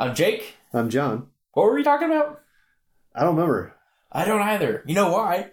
[0.00, 0.54] I'm Jake.
[0.72, 1.26] I'm John.
[1.54, 2.40] What were we talking about?
[3.16, 3.74] I don't remember.
[4.12, 4.84] I don't either.
[4.86, 5.50] You know why?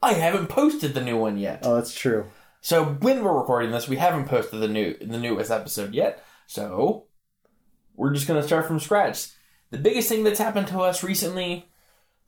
[0.00, 1.62] I haven't posted the new one yet.
[1.64, 2.26] Oh, that's true.
[2.60, 6.24] So when we're recording this, we haven't posted the new the newest episode yet.
[6.46, 7.06] So
[7.96, 9.30] we're just gonna start from scratch.
[9.72, 11.68] The biggest thing that's happened to us recently,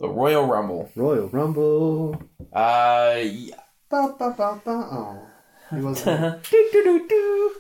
[0.01, 0.91] the Royal Rumble.
[0.97, 2.21] Royal Rumble.
[2.53, 3.61] Uh, yeah.
[3.89, 4.71] Ba, ba, ba, ba.
[4.91, 5.27] Oh.
[5.71, 6.43] He wasn't.
[6.51, 7.53] Do-do-do-do.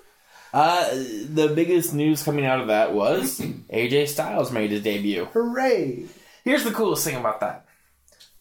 [0.53, 3.41] Uh, the biggest news coming out of that was
[3.73, 5.27] AJ Styles made his debut.
[5.27, 6.07] Hooray!
[6.45, 7.67] Here's the coolest thing about that.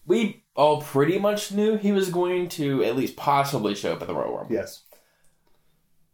[0.06, 4.08] We all pretty much knew he was going to at least possibly show up at
[4.08, 4.52] the Royal Rumble.
[4.54, 4.82] Yes.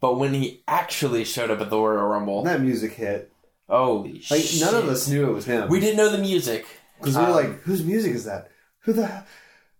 [0.00, 3.32] But when he actually showed up at the Royal Rumble, That music hit.
[3.68, 4.60] holy Like, shit.
[4.60, 5.68] none of us knew it was him.
[5.70, 6.66] We didn't know the music.
[7.00, 8.50] Because we were um, like, whose music is that?
[8.80, 9.24] Who the hell?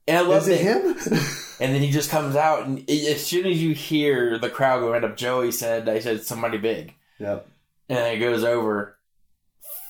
[0.09, 0.96] And I love Is it him?
[1.59, 5.05] And then he just comes out, and as soon as you hear the crowd going
[5.05, 6.92] up, Joey said, I said, somebody big.
[7.19, 7.48] yep.
[7.88, 8.98] And it goes over.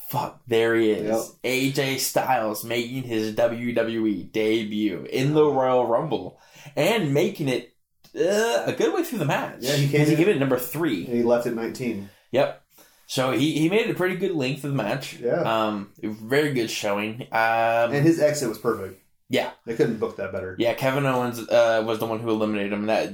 [0.08, 1.32] Fuck, there he is.
[1.42, 1.74] Yep.
[1.74, 6.38] AJ Styles making his WWE debut in the Royal Rumble
[6.76, 7.74] and making it
[8.14, 9.56] uh, a good way through the match.
[9.62, 11.04] Yeah, he came he gave it number three.
[11.06, 12.08] And he left at 19.
[12.30, 12.62] Yep.
[13.08, 15.14] So he, he made it a pretty good length of the match.
[15.14, 15.40] Yeah.
[15.40, 17.22] Um, very good showing.
[17.32, 19.02] Um, And his exit was perfect.
[19.28, 19.50] Yeah.
[19.64, 20.54] They couldn't book that better.
[20.58, 22.86] yeah, Kevin Owens uh, was the one who eliminated him.
[22.86, 23.12] That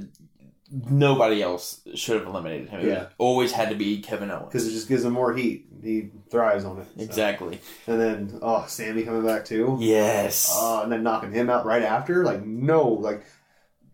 [0.70, 2.80] nobody else should have eliminated him.
[2.80, 3.06] It Yeah.
[3.18, 4.46] always had to be Kevin Owens.
[4.48, 5.66] Because it just gives him more heat.
[5.82, 6.86] He thrives on it.
[6.96, 7.02] so.
[7.02, 7.60] Exactly.
[7.86, 9.76] And then, oh, Sami coming back too.
[9.80, 10.50] Yes.
[10.54, 12.24] Uh, and then knocking him out right after.
[12.24, 12.88] Like, no.
[12.88, 13.24] Like,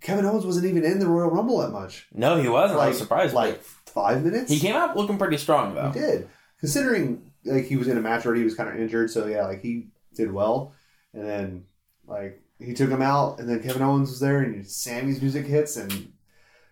[0.01, 2.07] Kevin Owens wasn't even in the Royal Rumble that much.
[2.15, 2.79] no, he wasn't.
[2.79, 3.35] I Like, was surprised.
[3.35, 4.51] Like, five minutes?
[4.51, 5.91] he came out looking pretty strong though.
[5.91, 6.29] He did.
[6.61, 9.47] Considering like he was in a match where he was kind of injured, so yeah,
[9.47, 10.73] like he did well.
[11.15, 11.65] And then
[12.09, 15.77] like he took him out, and then Kevin Owens was there, and Sami's music hits,
[15.77, 16.13] and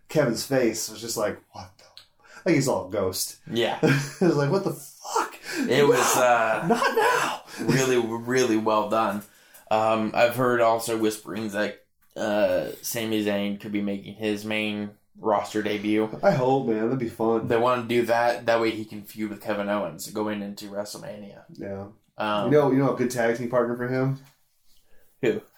[0.09, 1.85] Kevin's face was just like, what the?
[2.45, 3.37] Like he saw a ghost.
[3.51, 3.79] Yeah.
[3.83, 5.37] it was like, what the fuck?
[5.69, 7.43] It was uh, Not now.
[7.65, 9.23] really, really well done.
[9.71, 11.85] Um, I've heard also whisperings that
[12.17, 16.09] uh, Sami Zayn could be making his main roster debut.
[16.23, 16.85] I hope, man.
[16.85, 17.49] That'd be fun.
[17.49, 18.47] They want to do that.
[18.47, 21.43] That way he can feud with Kevin Owens going into WrestleMania.
[21.53, 21.87] Yeah.
[22.19, 24.19] Um, you know, you know, a good tag team partner for him.
[25.23, 25.41] Who?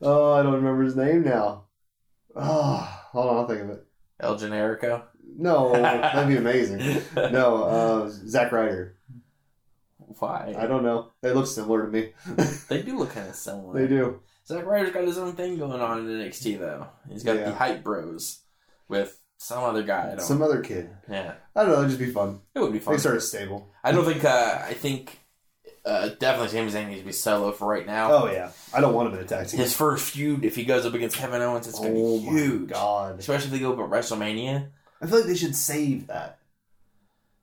[0.00, 1.64] Oh, I don't remember his name now.
[2.34, 3.84] Oh, hold on, I'll think of it.
[4.20, 5.02] El Generico?
[5.36, 7.02] No, that'd be amazing.
[7.16, 8.96] No, uh, Zack Ryder.
[10.18, 10.54] Why?
[10.58, 11.12] I don't know.
[11.22, 12.12] They look similar to me.
[12.68, 13.80] They do look kind of similar.
[13.80, 14.20] they do.
[14.46, 16.86] Zack Ryder's got his own thing going on in NXT though.
[17.10, 17.46] He's got Yeah.
[17.50, 18.42] the hype bros
[18.88, 20.06] with some other guy.
[20.06, 20.20] I don't.
[20.20, 20.90] Some other kid.
[21.08, 21.78] yeah, I don't know.
[21.78, 22.40] It'd just be fun.
[22.54, 22.94] it would be fun.
[22.94, 23.70] They start a stable.
[23.84, 24.24] I don't think.
[24.24, 25.20] Uh, I think
[25.84, 28.12] uh, definitely Sami Zayn needs to be solo for right now.
[28.12, 29.60] Oh yeah, I don't want him in a tag team.
[29.60, 32.26] His first feud, if he goes up against Kevin Owens, it's going to oh be
[32.26, 32.68] my huge.
[32.70, 33.18] god!
[33.18, 34.68] Especially if they go up at WrestleMania.
[35.00, 36.38] I feel like they should save that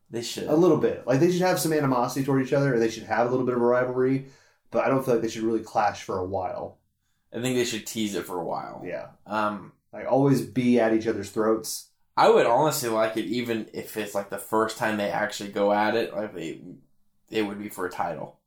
[0.09, 0.45] They should.
[0.47, 1.05] a little bit.
[1.05, 3.45] Like they should have some animosity toward each other, and they should have a little
[3.45, 4.27] bit of a rivalry.
[4.71, 6.77] But I don't feel like they should really clash for a while.
[7.33, 8.81] I think they should tease it for a while.
[8.85, 11.89] Yeah, Um, like always be at each other's throats.
[12.15, 15.71] I would honestly like it even if it's like the first time they actually go
[15.71, 16.13] at it.
[16.13, 16.61] Like they,
[17.29, 18.37] it would be for a title.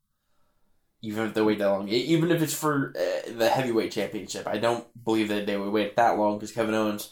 [1.04, 4.58] Even if they wait that long, even if it's for uh, the heavyweight championship, I
[4.58, 7.10] don't believe that they would wait that long because Kevin Owens,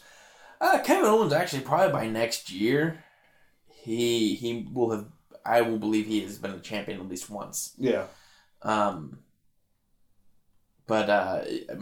[0.61, 3.03] uh, Kevin Owens actually probably by next year,
[3.67, 5.05] he he will have.
[5.45, 7.73] I will believe he has been a champion at least once.
[7.79, 8.05] Yeah,
[8.61, 9.17] Um,
[10.87, 11.41] but uh,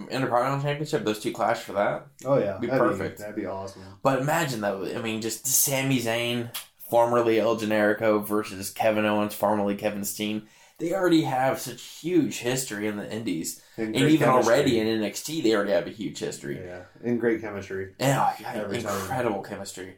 [0.10, 2.08] Intercontinental Championship, those two clash for that.
[2.26, 3.20] oh yeah, Be that'd perfect.
[3.20, 3.82] that'd be awesome.
[4.02, 6.50] But imagine though, I mean, just Sami Zayn,
[6.90, 10.48] formerly El Generico, versus Kevin Owens, formerly Kevin Steen.
[10.78, 14.54] They already have such huge history in the Indies, and great even chemistry.
[14.54, 16.58] already in NXT, they already have a huge history.
[16.64, 17.94] yeah, and great chemistry.
[18.00, 18.74] And oh, yeah, time.
[18.74, 19.98] incredible chemistry.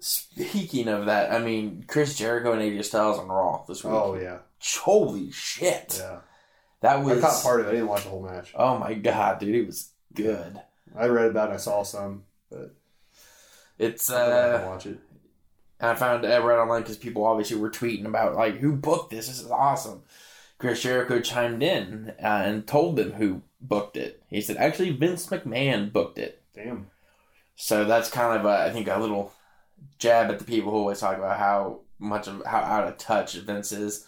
[0.00, 3.92] Speaking of that, I mean, Chris Jericho and AJ Styles on Raw this week.
[3.92, 4.38] Oh yeah,
[4.80, 5.98] Holy shit!
[6.00, 6.20] yeah.
[6.80, 7.70] That was I caught part of it.
[7.70, 8.52] I didn't watch the whole match.
[8.56, 10.60] Oh my god, dude, it was good.
[10.98, 11.54] I read about it.
[11.54, 12.74] I saw some, but
[13.78, 14.98] It's uh, watch it.
[15.80, 19.28] I found I read online because people obviously were tweeting about like who booked this.
[19.28, 20.02] This is awesome.
[20.58, 24.22] Chris Jericho chimed in uh, and told them who booked it.
[24.28, 26.42] He said actually Vince McMahon booked it.
[26.54, 26.90] Damn.
[27.56, 29.32] So that's kind of a, I think a little
[29.98, 33.34] jab at the people who always talk about how much of how out of touch
[33.34, 34.06] Vince is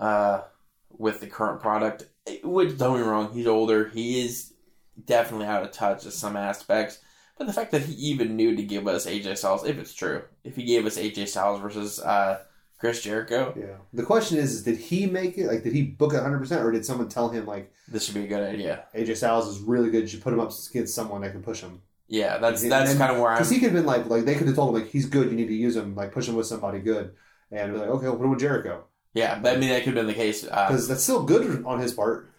[0.00, 0.42] uh,
[0.90, 2.06] with the current product.
[2.42, 3.88] Which don't get me wrong, he's older.
[3.88, 4.54] He is
[5.02, 6.98] definitely out of touch in some aspects.
[7.36, 10.22] But the fact that he even knew to give us AJ Styles, if it's true,
[10.44, 12.40] if he gave us AJ Styles versus uh,
[12.78, 13.76] Chris Jericho, Yeah.
[13.92, 15.46] The question is, is did he make it?
[15.48, 18.24] Like, did he book it 100%, or did someone tell him, like, this would be
[18.24, 18.84] a good idea.
[18.94, 21.60] AJ Styles is really good, you should put him up against someone that can push
[21.60, 21.80] him?
[22.06, 23.36] Yeah, that's And that's then- kind of where I'm.
[23.36, 25.30] Because he could have been like, like they could have told him like he's good,
[25.30, 27.14] you need to use him, like push him with somebody good,
[27.50, 28.84] and be like, okay, we'll put him with Jericho
[29.14, 30.44] Yeah, but I mean that could have been the case.
[30.44, 32.30] Uh, because that's still good on his part.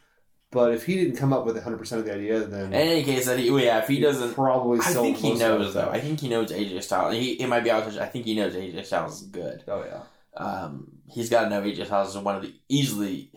[0.56, 3.04] But if he didn't come up with 100 percent of the idea, then in any
[3.04, 5.90] case, that he, well, yeah, if he doesn't, probably I think he knows though.
[5.90, 7.14] I think he knows AJ Styles.
[7.14, 7.86] He it might be out.
[7.98, 9.64] I think he knows AJ Styles is good.
[9.68, 10.04] Oh yeah,
[10.42, 13.32] Um, he's got to know AJ Styles is one of the easily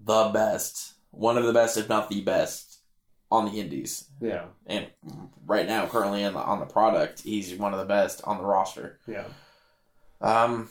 [0.00, 2.78] the best, one of the best, if not the best,
[3.30, 4.04] on the Indies.
[4.20, 4.86] yeah, And
[5.46, 8.44] right now, currently on the, on the product, he's one of the best on the
[8.44, 9.00] roster.
[9.06, 9.24] yeah.
[10.20, 10.70] Um,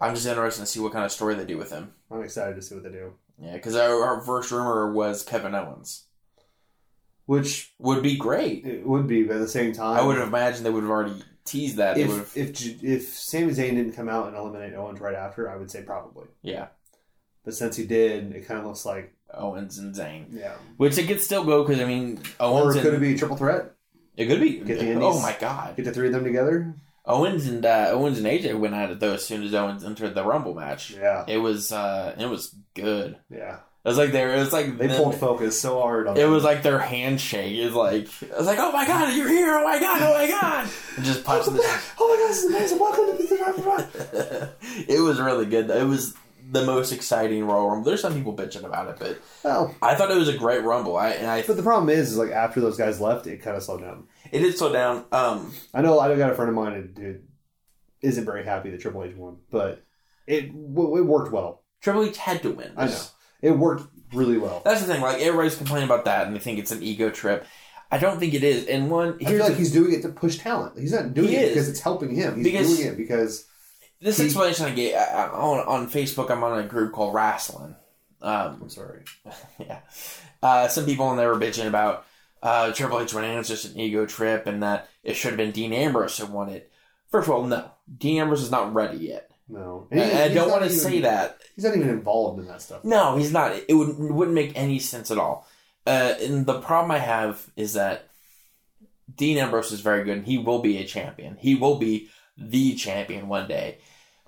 [0.00, 1.92] I'm just interested to see what kind of story they do with him.
[2.10, 3.12] I'm excited to see what they do.
[3.42, 6.04] Yeah, because our, our first rumor was Kevin Owens.
[7.26, 8.66] Which Would be great.
[8.66, 10.90] it would be, but at the same time, I would have imagined they would have
[10.90, 11.94] already teased that.
[11.94, 15.00] They would have, If if J- if Sami Zayn didn't come out and eliminate Owens
[15.00, 16.26] right after, I would say probably.
[16.42, 16.68] yeah,
[17.44, 20.26] But since he did, it kind of looks like Owens and Zayn.
[20.32, 20.54] yeah.
[20.76, 23.36] Which it could still go because I mean, Or Owens could it be a triple
[23.36, 23.72] threat?
[24.16, 24.58] it could be.
[24.58, 26.74] Get the oh Indies- oh my god, Get the three of them together?
[27.10, 30.14] Owens and uh, Owens and AJ went at it though as soon as Owens entered
[30.14, 30.90] the Rumble match.
[30.92, 33.16] Yeah, It was uh, it was good.
[33.30, 33.58] yeah.
[33.82, 36.20] It was like they it was like They them- pulled focus so hard on It
[36.20, 36.28] that.
[36.28, 39.54] was like their handshake is like I was like, oh my god, you're here!
[39.54, 40.02] Oh my god!
[40.02, 40.68] Oh my god!
[40.96, 41.82] And just punching Welcome the.
[41.98, 42.78] Oh my god, this is amazing!
[42.78, 44.50] Welcome to the
[44.88, 45.70] it was really good.
[45.70, 46.14] It was
[46.52, 47.84] the most exciting Royal Rumble.
[47.84, 50.96] There's some people bitching about it, but Well, I thought it was a great Rumble.
[50.98, 53.56] I and I but the problem is, is like after those guys left, it kind
[53.56, 54.04] of slowed down.
[54.32, 55.04] It did slow down.
[55.12, 57.16] Um, I know I've got a friend of mine who
[58.02, 59.84] isn't very happy that Triple H won, but
[60.26, 61.62] it it worked well.
[61.80, 62.72] Triple H had to win.
[62.76, 63.02] I know
[63.42, 64.62] it worked really well.
[64.64, 65.00] That's the thing.
[65.02, 67.44] Like everybody's complaining about that, and they think it's an ego trip.
[67.92, 68.66] I don't think it is.
[68.66, 70.78] And one I feel like the- he's doing it to push talent.
[70.78, 71.48] He's not doing He it is.
[71.54, 72.36] because it's helping him.
[72.36, 73.46] He's Because- doing it because
[74.00, 76.30] this he- explanation I gave I, I, on on Facebook.
[76.30, 77.74] I'm on a group called Wrestling.
[78.22, 79.02] Um, I'm sorry.
[79.58, 79.80] yeah.
[80.42, 82.04] Uh, some people in there were bitching about
[82.42, 83.38] uh, Triple H winning.
[83.38, 86.48] It's just an ego trip, and that it should have been Dean Ambrose who won
[86.48, 86.70] it.
[87.10, 87.70] First of all, no.
[87.98, 89.30] Dean Ambrose is not ready yet.
[89.48, 91.40] No, And I he's don't want to say that.
[91.56, 92.84] He's not even involved in that stuff.
[92.84, 93.52] No, he's not.
[93.68, 95.46] It would, wouldn't make any sense at all.
[95.84, 98.10] Uh, and the problem I have is that
[99.12, 101.36] Dean Ambrose is very good, and he will be a champion.
[101.40, 103.78] He will be the champion one day.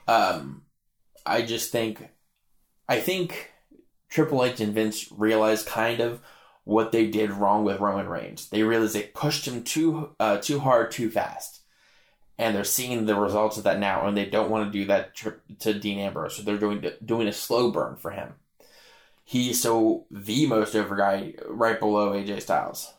[0.08, 0.62] Um,
[1.25, 2.08] I just think,
[2.88, 3.53] I think
[4.08, 6.20] Triple H and Vince realized kind of
[6.64, 8.49] what they did wrong with Roman Reigns.
[8.49, 11.61] They realized they pushed him too uh, too hard, too fast,
[12.38, 14.06] and they're seeing the results of that now.
[14.06, 15.14] And they don't want to do that
[15.61, 18.35] to Dean Ambrose, so they're doing doing a slow burn for him.
[19.25, 22.93] He's so the most over guy, right below AJ Styles.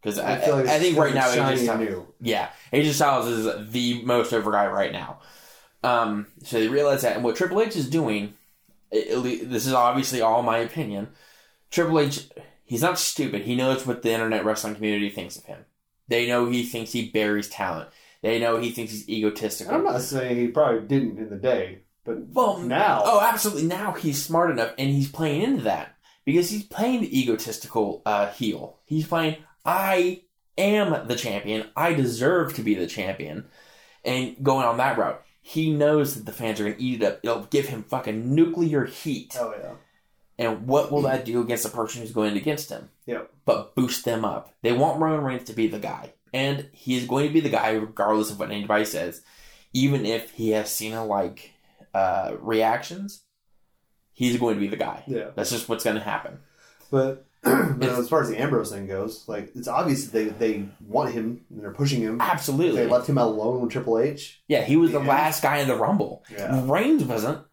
[0.00, 2.06] Because I, feel like I, think right now AJ Styles, new.
[2.20, 5.18] yeah, AJ Styles is the most over guy right now.
[5.82, 8.34] Um, so they realize that, and what Triple H is doing,
[8.92, 11.08] at le- this is obviously all my opinion.
[11.70, 12.28] Triple H,
[12.68, 13.42] he's not stupid.
[13.42, 15.64] He knows what the internet wrestling community thinks of him.
[16.06, 17.88] They know he thinks he buries talent.
[18.22, 19.74] They know he thinks he's egotistical.
[19.74, 23.64] I'm not saying he probably didn't in the day, but Well, now, Oh, absolutely.
[23.64, 28.28] Now he's smart enough, and he's playing into that because he's playing the egotistical uh,
[28.30, 28.78] heel.
[28.86, 30.22] He's playing, I
[30.56, 31.68] am the champion.
[31.76, 33.46] I deserve to be the champion,
[34.04, 35.22] and going on that route.
[35.40, 37.20] He knows that the fans are going to eat it up.
[37.22, 39.34] It'll give him fucking nuclear heat.
[39.38, 39.74] oh yeah,
[40.38, 42.90] And what will that do against the person who's going against him?
[43.06, 43.30] Yep.
[43.44, 44.54] But boost them up.
[44.62, 46.12] They want Roman Reigns to be the guy.
[46.32, 49.22] And he is going to be the guy regardless of what anybody says.
[49.72, 51.52] Even if he has Cena like
[51.92, 53.22] uh, reactions,
[54.12, 55.02] he's going to be the guy.
[55.06, 55.30] yeah.
[55.34, 56.38] That's just what's going to happen.
[56.90, 60.68] But, but as far as the Ambrose thing goes, like it's obvious that they they
[60.86, 62.20] want him and they're pushing him.
[62.20, 62.82] Absolutely.
[62.82, 64.40] They left him alone with Triple H.
[64.48, 65.06] yeah, he was the Yeah.
[65.08, 66.24] last guy in the Rumble.
[66.30, 66.62] Yeah.
[66.70, 67.44] Reigns wasn't.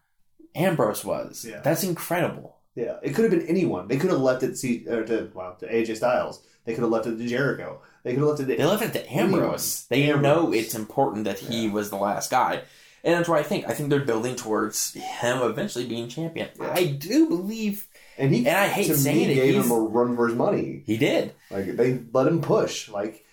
[0.54, 1.44] Ambrose was.
[1.48, 1.60] Yeah.
[1.60, 2.55] That's incredible.
[2.76, 3.88] Yeah, it could have been anyone.
[3.88, 6.42] They could have left it C, or to well to AJ Styles.
[6.64, 7.80] They could have left it to Jericho.
[8.04, 8.46] They could have left it.
[8.46, 9.86] They To, left it to Ambrose.
[9.88, 10.22] They Ambrose.
[10.22, 12.62] know it's important that he was the last guy.
[13.02, 13.66] And that's why I think.
[13.68, 16.48] I think they're building towards him eventually being champion.
[16.60, 16.72] Yeah.
[16.74, 17.86] I do believe
[18.18, 20.82] and he and I hate saying me, it, Gave him a run for his money.
[20.86, 21.32] he did.
[21.50, 22.88] Like they let him push.
[22.88, 23.24] Like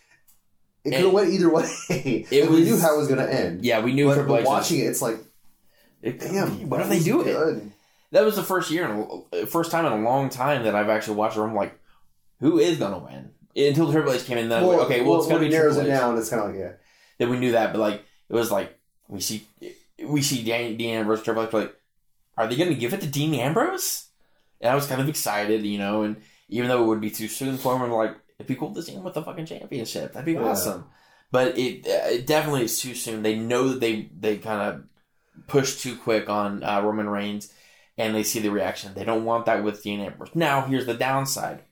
[0.86, 1.70] it could have went either way.
[1.90, 3.66] It we was- knew how it was going to end.
[3.66, 5.18] Yeah, we knew but, but watching it, it's like,
[6.02, 7.26] it- damn, what are they was do it?
[7.26, 7.72] good.
[8.14, 10.90] That was the first year, in a- first time in a long time that I've
[10.90, 11.36] actually watched.
[11.36, 11.78] Where I'm like,
[12.40, 13.32] who is gonna win?
[13.56, 15.92] Until Triple H came in, then was like, okay, well, it's gonna be narrows Triple
[15.92, 16.00] it H.
[16.00, 16.18] down.
[16.18, 16.72] It's kind of like yeah,
[17.18, 18.78] Then we knew that, but like it was like
[19.08, 19.46] we see
[20.04, 21.76] we see Dean, Dean Ambrose Triple H like,
[22.38, 24.06] are they gonna give it to Dean Ambrose?
[24.62, 26.18] And I was kind of excited, you know, and
[26.50, 28.82] even though it would be too soon for him, I'm like, it'd be cool to
[28.82, 30.14] see him with the fucking championship.
[30.14, 30.44] That'd be Yeah.
[30.50, 30.86] awesome.
[31.32, 33.24] But it it definitely is too soon.
[33.24, 34.84] They know that they they kind of
[35.48, 37.52] pushed too quick on uh, Roman Reigns,
[37.98, 38.94] and they see the reaction.
[38.94, 40.36] They don't want that with Dean Ambrose.
[40.36, 41.64] Now, here's the downside.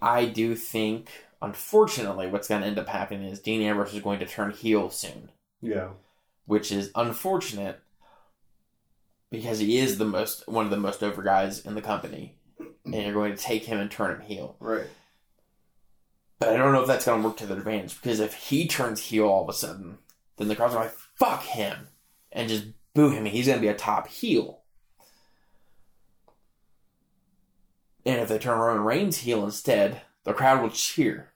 [0.00, 1.10] I do think
[1.42, 4.90] Unfortunately, what's going to end up happening is Dean Ambrose is going to turn heel
[4.90, 5.30] soon,
[5.62, 5.88] Yeah.
[6.44, 7.80] which is unfortunate
[9.30, 12.36] because he is the most one of the most over guys in the company,
[12.84, 14.56] and you're going to take him and turn him heel.
[14.60, 14.86] Right.
[16.38, 18.66] But I don't know if that's going to work to their advantage because if he
[18.68, 19.96] turns heel all of a sudden,
[20.36, 21.88] then the crowd's like, "Fuck him,"
[22.32, 23.24] and just boo him.
[23.24, 24.59] and He's going to be a top heel.
[28.10, 31.30] And if they turn Roman Reigns heel instead, the crowd will cheer.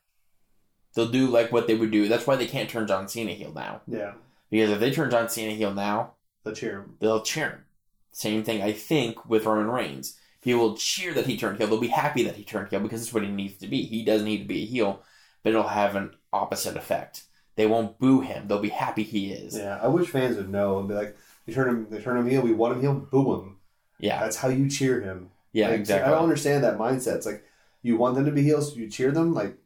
[0.95, 2.09] They'll do like what they would do.
[2.09, 3.83] That's why they can't turn John Cena heel now.
[3.87, 4.15] Yeah.
[4.51, 6.81] Because if they turn John Cena heel now, they'll cheer.
[6.81, 6.97] him.
[6.99, 7.65] they'll cheer him.
[8.11, 10.19] Same thing, I think, with Roman Reigns.
[10.43, 11.69] People will cheer that he turned heel.
[11.69, 13.83] They'll be happy that he turned heel because it's what he needs to be.
[13.83, 15.01] He does need to be a heel,
[15.45, 17.23] but it'll have an opposite effect.
[17.55, 18.49] They won't boo him.
[18.49, 19.57] They'll be happy he is.
[19.57, 19.79] Yeah.
[19.81, 21.17] I wish fans would know and be like,
[21.47, 22.43] they turn him, they turn him heel.
[22.43, 22.95] We want him heel.
[22.95, 23.57] Boo him.
[23.99, 25.31] Yeah, That's how you cheer him.
[25.55, 26.07] Yeah, Like, exactly.
[26.13, 27.17] I don't understand that mindset.
[27.17, 27.43] It's like
[27.83, 29.33] you want them to be heels, so you cheer them.
[29.33, 29.57] Like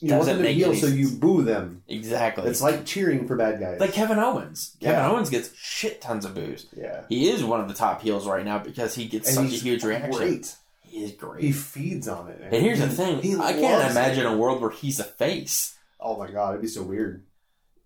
[0.00, 1.82] you want Doesn't them to be heels, so you boo them.
[1.88, 2.50] exactly.
[2.50, 3.78] It's like cheering for bad guys.
[3.80, 4.76] like Kevin Owens.
[4.80, 5.08] Kevin Yeah.
[5.10, 6.66] Owens gets shit tons of boos.
[6.76, 9.58] yeah, He is one of the top heels right now because he gets and such
[9.60, 10.10] a huge reaction.
[10.12, 10.54] Great.
[10.82, 11.42] He is great.
[11.44, 12.40] He feeds on it.
[12.40, 12.54] man.
[12.54, 14.32] and here's the thing: he I can't imagine it.
[14.32, 15.76] a world where he's a face.
[16.00, 17.22] Oh my god, it'd be so weird.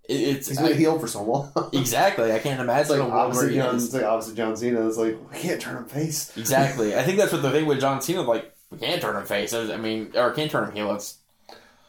[0.08, 1.52] It- It's He's been I- heel for so long.
[1.72, 2.32] exactly.
[2.32, 3.76] I can't It's imagine like a world where John.
[3.76, 4.86] It's like opposite John Cena.
[4.88, 6.36] It's like we can't turn him face.
[6.36, 6.96] Exactly.
[6.98, 8.22] I think that's what the thing with John Cena.
[8.22, 9.52] Like, we can't turn him face.
[9.52, 10.92] I mean, or can't turn him heel.
[10.94, 11.16] It's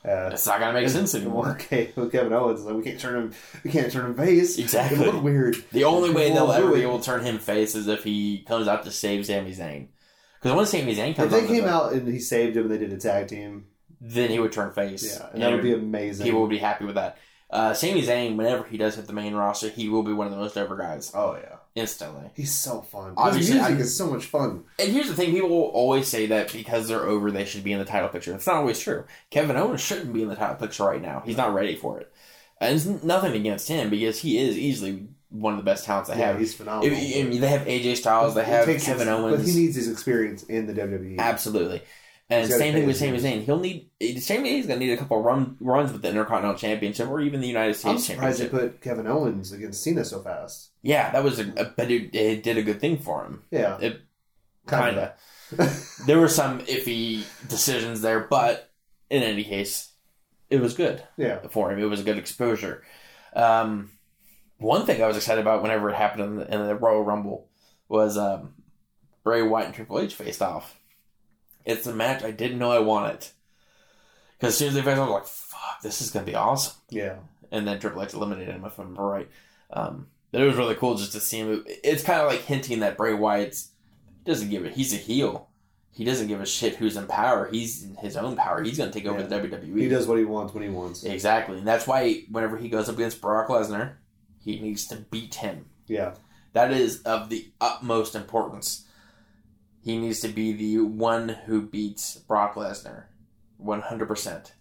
[0.06, 0.30] Yeah.
[0.30, 1.50] it's not gonna make sense anymore.
[1.62, 3.34] Okay, with Kevin Owens, like we can't turn him.
[3.64, 4.58] We can't turn him face.
[4.58, 5.06] Exactly.
[5.06, 5.56] It weird.
[5.72, 8.68] The only way they'll ever be able to turn him face is if he comes
[8.68, 9.88] out to save Sami Zayn.
[10.42, 12.92] Because once Sami Zayn If they came out and he saved him, and they did
[12.94, 13.66] a tag team.
[14.00, 15.04] then he would turn face.
[15.20, 16.26] Yeah, and that would be amazing.
[16.26, 17.18] people would be happy with that.
[17.52, 20.32] Uh, Sami Zayn, whenever he does hit the main roster, he will be one of
[20.32, 22.30] the most over guys Oh yeah, instantly.
[22.34, 23.14] he's so fun.
[23.18, 24.64] Obviously, His music I- is so much fun.
[24.80, 27.74] And here's the thing: people will always say that because they're over, they should be
[27.74, 28.34] in the title picture.
[28.34, 29.04] It's not always true.
[29.32, 31.24] Kevin Owens shouldn't be in the title picture right now.
[31.26, 32.12] He's not ready for it.
[32.62, 36.18] And it's nothing against him because he is easily one of the best talents they
[36.20, 36.40] Yeah, have.
[36.40, 36.90] he's phenomenal.
[36.96, 39.38] They have AJ Styles, they have Kevin his- Owens.
[39.38, 41.18] but he needs his experience in the WWE.
[41.18, 41.82] Absolutely.
[42.32, 43.20] And same thing with Sami.
[43.20, 43.44] Zayn.
[43.44, 47.20] He'll need Sami Zayn's gonna need a couple run, runs with the Intercontinental Championship or
[47.20, 50.70] even the United States I'm surprised they put Kevin Owens against Cena so fast.
[50.82, 53.44] Yeah, that was a, a but it, it did a good thing for him.
[53.52, 54.02] Yeah, It
[54.68, 55.16] kinda.
[56.06, 58.72] there were some iffy decisions there, but
[59.10, 59.92] in any case,
[60.50, 61.80] it was good yeah, for him.
[61.80, 62.84] It was a good exposure.
[63.36, 63.92] Um,
[64.58, 67.50] one thing I was excited about whenever it happened in the, in the Royal Rumble
[67.90, 68.54] was um,
[69.24, 70.78] Bray Wyatt and Triple H faced off.
[71.66, 73.28] It's a match I didn't know I wanted.
[74.38, 76.36] Because as soon as they off, I was like, fuck, this is going to be
[76.36, 76.74] awesome.
[76.90, 77.16] yeah.
[77.54, 79.28] And then Triple H eliminated him, if I'm right.
[79.72, 81.66] Um, but it was really cool just to see him.
[81.68, 83.72] It's kind of like hinting that Bray Wyatt's
[84.24, 84.72] doesn't give it.
[84.74, 85.50] He's a heel.
[85.92, 87.50] He doesn't give a shit who's in power.
[87.52, 88.64] He's in his own power.
[88.64, 89.26] He's going to take over Yeah.
[89.28, 89.78] the WWE.
[89.82, 91.04] He does what he wants when he wants.
[91.04, 91.58] Exactly.
[91.58, 93.96] And that's why whenever he goes up against Brock Lesnar,
[94.40, 95.66] he needs to beat him.
[95.88, 96.14] Yeah,
[96.54, 98.86] That is of the utmost importance.
[99.84, 103.06] He needs to be the one who beats Brock Lesnar.
[103.64, 104.52] 100%.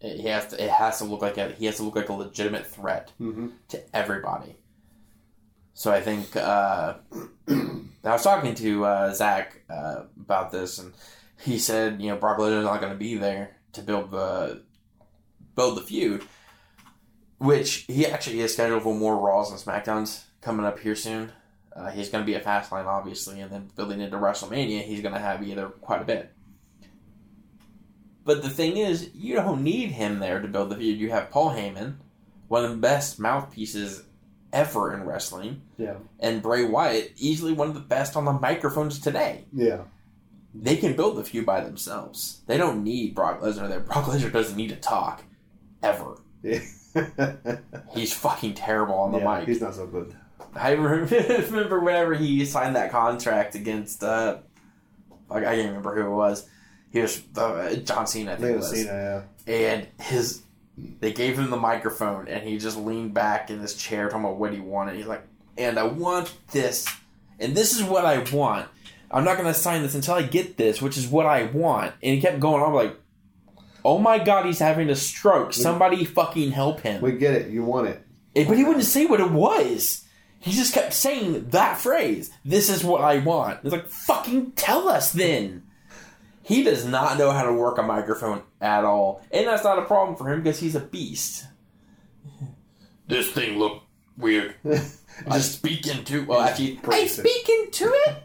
[0.00, 2.12] He has to, it has to look like a he has to look like a
[2.12, 4.56] legitimate threat hmm to everybody.
[5.72, 6.94] So I think uh,
[7.48, 10.92] I was talking to uh, Zach uh, about this, and
[11.42, 14.62] he said, you know, Brock Lesnar's not going to be there to build the
[15.54, 16.22] build the feud,
[17.38, 21.32] which he actually is scheduled for more Raws and Smackdowns coming up here soon.
[21.74, 25.00] Uh, he's going to be a fast line, obviously, and then building into WrestleMania, he's
[25.02, 26.32] going to have either quite a bit.
[28.24, 30.98] But the thing is, you don't need him there to build the feud.
[30.98, 31.96] You have Paul Heyman,
[32.48, 34.04] one of the best mouthpieces
[34.52, 38.98] ever in wrestling, yeah, and Bray Wyatt, easily one of the best on the microphones
[39.00, 39.44] today.
[39.52, 39.82] yeah.
[40.56, 42.42] They can build the feud by themselves.
[42.46, 43.80] They don't need Brock Lesnar there.
[43.80, 45.24] Brock Lesnar doesn't need to talk,
[45.82, 46.18] ever.
[46.44, 46.60] yeah.
[47.92, 49.48] He's fucking terrible on the Yeah, mic.
[49.48, 50.14] He's not so good.
[50.54, 54.38] I remember whenever he signed that contract against, uh,
[55.30, 56.48] I can't remember who it was.
[56.92, 58.70] He was uh, John Cena, I think it was.
[58.70, 59.26] Cena.
[59.46, 59.52] Yeah.
[59.52, 60.42] and his
[60.76, 64.36] they gave him the microphone and he just leaned back in his chair talking about
[64.38, 65.22] what he wanted he's like
[65.56, 66.84] and i want this
[67.38, 68.68] and this is what i want
[69.12, 71.92] i'm not going to sign this until i get this which is what i want
[72.02, 72.96] and he kept going on like
[73.84, 77.50] oh my god he's having a stroke somebody fucking help him We get it.
[77.52, 78.02] You want it.
[78.34, 80.03] But he wouldn't say what it was
[80.44, 84.88] he just kept saying that phrase this is what i want it's like fucking tell
[84.88, 85.62] us then
[86.42, 89.22] he does not know how to work a microphone at all.
[89.30, 91.46] And that's not a problem for him because he's a beast.
[93.08, 93.86] This thing looked
[94.18, 94.54] weird.
[95.26, 97.26] I Just speak into well actually I breaks it.
[97.26, 98.16] speak into it?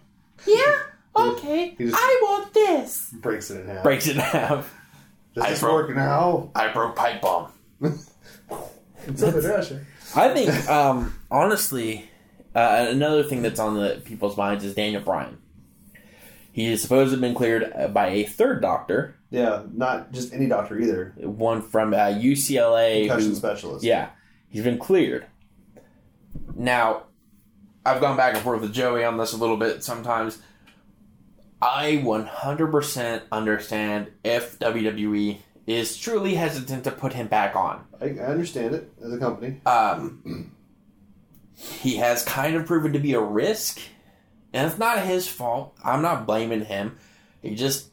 [0.45, 0.79] Yeah?
[1.15, 1.77] Okay.
[1.79, 3.09] I want this.
[3.21, 3.83] breaks it in half.
[3.83, 4.73] Breaks it in half.
[5.35, 6.51] Does I this broke- work now?
[6.53, 7.53] I broke pipe bomb.
[9.07, 9.35] It's up.
[10.17, 12.08] I think, um, honestly,
[12.55, 15.37] uh, another thing that's on the people's minds is Daniel Bryan.
[16.51, 20.33] He is supposed to have been cleared uh, by a third doctor, Yeah, not just
[20.33, 21.13] any doctor either.
[21.17, 23.01] one from uh, UCLA.
[23.07, 23.83] Concussion who- specialist.
[23.85, 24.09] Yeah,
[24.49, 25.25] he's been cleared.
[26.55, 27.03] Now,
[27.85, 30.39] I've gone back and forth with Joey on this a little bit sometimes.
[31.61, 35.37] I 100% understand if WWE
[35.67, 37.85] is truly hesitant to put him back on.
[38.01, 39.61] I, I understand it as a company.
[39.65, 40.51] Um,
[41.81, 43.79] he has kind of proven to be a risk,
[44.53, 45.75] and it's not his fault.
[45.83, 46.97] I'm not blaming him.
[47.41, 47.89] He just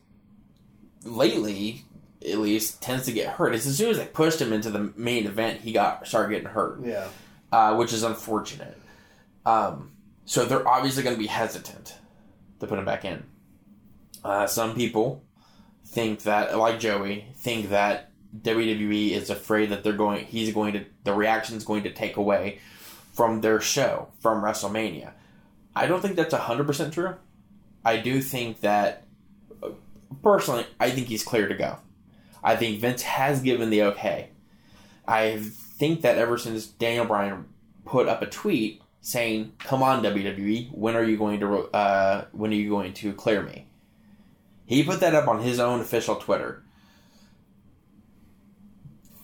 [1.05, 1.85] lately,
[2.27, 3.55] at least, tends to get hurt.
[3.55, 6.49] It's as soon as they pushed him into the main event, he got started getting
[6.49, 7.09] hurt, Yeah.
[7.53, 8.77] uh, which is unfortunate.
[9.45, 9.93] Um,
[10.25, 11.95] so they're obviously going to be hesitant
[12.61, 13.25] to put him back in.
[14.25, 15.23] Uh, some people
[15.87, 18.11] think that, like Joey, think that
[18.43, 20.25] WWE is afraid that they're going.
[20.27, 20.85] He's going to.
[21.05, 22.59] The reaction is going to take away
[23.17, 25.13] from their show from WrestleMania.
[25.75, 27.15] I don't think that's hundred percent true.
[27.85, 29.05] I do think that
[30.23, 31.79] personally, I think he's clear to go.
[32.45, 34.29] I think Vince has given the okay.
[35.09, 37.47] I think that ever since Daniel Bryan
[37.85, 42.51] put up a tweet saying, "Come on, WWE, when are you going to uh, when
[42.51, 43.67] are you going to clear me?"
[44.67, 46.63] He put that up on his own official Twitter.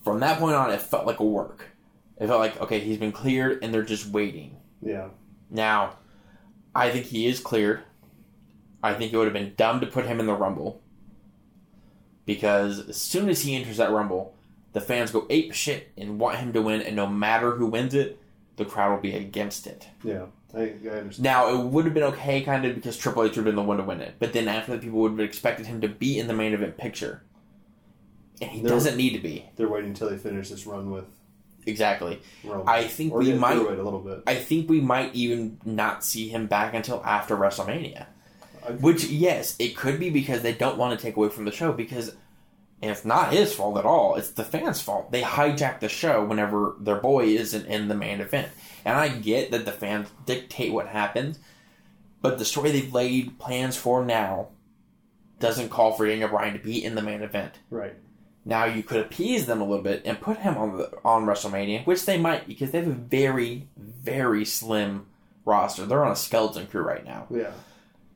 [0.03, 1.72] From that point on, it felt like a work.
[2.21, 4.57] It felt like okay, he's been cleared, and they're just waiting.
[4.81, 5.09] Yeah.
[5.51, 5.97] Now,
[6.75, 7.83] I think he is cleared.
[8.83, 10.81] I think it would have been dumb to put him in the Rumble.
[12.25, 14.35] Because as soon as he enters that Rumble,
[14.73, 17.95] the fans go ape shit and want him to win, and no matter who wins
[17.95, 18.19] it,
[18.57, 19.89] the crowd will be against it.
[20.05, 20.27] Yeah.
[20.55, 21.21] I, I understand.
[21.21, 23.63] Now, it would have been okay, kind of, because Triple H would have been the
[23.63, 24.15] one to win it.
[24.19, 26.77] But then after that, people would have expected him to be in the main event
[26.77, 27.23] picture.
[28.41, 29.49] And he There- doesn't need to be.
[29.57, 31.07] They're waiting until they finish this run with
[31.67, 32.21] Exactly.
[32.45, 32.65] Rome.
[32.67, 34.23] I think or we might it a little bit.
[34.27, 38.07] I think we might even not see him back until after WrestleMania.
[38.81, 41.73] Which, yes, it could be because they don't want to take away from the show
[41.73, 42.15] because
[42.83, 44.17] and it's not his fault at all.
[44.17, 45.13] It's the fans' fault.
[45.13, 48.49] They hijack the show whenever their boy isn't in the main event.
[48.85, 51.39] And I get that the fans dictate what happens,
[52.21, 54.49] but the story they've laid plans for now
[55.39, 57.61] doesn't call for Daniel Bryan to be in the main event.
[57.71, 57.95] Right.
[58.45, 61.87] Now you could appease them a little bit and put him on the on WrestleMania,
[61.87, 65.07] which they might because they have a very very slim
[65.45, 65.87] roster.
[65.87, 67.27] They're on a skeleton crew right now.
[67.31, 67.53] Yeah.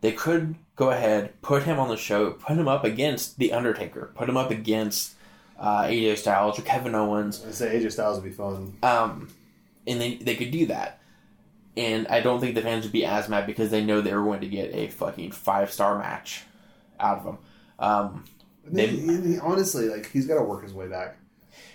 [0.01, 4.11] They could go ahead, put him on the show, put him up against the Undertaker,
[4.15, 5.15] put him up against
[5.59, 8.77] uh, AJ Styles or Kevin Owens, I say AJ Styles would be fun.
[8.83, 9.29] um,
[9.87, 11.01] and they they could do that.
[11.77, 14.25] And I don't think the fans would be as mad because they know they were
[14.25, 16.43] going to get a fucking five star match
[16.99, 17.39] out of them.
[17.79, 18.25] Um,
[18.69, 21.17] They- He- he- honestly, like he's got to work his way back.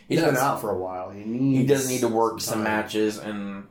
[0.07, 1.09] he He's been out for a while.
[1.09, 1.57] He needs.
[1.59, 2.63] he does need to work some time.
[2.65, 3.65] matches and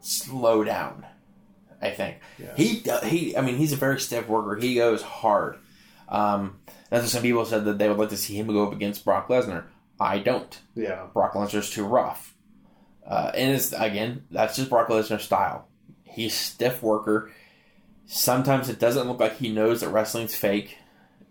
[0.00, 1.04] slow down.
[1.82, 2.54] I think Yeah.
[2.56, 3.36] he he.
[3.36, 4.60] I mean, he's a very stiff worker.
[4.60, 5.56] He goes hard.
[6.08, 6.58] Um,
[6.90, 9.04] that's what some people said that they would like to see him go up against
[9.04, 9.64] Brock Lesnar.
[9.98, 10.58] I don't.
[10.74, 11.06] Yeah.
[11.12, 12.34] Brock Lesnar's too rough.
[13.06, 15.66] Uh, and it's again, that's just Brock Lesnar's style.
[16.04, 17.30] He's stiff worker.
[18.06, 20.76] Sometimes it doesn't look like he knows that wrestling's fake,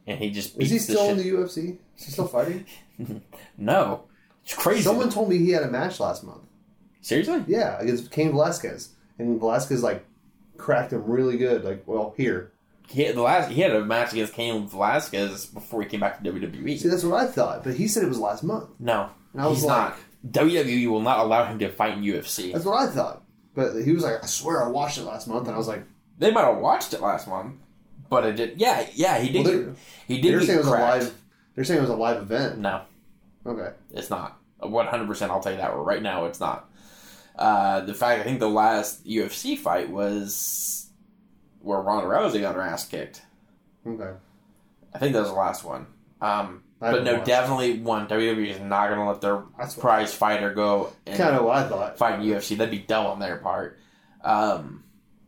[0.10, 1.78] and he just Is he still in the UFC?
[1.98, 2.66] Is he still fighting?
[3.58, 4.04] No,
[4.44, 4.82] it's crazy.
[4.82, 6.42] Someone told me he had a match last month.
[7.02, 7.44] Seriously?
[7.48, 10.06] Yeah, against Cain Velasquez, and Velasquez like
[10.58, 11.64] cracked him really good.
[11.64, 12.52] Like, well, here.
[12.90, 13.52] He had the last.
[13.52, 16.78] He had a match against Cain Velasquez before he came back to WWE.
[16.80, 19.48] See, that's what I thought, but he said it was last month, no, and I
[19.48, 19.94] was he's like,
[20.24, 20.34] not.
[20.34, 22.52] WWE will not allow him to fight in UFC.
[22.52, 23.24] that's what I thought.
[23.56, 25.84] But he was like, I swear I watched it last month, and I was like,
[26.18, 27.56] They might have watched it last month,
[28.10, 28.60] but it did.
[28.60, 29.46] Yeah, yeah, he did.
[29.46, 29.76] Well, get,
[30.08, 31.16] he did they're saying it was a live.
[31.56, 32.60] They're saying it was a live event.
[32.60, 32.82] No,
[33.46, 33.72] Okay.
[33.94, 34.38] it's not.
[34.60, 35.32] One hundred percent.
[35.32, 36.26] I'll tell you that right now.
[36.26, 36.70] It's not.
[37.38, 40.90] Uh, the fact I think the last UFC fight was
[41.62, 43.22] where Ronda Rousey got her ass kicked.
[43.88, 44.12] Okay.
[44.94, 45.88] I think that was the last one.
[46.22, 47.26] Um, but no, watched.
[47.26, 48.08] definitely one.
[48.08, 51.58] WWE is not going to let their That's prize fighter go and kind of what
[51.58, 51.98] I thought.
[51.98, 52.58] fight UFC.
[52.58, 53.78] That'd be dumb on their part.
[54.24, 54.84] Um,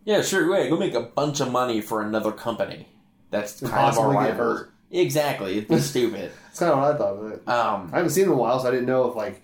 [0.06, 0.50] yeah, sure.
[0.52, 2.88] Wait, go make a bunch of money for another company.
[3.30, 4.36] That's kind of our get rival.
[4.46, 4.74] hurt.
[4.92, 5.58] Exactly.
[5.58, 6.32] It'd be stupid.
[6.46, 7.48] That's kind of what I thought of it.
[7.48, 9.42] Um, I haven't seen him in a while, so I didn't know if like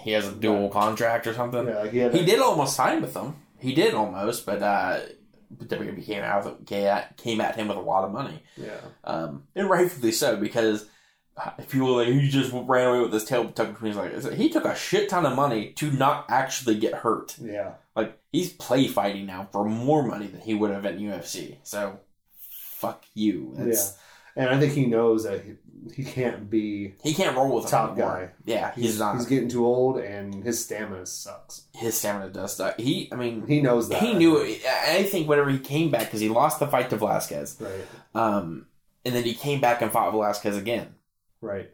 [0.00, 1.66] he has a dual contract or something.
[1.66, 2.14] yeah, like he had.
[2.14, 3.36] He did almost sign with them.
[3.58, 5.00] He did almost, but uh,
[5.56, 8.76] WWE came out came at, came at him with a lot of money, Yeah.
[9.04, 10.86] um, and rightfully so because
[11.68, 14.36] people like he just ran away with his tail tucked between his legs.
[14.36, 17.36] He took a shit ton of money to not actually get hurt.
[17.40, 17.72] Yeah.
[17.96, 21.56] Like he's play fighting now for more money than he would have at UFC.
[21.62, 22.00] So
[22.50, 23.52] fuck you.
[23.56, 23.96] That's,
[24.36, 25.52] and I think he knows that he,
[25.94, 28.30] he can't be He can't roll with top guy.
[28.44, 29.16] Yeah, he's, not.
[29.16, 31.62] He's getting too old, and his stamina sucks.
[31.74, 32.78] his stamina does suck.
[32.78, 34.00] He, I mean, He knows that.
[34.00, 34.62] he knew it.
[34.66, 37.72] I think whenever he came back, because he lost the fight to Velasquez, Right.
[38.14, 38.66] um,
[39.04, 40.94] and then he came back and fought Velasquez again
[41.40, 41.70] Right.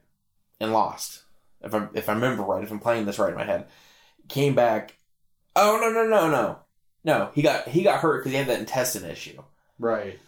[0.60, 1.22] and lost.
[1.62, 3.66] If I if I remember right, if I'm playing this right in my head,
[4.28, 4.96] came back.
[5.56, 6.58] Oh no no no no
[7.04, 7.30] no!
[7.34, 9.42] He got he got hurt because he had that intestine issue,
[9.78, 10.18] Right.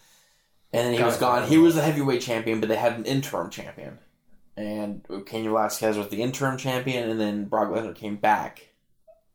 [0.73, 1.47] and then he was gone.
[1.49, 3.99] He was the heavyweight champion, but they had an interim champion,
[4.57, 8.69] and Cain Velasquez was the interim champion, and then Brock Lesnar came back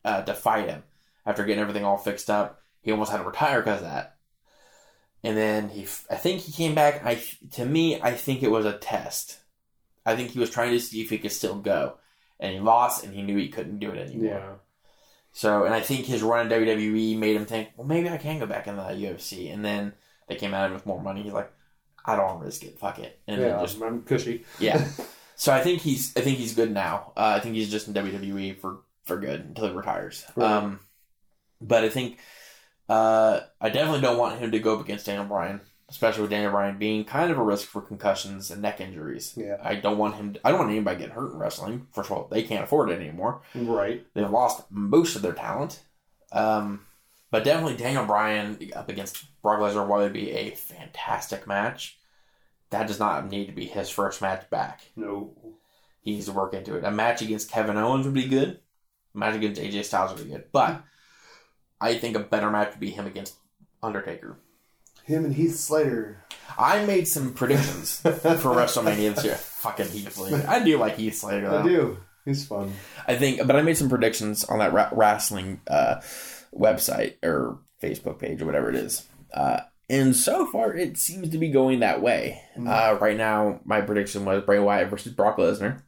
[0.03, 0.83] uh, to fight him
[1.25, 2.61] after getting everything all fixed up.
[2.81, 4.15] He almost had to retire because of that.
[5.23, 7.05] And then he, I think he came back.
[7.05, 9.37] I, to me, I think it was a test.
[10.05, 11.97] I think he was trying to see if he could still go,
[12.39, 14.25] and he lost, and he knew he couldn't do it anymore.
[14.25, 14.53] Yeah.
[15.33, 18.39] So, and I think his run in WWE made him think, well, maybe I can
[18.39, 19.51] go back in the UFC.
[19.51, 19.93] And then
[20.27, 21.23] they came at him with more money.
[21.23, 21.51] He's like,
[22.05, 22.77] I don't want to risk it.
[22.77, 23.19] Fuck it.
[23.27, 23.59] And yeah.
[23.59, 24.45] just I'm cushy.
[24.59, 24.87] yeah.
[25.35, 27.11] So I think he's I think he's good now.
[27.17, 30.23] Uh, I think he's just in WWE for for good until he retires.
[30.35, 30.49] Right.
[30.49, 30.79] Um,
[31.59, 32.19] but I think
[32.87, 35.59] uh, I definitely don't want him to go up against Daniel Bryan,
[35.93, 39.35] especially with Daniel Bryan being kind of a risk for concussions and neck injuries.
[39.37, 39.57] Yeah.
[39.61, 40.35] I don't want him.
[40.43, 41.87] I don't want anybody getting hurt in wrestling.
[41.91, 43.43] First of all, they can't afford it anymore.
[43.53, 44.03] Right.
[44.15, 45.81] They've lost most of their talent.
[46.31, 46.87] Um,
[47.29, 51.99] but definitely Daniel Bryan up against Brock Lesnar would be a fantastic match.
[52.71, 54.81] That does not need to be his first match back.
[54.95, 55.35] No.
[56.01, 56.83] He needs to work into it.
[56.83, 58.59] A match against Kevin Owens would be good.
[59.13, 60.45] A match against AJ Styles would be good.
[60.51, 60.81] But
[61.79, 63.35] I think a better match would be him against
[63.83, 64.39] Undertaker.
[65.03, 66.23] Him and Heath Slater.
[66.57, 69.35] I made some predictions for WrestleMania this year.
[69.35, 70.45] Fucking Heath Slater.
[70.47, 71.49] I do like Heath Slater.
[71.49, 71.59] Though.
[71.59, 71.97] I do.
[72.25, 72.73] He's fun.
[73.07, 75.95] I think, but I made some predictions on that ra- wrestling uh,
[76.53, 79.05] website or Facebook page or whatever it is.
[79.33, 82.41] Uh, and so far, it seems to be going that way.
[82.57, 82.67] Mm.
[82.69, 85.81] Uh, right now, my prediction was Bray Wyatt versus Brock Lesnar.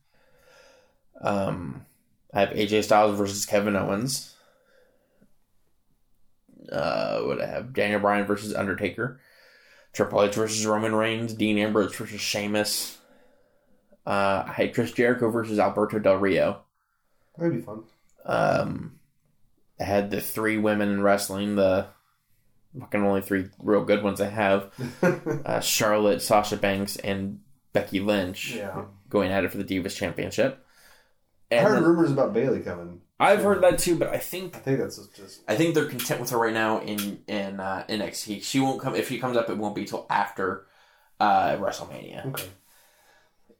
[1.21, 1.85] Um,
[2.33, 4.34] I have AJ Styles versus Kevin Owens.
[6.71, 9.19] Uh, what I have Daniel Bryan versus Undertaker.
[9.93, 11.33] Triple H versus Roman Reigns.
[11.33, 12.97] Dean Ambrose versus Sheamus.
[14.05, 16.61] Uh, I had Chris Jericho versus Alberto Del Rio.
[17.37, 17.83] That'd be fun.
[18.25, 18.99] Um,
[19.79, 21.87] I had the three women in wrestling, the
[22.79, 24.71] fucking only three real good ones I have
[25.45, 27.39] uh, Charlotte, Sasha Banks, and
[27.73, 28.83] Becky Lynch yeah.
[29.09, 30.65] going at it for the Divas Championship.
[31.51, 33.01] I heard then- rumors about Bayley coming.
[33.19, 36.19] I've heard that too, but I think I think that's just, I think they're content
[36.19, 38.43] with her right now in in uh, NXT.
[38.43, 39.49] She won't come if she comes up.
[39.49, 40.65] It won't be till after
[41.19, 42.25] uh, WrestleMania.
[42.27, 42.47] okay.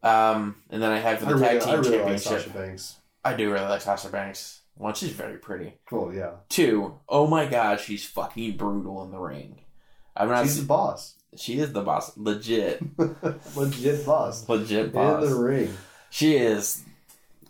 [0.04, 2.32] Um, and then I have for I the really, tag team I really like championship.
[2.32, 2.98] Sasha Banks.
[3.24, 4.62] I do really like Sasha Banks.
[4.76, 5.74] One, she's very pretty.
[5.90, 6.32] Cool, yeah.
[6.50, 9.62] Two, oh my god, she's fucking brutal in the ring.
[10.16, 10.44] I'm not.
[10.44, 11.16] She's the boss.
[11.38, 12.82] she is the boss, legit,
[13.56, 14.48] Legit boss.
[14.48, 15.74] legit boss In the ring.
[16.10, 16.84] She is.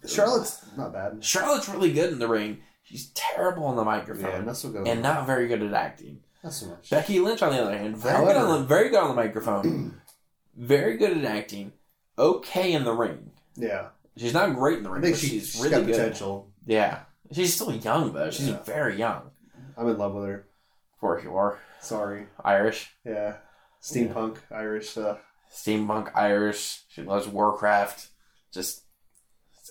[0.08, 1.24] Charlotte's not bad.
[1.24, 2.60] Charlotte's really good in the ring.
[2.84, 4.88] She's terrible on the microphone Yeah, not so good.
[4.88, 6.20] and not very good at acting.
[6.44, 6.90] not so much.
[6.90, 10.00] Becky Lynch, on the other hand, very good on the very good on the microphone,
[10.56, 11.72] very good at acting.
[12.18, 13.32] Okay in the ring.
[13.56, 13.88] Yeah.
[14.18, 15.96] She's not great in the ring, but she, she's she's really got good.
[15.96, 16.50] potential.
[16.66, 17.00] Yeah,
[17.32, 18.32] she's still young though.
[18.32, 18.62] She's Yeah.
[18.64, 19.32] very young.
[19.78, 20.46] I'm in love with her.
[20.94, 22.28] Of course, you are Sorry.
[22.44, 22.96] Irish.
[23.04, 23.36] Yeah.
[23.82, 25.20] Steampunk, Irish stuff.
[25.54, 26.84] steampunk Irish.
[26.88, 28.08] She loves Warcraft.
[28.54, 28.84] Just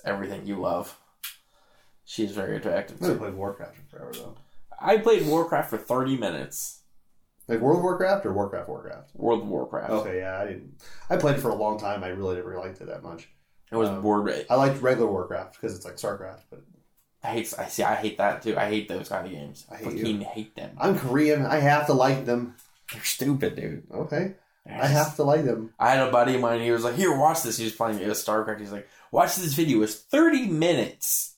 [0.05, 0.99] everything you love.
[2.05, 3.03] She's very attractive.
[3.03, 4.37] I played Warcraft in forever though.
[4.81, 6.83] I played Warcraft for thirty minutes.
[7.49, 9.11] Like World of Warcraft or Warcraft Warcraft?
[9.15, 9.91] World of Warcraft.
[9.91, 10.81] Okay, yeah, I didn't.
[11.11, 12.03] I played it for a long time.
[12.03, 13.29] I really never liked it that much.
[13.71, 14.47] It was Um, bored.
[14.49, 16.63] I liked regular Warcraft because it's like StarCraft, but
[17.23, 17.53] I hate.
[17.59, 17.83] I see.
[17.83, 18.57] I hate that too.
[18.57, 19.67] I hate those kind of games.
[19.71, 20.77] I hate fucking hate them.
[20.79, 21.45] I'm Korean.
[21.47, 22.55] I have to like them.
[22.93, 23.85] They're stupid, dude.
[23.93, 24.35] Okay,
[24.67, 25.73] They're I have to like them.
[25.79, 26.61] I had a buddy of mine.
[26.61, 28.61] He was like, "Here, watch this." He was playing it was StarCraft.
[28.61, 29.83] He's like, "Watch this video.
[29.83, 31.37] It's thirty minutes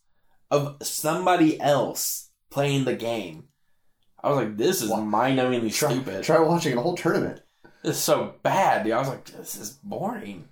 [0.51, 3.49] of somebody else playing the game."
[4.23, 6.25] I was like, "This is mind-numbingly Try, stupid.
[6.25, 7.43] try watching a whole tournament.
[7.85, 8.93] It's so bad." Dude.
[8.93, 10.49] I was like, "This is boring."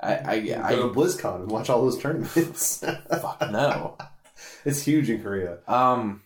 [0.00, 2.78] I, I, Go I, to BlizzCon and watch all those tournaments.
[3.10, 3.96] fuck no.
[4.64, 5.58] it's huge in Korea.
[5.66, 6.22] Um,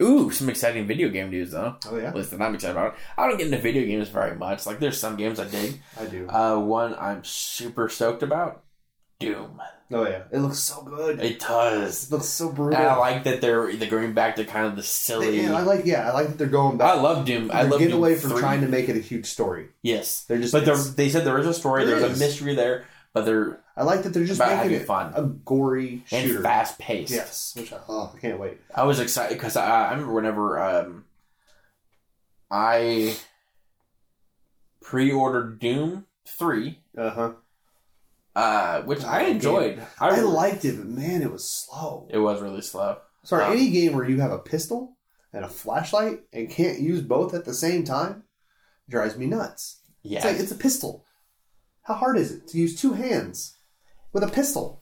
[0.00, 1.76] ooh, some exciting video game news though.
[1.90, 2.94] Oh yeah, At least that I'm excited about.
[2.94, 3.00] it.
[3.18, 4.64] I don't get into video games very much.
[4.64, 5.80] Like, there's some games I dig.
[6.00, 6.26] I do.
[6.28, 8.64] Uh, one I'm super stoked about,
[9.22, 9.60] Doom.
[9.94, 11.18] Oh yeah, it looks so good.
[11.20, 12.10] It It does.
[12.10, 12.80] looks so And brutal.
[12.80, 15.40] I like that they're they're going back to kind of the silly.
[15.42, 15.84] Yeah, I like.
[15.84, 16.96] Yeah, I like that they're going back.
[16.96, 17.50] I love Doom.
[17.52, 18.40] I They're love getting Doom away from 3.
[18.40, 19.68] trying to make it a huge story.
[19.82, 20.52] Yes, They're just.
[20.52, 21.84] but it's- they said there is a story.
[21.84, 22.20] There There's is.
[22.20, 25.22] a mystery there, but they're I like that they're just about making it fun a
[25.24, 26.42] gory and shooter.
[26.42, 27.12] fast paced.
[27.12, 28.58] Yes, which I, oh, I can't wait.
[28.74, 31.04] I was excited because I, I remember whenever um,
[32.50, 33.14] I
[34.82, 37.32] pre-ordered Doom three, Uh huh.
[38.34, 39.82] Uh, which I enjoyed.
[40.00, 42.08] I liked it, but man, it was slow.
[42.10, 42.98] It was really slow.
[43.24, 44.96] Sorry, Um, any game where you have a pistol
[45.32, 48.24] and a flashlight and can't use both at the same time
[48.88, 49.80] drives me nuts.
[50.02, 51.04] Yeah, It's like it's a pistol.
[51.82, 53.56] How hard is it to use two hands
[54.12, 54.81] with a pistol?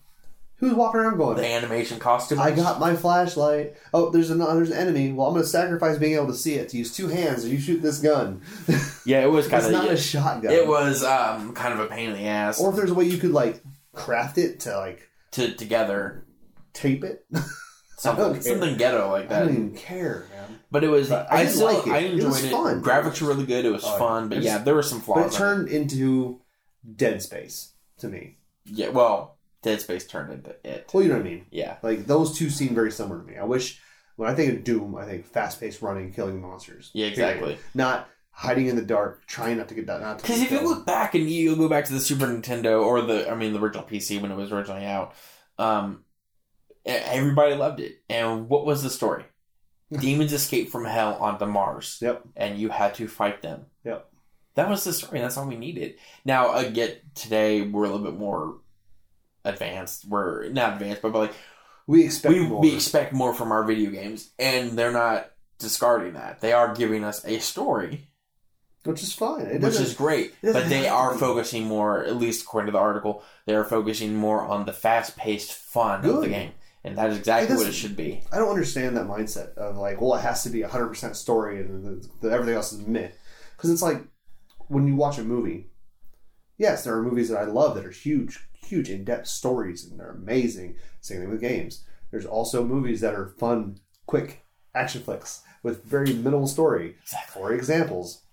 [0.61, 1.35] Who's walking around going?
[1.37, 2.39] the animation costume.
[2.39, 3.73] I got my flashlight.
[3.93, 5.11] Oh, there's an there's an enemy.
[5.11, 7.45] Well, I'm going to sacrifice being able to see it to use two hands.
[7.47, 8.41] You shoot this gun.
[9.03, 10.51] Yeah, it was kind it's not a shotgun.
[10.53, 13.05] It was um, kind of a pain in the ass Or if there's a way
[13.05, 13.59] you could like
[13.93, 16.23] craft it to like to together
[16.73, 17.25] tape it.
[17.97, 19.43] something something ghetto like that.
[19.43, 19.53] I that.
[19.53, 20.59] don't even care, man.
[20.69, 21.09] But it was.
[21.09, 21.91] But I I, did still like it.
[21.93, 22.51] I It enjoyed was it.
[22.51, 22.83] fun.
[22.83, 23.65] Graphics were really good.
[23.65, 23.97] It was Oh, yeah.
[23.97, 25.17] fun, but It's- yeah, there were some flaws.
[25.17, 26.41] But it in turned into
[26.95, 28.37] Dead Space to me.
[28.65, 30.89] Yeah, well, Dead Space turned into it.
[30.93, 31.45] Well, you know what I mean.
[31.51, 33.37] Yeah, Like those two seem very similar to me.
[33.37, 33.79] I wish
[34.15, 36.91] when I think of Doom, I think fast-paced running, killing monsters.
[36.93, 37.31] yeah, Period.
[37.31, 37.57] exactly.
[37.73, 40.85] Not hiding in the dark, trying not to get not to Because if you look
[40.85, 43.83] back and you go back to the Super Nintendo or the, I mean, the original
[43.85, 45.13] PC when it was originally out,
[45.59, 46.03] um,
[46.85, 48.01] everybody loved it.
[48.09, 49.25] And what was the story?
[49.91, 51.97] Demons escape from hell onto Mars.
[52.01, 52.23] Yep.
[52.35, 53.65] And you had to fight them.
[53.83, 54.07] Yep.
[54.55, 55.19] That was the story.
[55.19, 55.95] That's all we needed.
[56.25, 58.57] Now, again, today we're a little bit more
[59.45, 60.05] advanced.
[60.07, 61.33] We're not advanced, but, but like
[61.87, 62.61] we expect we, more.
[62.61, 66.41] we expect more from our video games, and they're not discarding that.
[66.41, 68.07] They are giving us a story,
[68.83, 69.45] which is fine.
[69.45, 70.33] It which is great.
[70.41, 74.41] But they are focusing more, at least according to the article, they are focusing more
[74.41, 76.51] on the fast-paced fun of the game,
[76.83, 78.23] and that is exactly It what it should be.
[78.31, 81.59] I don't understand that mindset of like, well, it has to be hundred percent story
[81.59, 83.17] and the, the, everything else is myth.
[83.55, 84.01] Because it's like
[84.67, 85.67] when you watch a movie.
[86.57, 88.39] Yes, there are movies that I love that are huge,
[88.71, 90.75] huge in-depth stories and they're amazing.
[91.01, 91.83] Same thing with games.
[92.09, 96.95] There's also movies that are fun, quick action flicks with very minimal story.
[97.03, 97.41] Exactly.
[97.41, 98.23] For examples,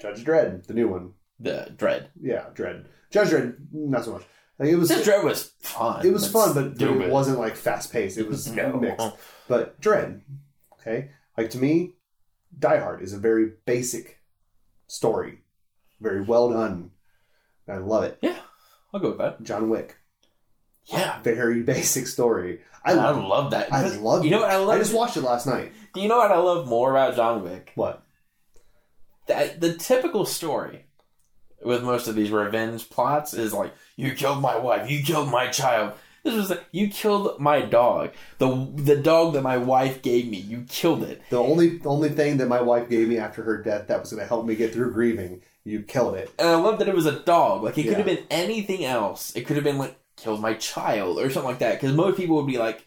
[0.00, 1.12] Judge Dredd, the new one.
[1.38, 2.08] The Dredd.
[2.20, 2.86] Yeah, Dredd.
[3.10, 4.24] Judge Dredd, not so much.
[4.58, 6.04] Like it was, This Dredd was fun.
[6.06, 8.18] it was fun, but, but it wasn't like fast paced.
[8.18, 8.76] It was No.
[8.78, 9.08] mixed.
[9.48, 10.20] But Dredd,
[10.74, 11.94] okay, like to me,
[12.58, 14.20] Die Hard is a very basic
[14.86, 15.38] story,
[16.00, 16.90] very well done.
[17.68, 18.18] I love it.
[18.20, 18.36] Yeah,
[18.92, 19.42] I'll go with that.
[19.42, 19.96] John Wick,
[20.86, 22.60] Yeah, very basic story.
[22.84, 23.72] I, I love that.
[23.72, 24.24] I love.
[24.24, 24.76] You know what I love?
[24.76, 25.72] I just watched it last night.
[25.92, 27.72] Do you know what I love more about John Wick?
[27.74, 28.02] What?
[29.30, 30.84] that the typical story
[31.62, 35.46] with most of these revenge plots is like you killed my wife, you killed my
[35.48, 35.92] child.
[36.22, 40.36] This was like you killed my dog, the the dog that my wife gave me.
[40.38, 41.22] You killed it.
[41.30, 44.10] The only the only thing that my wife gave me after her death that was
[44.10, 45.42] going to help me get through grieving.
[45.64, 46.30] You killed it.
[46.38, 47.62] And I love that it was a dog.
[47.62, 49.34] Like it could have been anything else.
[49.34, 51.80] It could have been like killed my child or something like that.
[51.80, 52.84] Because most people would be like,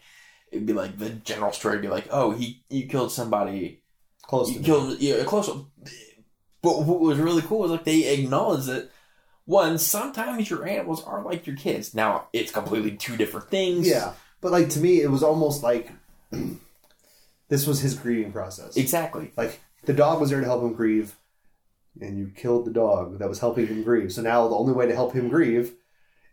[0.52, 3.80] it'd be like the general story would be like, oh, he you killed somebody
[4.22, 4.66] Close you to me.
[4.66, 5.48] killed yeah, close.
[6.62, 8.90] But what was really cool was like they acknowledged that
[9.46, 11.94] one sometimes your animals are like your kids.
[11.94, 13.86] Now it's completely two different things.
[13.88, 15.90] Yeah, but like to me, it was almost like
[17.48, 18.76] this was his grieving process.
[18.76, 19.32] exactly.
[19.36, 21.16] Like the dog was there to help him grieve,
[22.00, 24.12] and you killed the dog that was helping him grieve.
[24.12, 25.74] So now the only way to help him grieve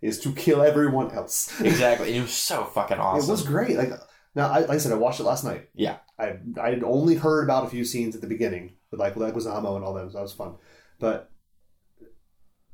[0.02, 1.52] is to kill everyone else.
[1.62, 2.16] Exactly.
[2.16, 3.30] It was so fucking awesome.
[3.30, 3.78] It was great.
[3.78, 3.92] Like
[4.36, 5.70] now, I, like I said, I watched it last night.
[5.76, 5.98] Yeah.
[6.18, 9.76] I I had only heard about a few scenes at the beginning with like Leguizamo
[9.76, 10.12] and all that.
[10.12, 10.56] So that was fun,
[11.00, 11.31] but.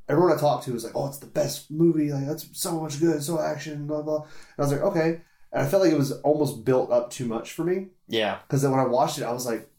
[0.09, 2.11] Everyone I talked to was like, "Oh, it's the best movie!
[2.11, 5.61] Like that's so much good, so action, blah blah." And I was like, "Okay," and
[5.63, 7.87] I felt like it was almost built up too much for me.
[8.07, 8.39] yeah.
[8.47, 9.69] Because then when I watched it, I was like,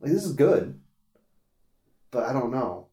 [0.00, 0.78] like this is good,
[2.10, 2.88] but I don't know.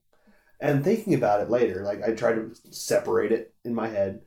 [0.59, 4.21] And thinking about it later, like I tried to separate it in my head.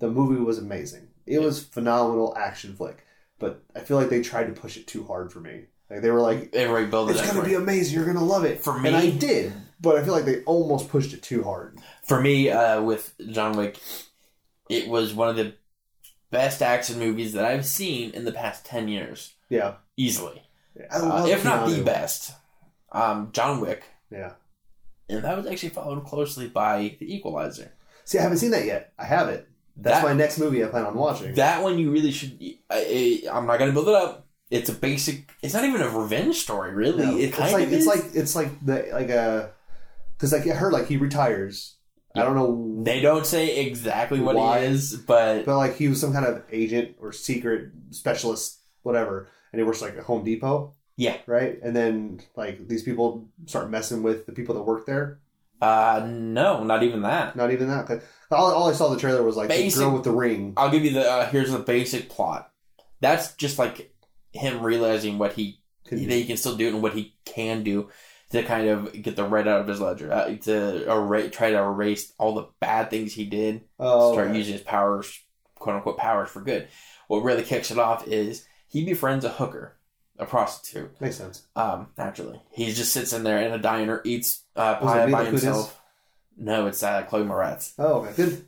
[0.00, 1.08] The movie was amazing.
[1.26, 3.06] It was phenomenal action flick,
[3.38, 5.66] but I feel like they tried to push it too hard for me.
[5.90, 7.94] Like they were like, Everybody built it "It's gonna be amazing.
[7.96, 10.88] You're gonna love it." For me, and I did, but I feel like they almost
[10.88, 11.78] pushed it too hard.
[12.04, 13.76] For me, uh, with John Wick,
[14.68, 15.54] it was one of the
[16.30, 20.42] best action movies that I've seen in the past ten years, Yeah, easily.
[20.90, 22.32] I Uh, if not the best.
[22.92, 24.32] Um, John Wick, Yeah.
[25.08, 27.72] and that was actually followed closely by The Equalizer.
[28.04, 28.92] See, I haven't seen that yet.
[28.98, 29.48] I have it.
[29.76, 31.34] That's That- my next movie I plan on watching.
[31.34, 32.38] That one you really should.
[32.68, 34.26] I, I, I'm not gonna build it up.
[34.50, 35.30] It's a basic.
[35.42, 37.06] It's not even a revenge story, really.
[37.06, 39.52] No, it it's kind like of it's like it's like the like a
[40.16, 41.76] because like I heard like he retires.
[42.16, 44.58] I don't know, they don't say exactly what Why?
[44.60, 49.28] he is, but but like he was some kind of agent or secret specialist, whatever,
[49.52, 50.74] and he works like at Home Depot.
[50.96, 51.16] Yeah.
[51.26, 51.58] right.
[51.62, 55.20] And then like these people start messing with the people that work there.
[55.62, 57.36] uh, no, not even that.
[57.36, 57.86] Not even that.
[57.86, 60.10] 'cause All, all I saw in the trailer was like Basic- the girl with the
[60.10, 60.54] ring.
[60.56, 61.08] I'll give you the.
[61.08, 62.50] Uh, here's the basic plot.
[63.00, 63.89] That's just like
[64.32, 67.62] him realizing what he Can- that he can still do it and what he can
[67.62, 67.88] do.
[68.30, 71.58] to kind of get the red out of his ledger, uh, to erase, try to
[71.58, 75.18] erase all the bad things he did, Oh, start using his powers,
[75.56, 76.68] quote unquote powers for good.
[77.08, 79.76] What really kicks it off is he befriends a hooker,
[80.16, 80.92] a prostitute.
[81.00, 81.42] makes sense.
[81.56, 85.82] Um, naturally, he just sits in there in a diner, eats uh, pie by himself.
[86.36, 87.72] No, it's uh, Chloe Moretz.
[87.80, 88.44] Oh, okay, good.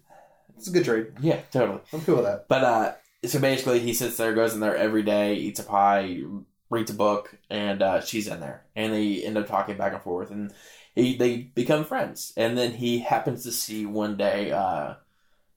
[0.57, 1.09] It's a good trade.
[1.21, 1.81] Yeah, totally.
[1.93, 2.47] I'm cool with that.
[2.47, 2.93] But uh,
[3.25, 6.23] so basically, he sits there, goes in there every day, eats a pie,
[6.71, 10.03] reads a book, and uh, she's in there, and they end up talking back and
[10.03, 10.53] forth, and
[10.95, 12.33] he, they become friends.
[12.37, 14.95] And then he happens to see one day uh,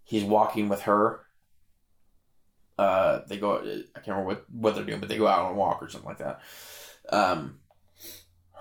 [0.04, 1.22] he's walking with her.
[2.78, 3.58] Uh, they go.
[3.58, 5.90] I can't remember what, what they're doing, but they go out on a walk or
[5.90, 6.42] something like that.
[7.10, 7.60] Um,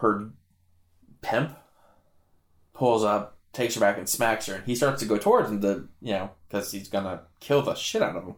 [0.01, 0.31] her
[1.21, 1.57] pimp
[2.73, 4.55] pulls up, takes her back, and smacks her.
[4.57, 7.75] And he starts to go towards him to, you know, because he's gonna kill the
[7.75, 8.35] shit out of him.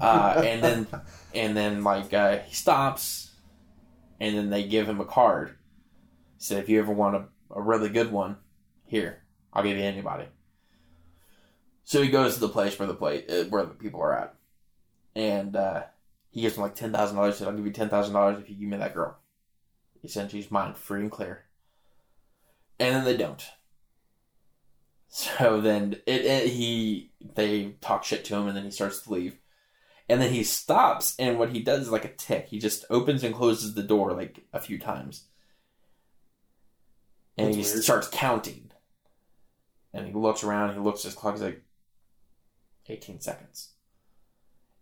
[0.00, 0.86] Uh, and then,
[1.34, 3.32] and then like uh, he stops,
[4.20, 5.56] and then they give him a card.
[6.38, 8.36] Said, if you ever want a, a really good one,
[8.84, 10.26] here I'll give you anybody.
[11.84, 14.34] So he goes to the place where the place uh, where the people are at,
[15.14, 15.82] and uh,
[16.30, 17.36] he gives him like ten thousand dollars.
[17.36, 19.18] Said, "I'll give you ten thousand dollars if you give me that girl."
[20.00, 21.44] He said, "She's mine, free and clear."
[22.80, 23.44] And then they don't.
[25.08, 29.12] So then it, it he they talk shit to him, and then he starts to
[29.12, 29.38] leave,
[30.08, 32.48] and then he stops, and what he does is like a tick.
[32.48, 35.24] He just opens and closes the door like a few times,
[37.36, 37.84] and That's he weird.
[37.84, 38.70] starts counting.
[39.92, 40.72] And he looks around.
[40.74, 41.34] He looks at his clock.
[41.34, 41.62] He's like,
[42.88, 43.68] 18 seconds.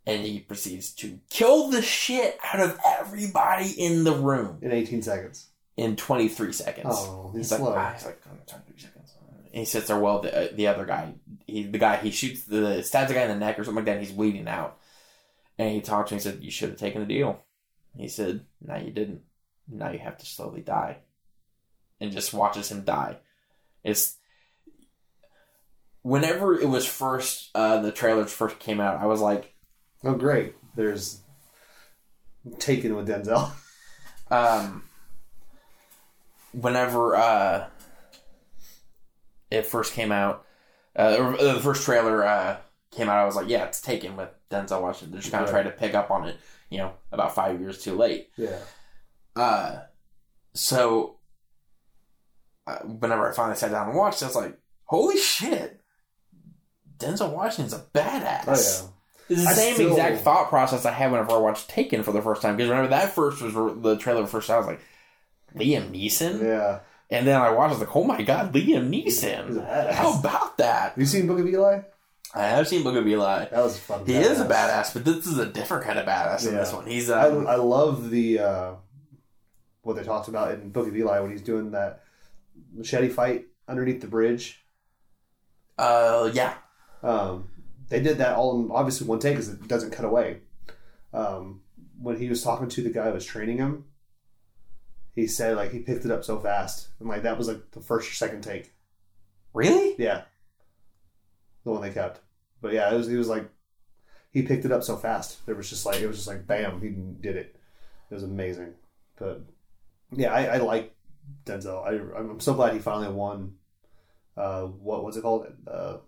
[0.07, 5.03] And he proceeds to kill the shit out of everybody in the room In 18
[5.03, 5.49] seconds.
[5.77, 6.87] in 23 seconds.
[6.89, 7.75] Oh, he's, he's like, slow.
[7.77, 9.15] ah, he's like, oh, 23 seconds.
[9.53, 11.13] And he sits there while the, uh, the other guy,
[11.47, 13.85] he, the guy, he shoots the, stabs the guy in the neck or something like
[13.85, 14.79] that, and he's bleeding out.
[15.63, 17.41] And he talks to him, he said, You should have taken the deal.
[17.97, 19.21] He said, No, you didn't.
[19.69, 20.99] Now you have to slowly die.
[22.01, 23.19] And just watches him die.
[23.85, 24.17] It's.
[26.03, 29.55] Whenever it was first, uh, the trailers first came out, I was like,
[30.03, 30.57] oh, great.
[30.75, 31.21] There's
[32.59, 33.53] Taken with Denzel.
[34.33, 34.83] um,
[36.51, 37.69] whenever uh,
[39.49, 40.45] it first came out,
[40.97, 42.57] uh, uh, the first trailer uh,
[42.93, 45.13] came out, I was like, yeah, it's taken with Denzel Washington.
[45.13, 45.63] They're just kind of Right.
[45.63, 46.37] trying to pick up on it,
[46.71, 48.31] you know, about five years too late.
[48.37, 48.59] Yeah.
[49.35, 49.79] Uh,
[50.55, 51.17] so
[52.67, 55.81] uh, whenever I finally sat down and watched, it, I was like, holy shit,
[56.99, 58.45] Denzel Washington's a badass.
[58.47, 58.93] Oh,
[59.29, 59.35] yeah.
[59.37, 62.13] It's the I same still- exact thought process I had whenever I watched Taken for
[62.13, 62.57] the first time.
[62.57, 64.81] Because remember that first was the trailer first, I was like,
[65.57, 66.81] Liam Neeson, Yeah.
[67.11, 67.71] and then I watched.
[67.71, 69.93] I was like, oh my god, Liam He's a Neeson!
[69.93, 70.91] How about that?
[70.91, 71.81] Have you seen Book of Eli?
[72.35, 73.47] I have seen Book of Eli.
[73.47, 74.07] That was fun.
[74.07, 76.87] He is a badass, but this is a different kind of badass in this one.
[76.87, 78.75] He's I, um, I love the uh,
[79.83, 82.05] what they talked about in Book of Eli when he's doing that
[82.75, 84.65] machete fight underneath the bridge.
[85.79, 86.55] uh, yeah,
[87.03, 87.49] Um,
[87.89, 90.39] they did that all in obviously one take because it doesn't cut away.
[91.13, 91.61] Um,
[92.01, 93.85] when he was talking to the guy who was training him,
[95.15, 97.81] he said like he picked it up so fast and like that was like the
[97.83, 98.73] first or second take.
[99.53, 99.95] really?
[99.99, 100.23] Yeah,
[101.65, 102.21] the one they kept.
[102.61, 103.49] But yeah, it was he was like
[104.31, 105.45] he picked it up so fast.
[105.47, 107.57] There was just like it was just like bam, he did it.
[108.11, 108.75] It was amazing.
[109.17, 109.43] But
[110.13, 110.95] yeah, I, I like
[111.45, 111.87] Denzel.
[111.87, 113.55] I, I'm so glad he finally won.
[114.37, 115.47] Uh, what was it called?
[115.67, 115.99] Uh,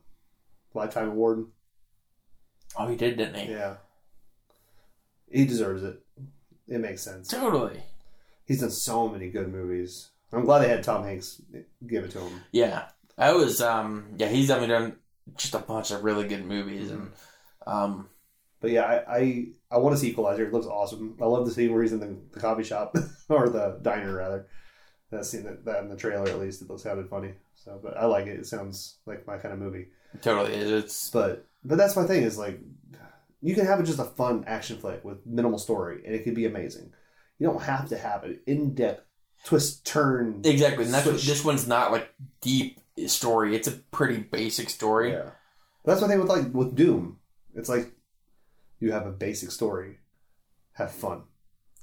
[0.72, 1.46] lifetime award.
[2.76, 3.52] Oh, he did, didn't he?
[3.52, 3.76] Yeah,
[5.30, 6.00] he deserves it.
[6.66, 7.28] It makes sense.
[7.28, 7.82] Totally.
[8.46, 10.10] He's done so many good movies.
[10.32, 11.40] I'm glad they had Tom Hanks
[11.86, 12.40] give it to him.
[12.52, 13.60] Yeah, I was.
[13.60, 14.96] Um, yeah, he's definitely done
[15.36, 17.10] just a bunch of really good movies, and
[17.66, 18.08] um,
[18.60, 20.46] But yeah, I I, I want to see Equalizer.
[20.46, 21.16] It looks awesome.
[21.20, 22.94] I love the scene where he's in the, the coffee shop
[23.28, 24.46] or the diner rather.
[25.10, 27.34] That scene that, that in the trailer at least it looks sounded funny.
[27.54, 28.38] So, but I like it.
[28.38, 29.86] It sounds like my kind of movie.
[30.22, 30.70] totally is.
[30.70, 32.60] It's But but that's my thing is like
[33.40, 36.46] you can have just a fun action flick with minimal story and it could be
[36.46, 36.92] amazing.
[37.38, 39.04] You don't have to have an in depth
[39.44, 40.40] twist turn.
[40.44, 40.84] exactly.
[40.84, 43.54] And that's what, this one's not like deep story.
[43.56, 45.12] It's a pretty basic story.
[45.12, 45.30] Yeah.
[45.84, 47.18] That's what they with like with Doom.
[47.54, 47.92] It's like
[48.80, 49.98] you have a basic story.
[50.72, 51.22] Have fun.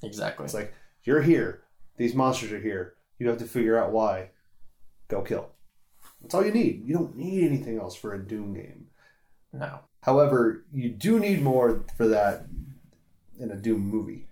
[0.04, 0.46] Exactly.
[0.46, 0.74] It's like
[1.04, 1.64] you're here.
[1.98, 2.96] These monsters are here.
[3.20, 4.30] You have to figure out why.
[5.08, 5.50] Go kill.
[6.22, 6.84] That's all you need.
[6.86, 8.88] You don't need anything else for a Doom game.
[9.54, 9.80] no.
[10.04, 12.48] However, you do need more for that
[13.40, 14.28] in a Doom movie.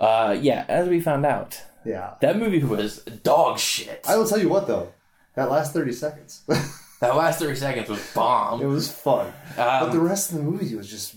[0.00, 0.64] Uh, yeah.
[0.68, 2.14] As we found out, Yeah.
[2.22, 4.02] that movie was dog shit.
[4.08, 4.94] I will tell you what though.
[5.36, 6.42] That last thirty seconds,
[7.00, 8.60] that last thirty seconds was bomb.
[8.62, 9.32] it was fun.
[9.56, 11.14] but the Um, rest of the movie was just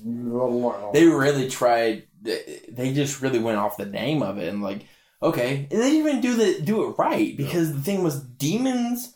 [0.93, 2.03] they really tried.
[2.21, 4.85] They just really went off the name of it and like
[5.21, 9.13] Okay, and they didn't even do the do it right because the thing was demons.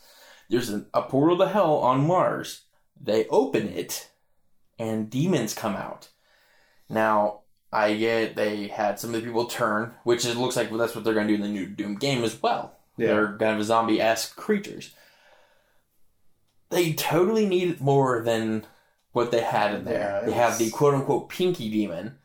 [0.50, 2.64] There's an, a portal to hell on Mars.
[3.02, 4.10] They open it,
[4.80, 6.10] and demons come out.
[6.90, 7.42] Now
[7.72, 11.04] I get they had some of the people turn, which it looks like that's what
[11.04, 12.78] they're going to do in the new Doom game as well.
[12.98, 13.08] Yeah.
[13.08, 14.94] They're kind of zombie esque creatures.
[16.70, 18.66] They totally needed more than
[19.12, 20.22] what they had in there.
[20.22, 22.18] Yeah, they have the quote unquote Pinky Demon,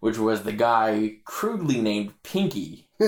[0.00, 2.88] which was the guy crudely named Pinky.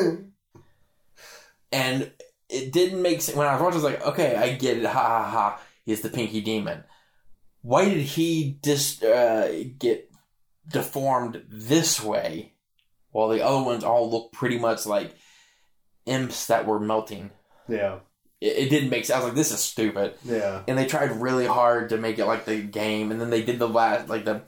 [1.71, 2.11] And
[2.49, 3.37] it didn't make sense.
[3.37, 4.87] When I was watching, I was like, okay, I get it.
[4.87, 5.61] Ha ha ha.
[5.85, 6.85] He's the Pinky Demon.
[7.63, 10.11] Why did he just uh, get
[10.67, 12.55] deformed this way
[13.11, 15.15] while the other ones all look pretty much like
[16.09, 17.31] imps that were melting?
[17.69, 17.99] yeah.
[18.41, 19.17] It, it didn't make sense.
[19.17, 20.15] I was like, this is stupid.
[20.25, 20.63] Yeah.
[20.69, 23.59] And they tried really hard to make it like the game, and then they did
[23.59, 24.43] the last, like the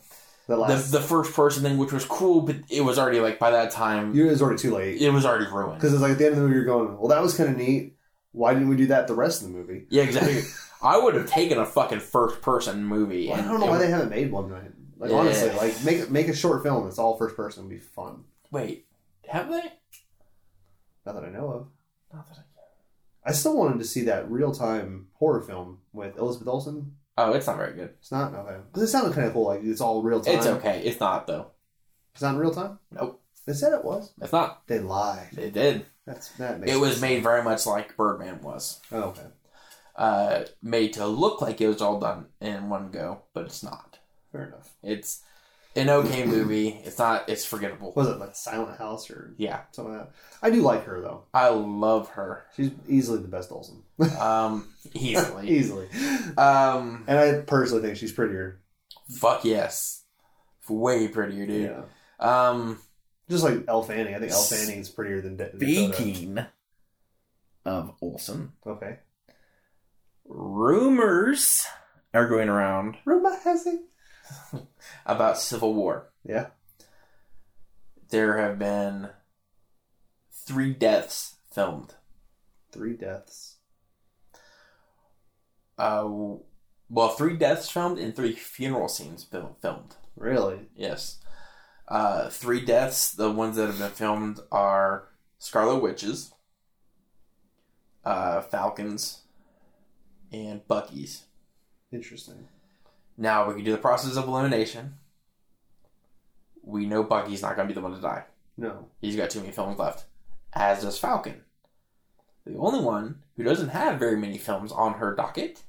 [0.46, 0.92] The the, last.
[0.92, 4.16] the first person thing, which was cool, but it was already like by that time
[4.16, 5.00] it was already too late.
[5.02, 5.74] it was already ruined.
[5.74, 7.50] Because it's like at the end of the movie, you're going, well, that was kind
[7.50, 7.96] of neat.
[8.30, 9.86] Why didn't we do that the rest of the movie?
[9.90, 10.42] Yeah, exactly.
[10.82, 13.28] I would have taken a fucking first person movie.
[13.28, 14.48] Well, I don't know why would- they haven't made one.
[14.48, 14.70] Right?
[14.98, 15.16] Like Yeah.
[15.16, 18.22] honestly, like make make a short film It's all first person would be fun.
[18.52, 18.86] Wait,
[19.28, 19.62] have they?
[21.12, 21.66] Not that I know of.
[22.12, 22.42] Not that I
[23.22, 26.94] I still wanted to see that real time horror film with Elizabeth Olsen.
[27.18, 27.90] Oh, it's not very good.
[27.98, 29.46] It's not okay because it sounded kind of cool.
[29.46, 30.36] Like it's all real time.
[30.36, 30.82] It's okay.
[30.84, 31.48] It's not though.
[32.12, 32.78] It's not in real time.
[32.92, 33.20] Nope.
[33.46, 34.12] They said it was.
[34.20, 34.66] It's not.
[34.68, 35.30] They lied.
[35.32, 35.84] They did.
[36.06, 36.72] That's that makes.
[36.72, 37.02] It was sense.
[37.02, 38.80] made very much like Birdman was.
[38.92, 39.26] Oh, okay.
[39.96, 43.98] Uh, made to look like it was all done in one go, but it's not.
[44.32, 44.70] Fair enough.
[44.82, 45.22] It's
[45.76, 46.68] an okay movie.
[46.84, 47.28] It's not.
[47.28, 47.92] It's forgettable.
[47.94, 50.12] Was it like Silent House or Yeah, something like that?
[50.42, 51.24] I do like her though.
[51.32, 52.44] I love her.
[52.56, 53.82] She's easily the best Olsen.
[54.20, 55.48] Um, easily.
[55.50, 55.88] easily.
[56.36, 58.60] Um, And I personally think she's prettier.
[59.08, 60.04] fuck yes,
[60.68, 61.70] way prettier, dude.
[61.70, 61.82] Yeah.
[62.18, 62.78] Um,
[63.28, 64.14] Just like Elle Fanning.
[64.14, 65.92] I think Elle Fanning is prettier than Da- Dakota.
[65.94, 66.38] speaking
[67.64, 68.98] of Olsen, Okay.
[70.26, 71.64] rumors
[72.14, 73.80] are going around Rumor has it.
[75.07, 76.11] about Civil War.
[76.24, 76.49] Yeah.
[78.11, 79.11] There have been
[80.33, 81.95] three deaths filmed.
[82.72, 83.57] Three deaths.
[85.78, 86.09] Uh,
[86.89, 89.95] well, three deaths filmed and three funeral scenes filmed.
[90.16, 90.68] Really?
[90.74, 91.18] Yes.
[91.89, 93.12] Uh, three deaths.
[93.12, 95.09] The ones that have been filmed are
[95.39, 96.33] Scarlet Witches,
[98.05, 99.22] uh, Falcons,
[100.31, 101.24] and Bucky's.
[101.93, 102.49] Interesting.
[103.20, 104.94] Now we can do the process of elimination.
[106.62, 108.24] We know Bucky's not going to be the one to die.
[108.56, 108.86] No.
[109.02, 110.06] He's got too many films left.
[110.54, 111.42] As does Falcon.
[112.46, 115.64] The only one who doesn't have very many films on her docket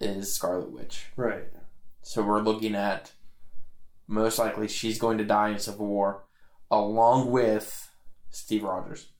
[0.00, 1.06] is Scarlet Witch.
[1.14, 1.44] Right.
[2.02, 3.12] So we're looking at
[4.08, 6.24] most likely she's going to die in Civil War
[6.68, 7.92] along with
[8.30, 9.12] Steve Rogers.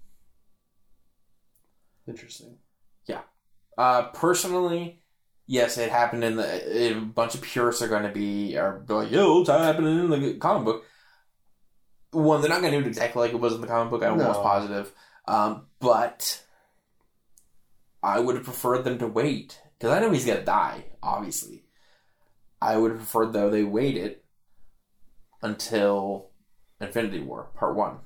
[2.09, 2.57] Interesting.
[3.07, 3.21] Yeah.
[3.79, 5.02] Uh, personally,
[5.47, 6.91] yes, it happened in the.
[6.91, 10.35] A bunch of purists are going to be are like, "Yo, it's happening in the
[10.35, 10.85] comic book."
[12.11, 14.03] One, they're not going to do it exactly like it was in the comic book.
[14.03, 14.93] I'm almost positive,
[15.27, 16.45] um, but
[18.03, 20.85] I would have preferred them to wait because I know he's going to die.
[21.03, 21.65] Obviously,
[22.61, 24.19] I would have preferred though they waited
[25.41, 26.31] until
[26.81, 27.99] Infinity War Part One.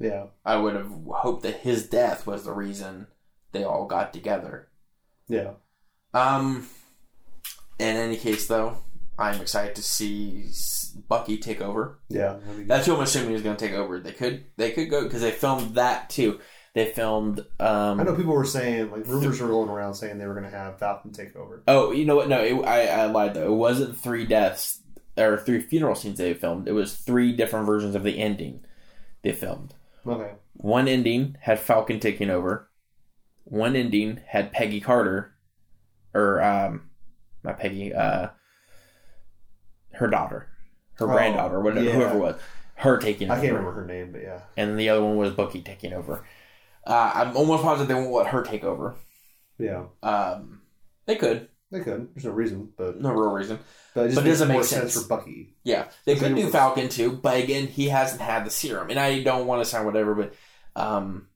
[0.00, 0.26] Yeah.
[0.44, 3.08] I would have hoped that his death was the reason
[3.52, 4.68] they all got together.
[5.28, 5.52] Yeah.
[6.14, 6.66] Um,
[7.80, 8.78] in any case, though,
[9.18, 10.46] I'm excited to see
[11.08, 11.98] Bucky take over.
[12.08, 12.34] Yeah.
[12.34, 12.68] that'd be good.
[12.68, 14.00] That's who I'm assuming is going to take over.
[14.00, 16.40] They could, they could go because they filmed that too.
[16.74, 17.40] They filmed.
[17.58, 20.50] Um, I know people were saying like rumors were going around saying they were going
[20.50, 21.62] to have Falcon take over.
[21.66, 22.28] Oh, you know what?
[22.28, 23.52] No, it, I, I lied though.
[23.52, 24.80] It wasn't three deaths
[25.18, 26.68] or three funeral scenes they filmed.
[26.68, 28.64] It was three different versions of the ending
[29.22, 29.74] they filmed.
[30.06, 30.32] Okay.
[30.54, 32.70] One ending had Falcon taking over.
[33.44, 35.34] One ending had Peggy Carter,
[36.14, 36.89] or um,
[37.44, 38.28] not Peggy, uh,
[39.92, 40.48] her daughter,
[40.94, 41.92] her Oh, granddaughter, whatever, yeah.
[41.92, 42.40] whoever it was,
[42.76, 43.42] her taking I over.
[43.42, 44.40] can't remember her name, but yeah.
[44.56, 46.24] And then the other one was Bucky taking over.
[46.86, 48.94] Uh, I'm almost positive they won't let her take over.
[49.58, 49.84] Yeah.
[50.02, 50.62] Um,
[51.06, 52.08] they could, They could.
[52.14, 53.58] There's no reason, but no real reason.
[53.94, 54.92] but it just But makes doesn't make sense.
[54.94, 55.02] sense.
[55.02, 55.54] for Bucky.
[55.64, 58.98] Yeah, they could do were- Falcon too, but again, he hasn't had the serum, and
[58.98, 60.34] I don't want to sound whatever, but
[60.76, 61.26] um,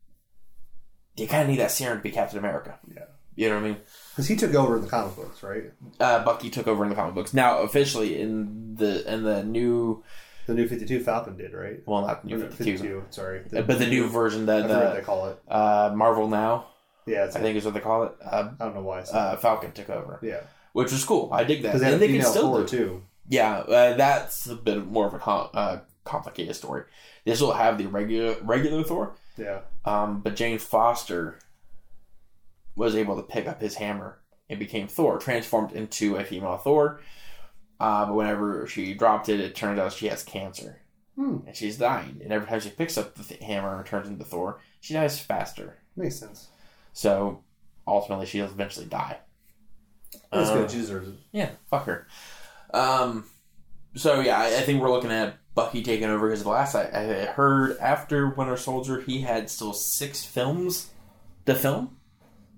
[1.17, 2.79] you kind of need that serum to be Captain America.
[2.95, 3.05] Yeah.
[3.37, 3.77] You know what I mean?
[4.15, 5.65] Because he took over in the comic books, right?
[5.99, 7.35] Uh, Bucky took over in the comic books.
[7.35, 10.05] Now, officially in the in the new,
[10.47, 11.81] The new 52 Falcon did, right?
[11.87, 13.41] well, not new fifty two, sorry.
[13.57, 15.39] uh, but the new version that they call it.
[15.49, 16.67] uh, Marvel now,
[17.07, 18.13] Yeah, I think is what they call it.
[18.25, 19.01] Uh, I don't know why.
[19.01, 20.41] Uh, Falcon took over, yeah.
[20.75, 21.31] which was cool.
[21.33, 21.69] I dig that.
[21.69, 22.67] Because they had And they can still Thor, do.
[22.67, 23.03] too.
[23.29, 26.85] Yeah, uh, that's a bit more of a uh, complicated story.
[27.25, 29.61] This will have the regular regular Thor, Yeah.
[29.87, 31.39] um, but Jane Foster
[32.77, 37.01] was able to pick up his hammer and became Thor, transformed into a female Thor.
[37.81, 40.81] Uh, but whenever she dropped it, it turns out she has cancer.
[41.17, 41.39] Hmm.
[41.47, 42.21] And she's dying.
[42.23, 45.19] And every time she picks up the th- hammer and turns into Thor, she dies
[45.21, 45.79] faster.
[45.97, 46.49] Makes sense.
[46.93, 47.43] So
[47.87, 49.19] ultimately, she does eventually die.
[50.33, 50.71] That's Uh, good.
[50.71, 51.15] She deserves it.
[51.33, 52.07] Yeah, fuck her.
[52.73, 53.25] Um,
[53.95, 56.83] so yeah, I, I think we're looking at Bucky taking over because the last I,
[56.93, 60.91] I heard after Winter Soldier, he had still six films
[61.47, 61.97] to film,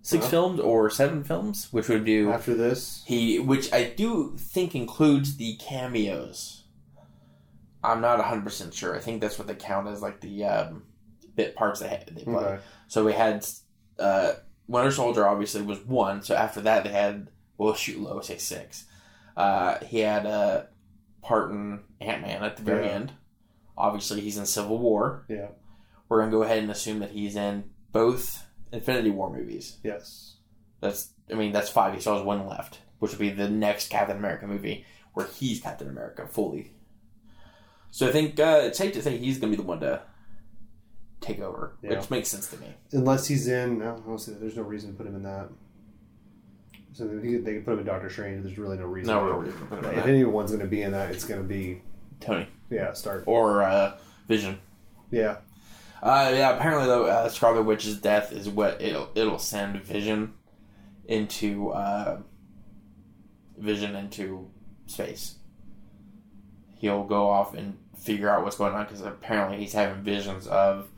[0.07, 0.31] 6 Huh?
[0.31, 5.37] films or seven films, which would do After this, he, which I do think includes
[5.37, 6.63] the cameos.
[7.83, 8.95] I'm not 100 percent sure.
[8.97, 10.85] I think that's what they count as like the um,
[11.35, 12.35] bit parts they they play.
[12.35, 12.59] okay.
[12.89, 13.45] So we had
[13.99, 14.35] uh,
[14.69, 16.23] Winter Soldier obviously was one.
[16.23, 17.29] So after that they had
[17.59, 18.85] well shoot low say six.
[19.37, 20.63] Uh, he had uh,
[21.23, 22.93] part in Ant Man at the very Yeah.
[22.93, 23.13] end.
[23.77, 25.25] Obviously he's in Civil War.
[25.29, 25.49] Yeah.
[26.09, 28.46] We're gonna go ahead and assume that he's in both
[28.77, 29.79] Infinity War movies.
[29.83, 30.37] Yes.
[30.81, 31.95] That's I mean that's five.
[31.95, 35.61] He still has one left, which would be the next Captain America movie where he's
[35.61, 36.73] Captain America fully.
[37.91, 40.03] So I think uh, it's safe to say he's gonna be the one to
[41.23, 41.99] take over, Yeah.
[41.99, 42.75] which makes sense to me.
[42.93, 45.49] Unless he's in, no, honestly, there's no reason to put him in that.
[46.93, 48.43] So they could, they could put him in Doctor Strange.
[48.45, 49.13] There's really no reason.
[49.15, 49.27] No, to.
[49.35, 51.43] we're really gonna put him in If anyone's going to be in that, it's going
[51.43, 51.83] to be
[52.21, 53.25] Tony yeah, Stark.
[53.27, 53.99] or uh,
[54.29, 54.59] Vision.
[55.11, 55.37] Yeah,
[56.07, 60.35] Uh, yeah, apparently though, uh, Scarlet Witch's death is what it'll it'll send Vision
[61.07, 62.21] into uh,
[63.59, 64.49] Vision into
[64.87, 65.35] space.
[66.77, 70.89] He'll go off and figure out what's going on because apparently he's having visions of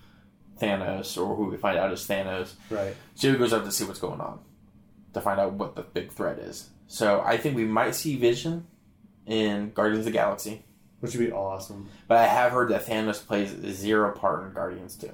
[0.60, 2.52] Thanos, or who we find out is Thanos.
[2.68, 2.94] right.
[3.14, 4.40] So he goes up to see what's going on
[5.14, 6.68] to find out what the big threat is.
[6.86, 8.66] So I think we might see Vision
[9.24, 10.64] in Guardians of the Galaxy.
[11.00, 11.88] Which would be awesome.
[12.08, 15.12] But I have heard that Thanos plays zero part in Guardians too.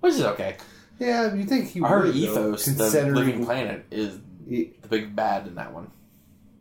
[0.00, 0.56] Which is okay.
[0.98, 5.16] Yeah, you think he I heard would, though, Ethos, the living planet, is the big
[5.16, 5.90] bad in that one.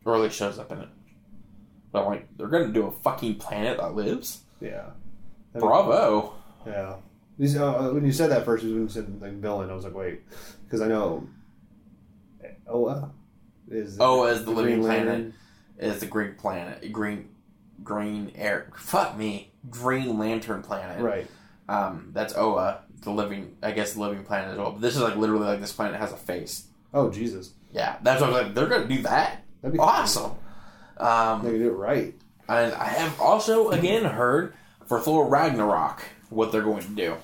[0.05, 0.87] Or at least shows up in it.
[1.91, 4.41] But I'm like, they're gonna do a fucking planet that lives?
[4.61, 4.91] yeah.
[5.53, 6.33] Bravo.
[6.65, 6.95] Yeah.
[7.37, 9.95] These, uh, when you said that first, when you said like villain, I was like,
[9.95, 10.21] wait,
[10.65, 11.27] because I know
[12.67, 13.11] Oa
[13.69, 15.33] is Oh, as the living Green planet Lantern.
[15.79, 16.91] is the green planet.
[16.91, 17.29] Green
[17.83, 19.51] green air fuck me.
[19.69, 21.01] Green Lantern planet.
[21.01, 21.27] right?
[21.67, 24.71] Um that's Oa, the living I guess the living planet as well.
[24.71, 26.67] But this is like literally like this planet has a face.
[26.93, 27.97] Oh Jesus, Yeah.
[28.01, 29.43] That's what I was like, they're gonna do that?
[29.61, 30.31] that'd be Awesome.
[30.97, 32.13] Um They do it right.
[32.47, 34.53] And I have also again heard
[34.87, 37.15] for Thor Ragnarok what they're going to do.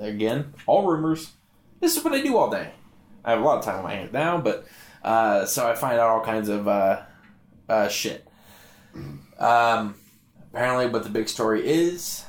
[0.00, 1.32] Again, all rumors.
[1.80, 2.70] This is what I do all day.
[3.24, 4.66] I have a lot of time on my hands now, but
[5.02, 7.02] uh, so I find out all kinds of uh,
[7.68, 8.26] uh, shit.
[9.38, 9.94] Um,
[10.52, 12.24] apparently, what the big story is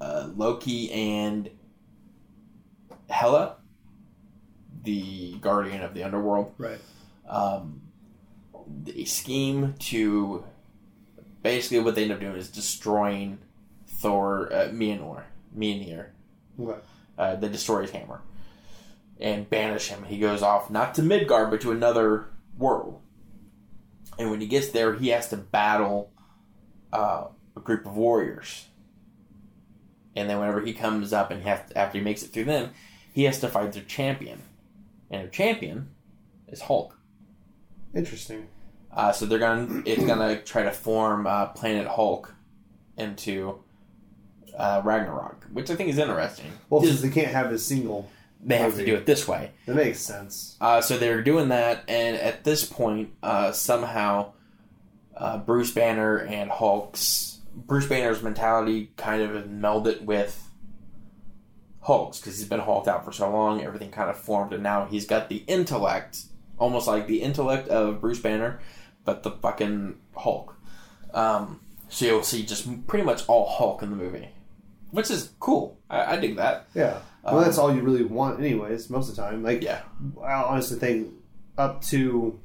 [0.00, 1.50] uh, Loki and
[3.08, 3.56] Hela,
[4.84, 6.78] the guardian of the underworld, Right.
[7.28, 7.80] um,
[8.94, 10.44] a scheme to
[11.42, 13.38] basically what they end up doing is destroying
[13.86, 15.22] Thor, uh, Mjolnir,
[15.56, 16.08] Mjolnir.
[16.60, 16.78] Okay.
[17.16, 18.20] Uh, they destroy his hammer
[19.20, 20.04] and banish him.
[20.04, 22.26] He goes off not to Midgard but to another
[22.56, 23.00] world.
[24.18, 26.12] And when he gets there, he has to battle
[26.92, 28.66] uh, a group of warriors.
[30.16, 32.70] And then whenever he comes up and he has after he makes it through them,
[33.12, 34.42] he has to fight their champion.
[35.10, 35.90] And their champion
[36.48, 36.98] is Hulk.
[37.94, 38.48] Interesting.
[38.92, 42.34] Uh, so they're gonna it's gonna try to form uh, Planet Hulk
[42.96, 43.62] into
[44.56, 46.50] uh, Ragnarok, which I think is interesting.
[46.68, 48.10] Well, since they can't have a single,
[48.42, 49.50] they have to do it this way.
[49.66, 50.56] that makes sense.
[50.60, 54.32] Uh, so they're doing that, and at this point, uh, somehow
[55.16, 60.48] uh, Bruce Banner and Hulk's Bruce Banner's mentality kind of melded with
[61.80, 63.62] Hulk's because he's been Hulked out for so long.
[63.62, 66.18] Everything kind of formed, and now he's got the intellect,
[66.58, 68.60] almost like the intellect of Bruce Banner,
[69.04, 70.54] but the fucking Hulk.
[71.12, 74.28] Um, so you'll see just pretty much all Hulk in the movie,
[74.90, 75.78] which is cool.
[75.90, 76.66] I, I dig that.
[76.74, 76.98] Yeah.
[77.24, 78.88] Well, Um, that's all you really want, anyways.
[78.90, 79.82] Most of the time, like Yeah.
[80.22, 81.12] I honestly think
[81.56, 82.38] up to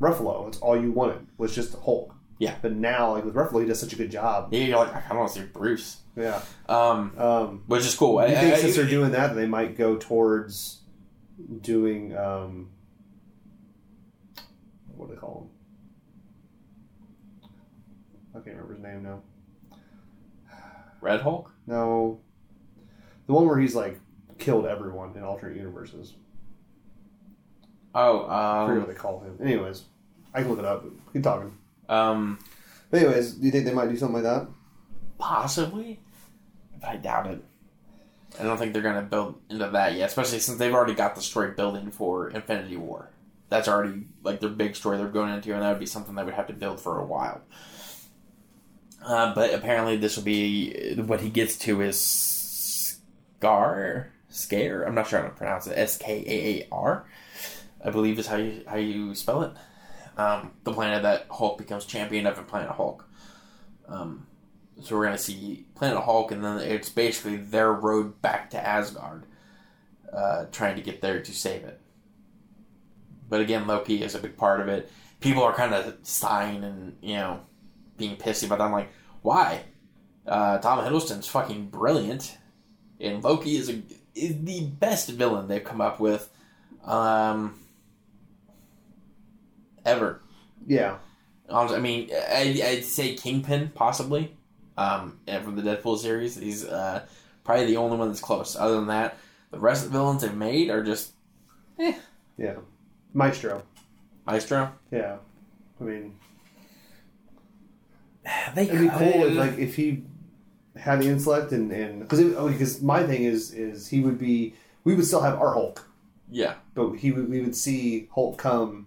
[0.00, 2.14] Ruffalo, it's all you wanted was just Hulk.
[2.38, 2.54] Yeah.
[2.62, 4.48] But now, like with Ruffalo, he does such a good job.
[4.52, 6.40] Yeah, you're like I kind of want to see Bruce, Yeah.
[6.68, 8.18] um, Um, which is cool.
[8.20, 10.80] do you I- think I- since they're doing that, they might go towards
[11.62, 12.70] doing um,
[14.94, 15.48] what do they call
[17.42, 17.50] him?
[18.34, 19.22] I can't remember his name now.
[21.00, 21.50] Red Hulk.
[21.66, 22.20] No,
[23.26, 23.98] the one where he's like
[24.40, 26.14] killed everyone in alternate universes.
[27.94, 29.38] Oh, I forget um, what they call him.
[29.42, 29.84] Anyways,
[30.34, 30.84] I can look it up.
[31.12, 31.56] Keep talking.
[31.88, 32.38] um,
[32.90, 34.48] But anyways, do you think they might do something like that?
[35.18, 36.00] possibly,
[36.80, 37.44] but I doubt it.
[38.38, 41.14] I don't think they're going to build into that yet, especially since they've already got
[41.14, 43.10] the story building for Infinity War.
[43.50, 46.24] That's already like their big story they're going into, and that would be something they
[46.24, 47.42] would have to build for a while.
[49.04, 54.84] Uh, but apparently, this will be what he gets to is Scar, Scare.
[54.84, 55.76] I'm not sure how to pronounce it.
[55.76, 57.04] S K A A R,
[57.84, 59.52] I believe is how you how you spell it.
[60.16, 63.08] Um, the planet that Hulk becomes champion of, and Planet Hulk.
[63.88, 64.26] Um,
[64.82, 69.26] so we're gonna see Planet Hulk, and then it's basically their road back to Asgard,
[70.12, 71.80] uh, trying to get there to save it.
[73.28, 74.90] But again, Loki is a big part of it.
[75.20, 77.40] People are kind of sighing and you know
[77.96, 78.60] being pissy but.
[78.60, 78.90] I'm like,
[79.22, 79.64] why?
[80.26, 82.38] Uh, Tom Hiddleston's fucking brilliant,
[83.00, 83.82] and Loki is a
[84.20, 86.28] is the best villain they've come up with,
[86.84, 87.58] um,
[89.84, 90.20] ever.
[90.66, 90.96] Yeah.
[91.48, 94.36] I mean, I, I'd say Kingpin possibly,
[94.76, 97.04] um, and from the Deadpool series, he's uh,
[97.44, 98.54] probably the only one that's close.
[98.56, 99.16] Other than that,
[99.50, 101.12] the rest of the villains they've made are just
[101.78, 102.54] Yeah.
[103.12, 103.64] Maestro.
[104.26, 104.72] Maestro.
[104.92, 105.16] Yeah.
[105.80, 106.14] I mean,
[108.54, 110.04] They it'd be cool if like if he
[110.80, 112.20] had the intellect and and because
[112.52, 114.54] because my thing is is he would be
[114.84, 115.88] we would still have our Hulk,
[116.30, 118.86] yeah, but he would we would see Hulk come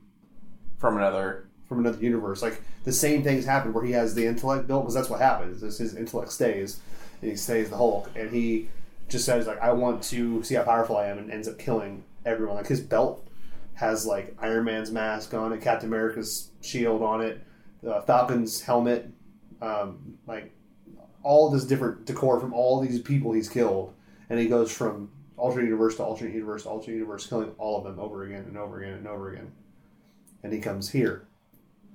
[0.77, 1.47] from another.
[1.67, 2.41] from another universe.
[2.41, 5.63] Like the same things happen where he has the intellect built because that's what happens.
[5.63, 6.79] Is his intellect stays
[7.21, 8.67] and he stays the Hulk and he
[9.09, 12.03] just says like I want to see how powerful I am and ends up killing
[12.25, 12.57] everyone.
[12.57, 13.25] Like his belt
[13.75, 17.41] has like Iron Man's mask on it, Captain America's shield on it,
[17.87, 19.09] uh, Falcon's helmet,
[19.61, 20.51] um, like
[21.23, 23.93] all this different decor from all these people he's killed,
[24.29, 27.83] and he goes from alternate universe to alternate universe to alternate universe, killing all of
[27.85, 29.51] them over again and over again and over again.
[30.43, 31.25] And he comes here,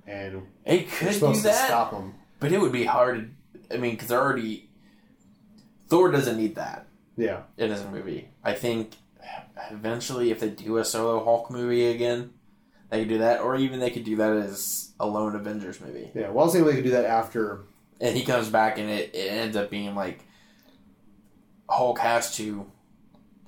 [0.07, 2.15] and It could do supposed to that, stop him.
[2.39, 3.33] but it would be hard.
[3.71, 4.69] I mean, because they're already
[5.87, 8.29] Thor doesn't need that Yeah, in his movie.
[8.43, 8.95] I think
[9.71, 12.31] eventually, if they do a solo Hulk movie again,
[12.89, 16.09] they could do that, or even they could do that as a lone Avengers movie.
[16.15, 16.29] yeah.
[16.29, 17.61] Well, I was thinking they could do that after.
[18.01, 20.25] And he comes back and it, it ends up being like
[21.69, 22.69] Hulk has to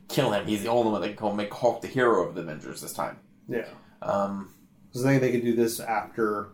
[0.10, 0.46] kill him.
[0.46, 3.18] He's the only one that can make Hulk the hero of the Avengers this time.
[3.48, 3.68] Yeah,
[4.02, 4.54] Um,
[4.88, 6.50] because I think they could do this after,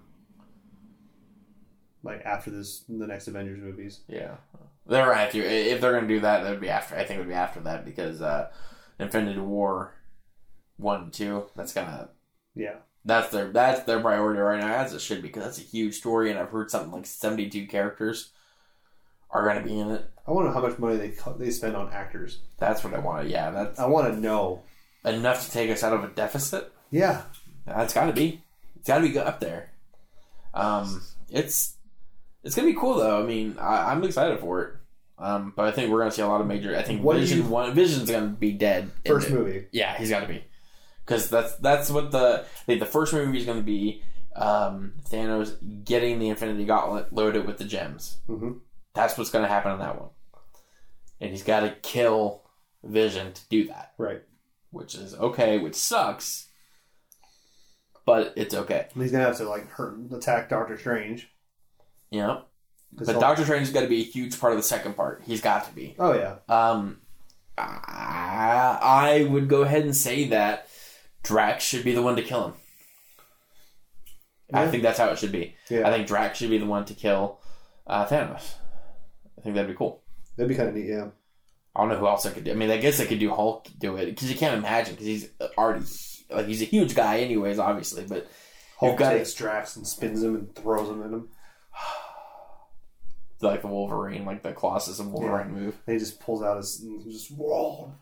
[2.04, 4.02] like after this the next Avengers movies.
[4.08, 4.36] yeah,
[4.86, 5.36] they're gonna have.
[5.36, 6.96] If they're gonna do that, that would be after.
[6.96, 8.50] I think it would be after that because uh,
[9.00, 9.94] Infinity War
[10.78, 11.46] one and two.
[11.56, 12.10] That's gonna
[12.56, 12.76] Yeah,
[13.08, 15.96] that's their that's their priority right now, as it should be, because that's a huge
[15.96, 18.30] story, and I've heard something like seventy two characters
[19.32, 20.10] are gonna be in it.
[20.28, 22.40] I wonder how much money they they spend on actors.
[22.58, 23.24] That's what I want.
[23.26, 23.32] To.
[23.32, 24.62] Yeah, that's I want to know.
[25.06, 26.72] enough to take us out of a deficit.
[26.92, 27.24] Yeah,
[27.66, 28.42] That's got to be.
[28.78, 29.72] It's got to be up there.
[30.54, 31.76] Um, it's
[32.44, 33.22] it's gonna be cool though.
[33.22, 34.74] I mean, I, I'm excited for it.
[35.20, 36.76] Um, but I think we're gonna see a lot of major.
[36.78, 38.92] I think What Vision you- one Vision's gonna be dead.
[39.06, 39.66] first movie.
[39.72, 40.44] Yeah, he's got to be
[41.08, 44.04] because that's that's what the the first movie is gonna be.
[44.36, 48.18] Um, Thanos getting the Infinity Gauntlet loaded with the gems.
[48.30, 48.60] Mhm.
[48.94, 50.10] That's what's gonna happen in that one,
[51.22, 52.44] and he's got to kill
[52.84, 54.22] Vision to do that Right.
[54.70, 56.50] which is okay, which sucks,
[58.06, 58.88] but it's okay.
[58.94, 61.30] He's gonna have to like hurt attack Doctor Strange.
[62.12, 62.42] Yeah.
[62.94, 65.22] but he'll- Doctor Strange's got to be a huge part of the second part.
[65.26, 65.96] He's got to be.
[66.00, 66.36] Oh yeah.
[66.48, 67.02] Um,
[67.58, 70.70] I, I would go ahead and say that
[71.28, 72.54] Drax should be the one to kill him.
[74.54, 75.56] I think that's how it should be.
[75.70, 75.88] Yeah.
[75.88, 77.40] I think Drax should be the one to kill
[77.86, 78.54] uh, Thanos.
[79.38, 80.02] I think that'd be cool.
[80.38, 80.88] That'd be kind of neat.
[80.88, 81.10] Yeah.
[81.76, 82.52] I don't know who else I could do.
[82.52, 85.06] I mean, I guess I could do Hulk do it because you can't imagine because
[85.06, 85.86] he's already
[86.30, 88.06] like he's a huge guy anyways, obviously.
[88.08, 88.28] But
[88.80, 91.30] Hulk got takes Drax and spins him and throws him at him.
[93.42, 95.78] like the Wolverine, like the Colossus and Wolverine move.
[95.86, 97.94] And he just pulls out his and just whoa.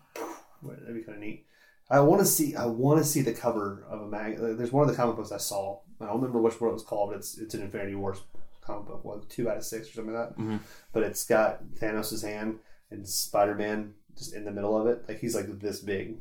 [0.63, 1.44] That'd be kind of neat.
[1.89, 2.55] I want to see.
[2.55, 4.39] I want to see the cover of a mag.
[4.39, 5.79] uh, There's one of the comic books I saw.
[6.01, 8.21] I don't remember which one it was called, but it's it's an Infinity Wars
[8.61, 10.37] comic book, what two out of six or something like that.
[10.41, 10.59] Mhm.
[10.93, 12.59] But it's got Thanos' hand
[12.89, 15.03] and Spider Man just in the middle of it.
[15.07, 16.17] Like he's like this big.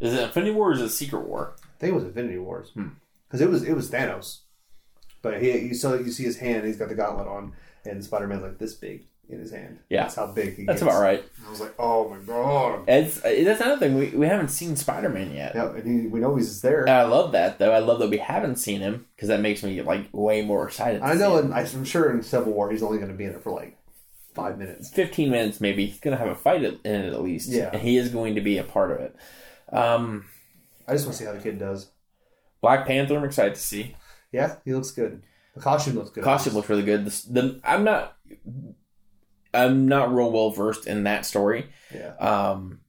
[0.00, 1.54] Is it Infinity War or is it Secret War?
[1.62, 2.88] I think it was Infinity Wars Hmm.
[3.28, 4.40] because it was it was Thanos.
[5.20, 6.66] But he you saw you see his hand.
[6.66, 7.52] He's got the gauntlet on,
[7.84, 9.78] and Spider Man's like this big in his hand.
[9.88, 10.02] Yeah.
[10.02, 10.64] that's how big he.
[10.64, 10.90] That's gets.
[10.92, 11.24] about right.
[11.46, 12.84] I was like, oh my god.
[12.88, 15.54] It's that's another thing we, we haven't seen Spider Man yet.
[15.54, 16.82] Yeah, and he, we know he's there.
[16.82, 17.72] And I love that though.
[17.72, 21.00] I love that we haven't seen him because that makes me like way more excited.
[21.00, 23.24] to I see know, and I'm sure in Civil War he's only going to be
[23.24, 23.76] in it for like
[24.34, 24.90] five minutes.
[24.90, 25.86] fifteen minutes maybe.
[25.86, 27.48] He's gonna have a fight in it at least.
[27.48, 27.70] Yeah.
[27.72, 29.16] and he is going to be a part of it.
[29.72, 30.26] Um,
[30.86, 31.90] I just want to see how the kid does.
[32.60, 33.16] Black Panther.
[33.16, 33.96] I'm excited to see.
[34.30, 35.22] Yeah, he looks good.
[35.54, 36.24] The costume looks good.
[36.24, 37.04] costume looks really good.
[37.04, 38.16] The, the I'm not.
[39.54, 41.66] I'm not real well versed in that story.
[41.94, 42.14] Yeah.
[42.16, 42.80] Um,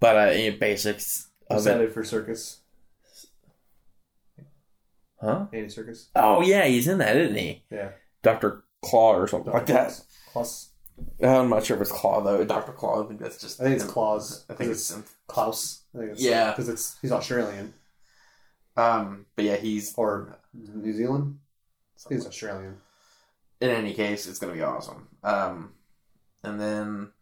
[0.00, 2.58] but uh, in basics I'm of it, for Serkis.
[5.20, 5.46] huh?
[5.52, 6.06] Andy Serkis.
[6.14, 7.64] Oh yeah, he's in that, isn't he?
[7.70, 7.90] Yeah.
[8.22, 9.98] Doctor Claw or something like that.
[10.32, 10.70] Klaus.
[11.22, 12.44] I'm not sure if it's Claw though.
[12.44, 13.04] Doctor Claw.
[13.04, 13.60] I think that's just.
[13.60, 14.44] I think it's Claus.
[14.48, 14.96] I think it's.
[15.26, 15.82] Klaus.
[15.94, 16.50] I think it's Yeah.
[16.50, 17.72] because it's he's Australian
[18.76, 19.94] Um, but yeah, he's.
[19.96, 21.38] or New Zealand.
[22.08, 22.76] He's Australian.
[23.60, 25.08] In any case, it's gonna be awesome.
[25.22, 25.72] Um,
[26.42, 27.12] and then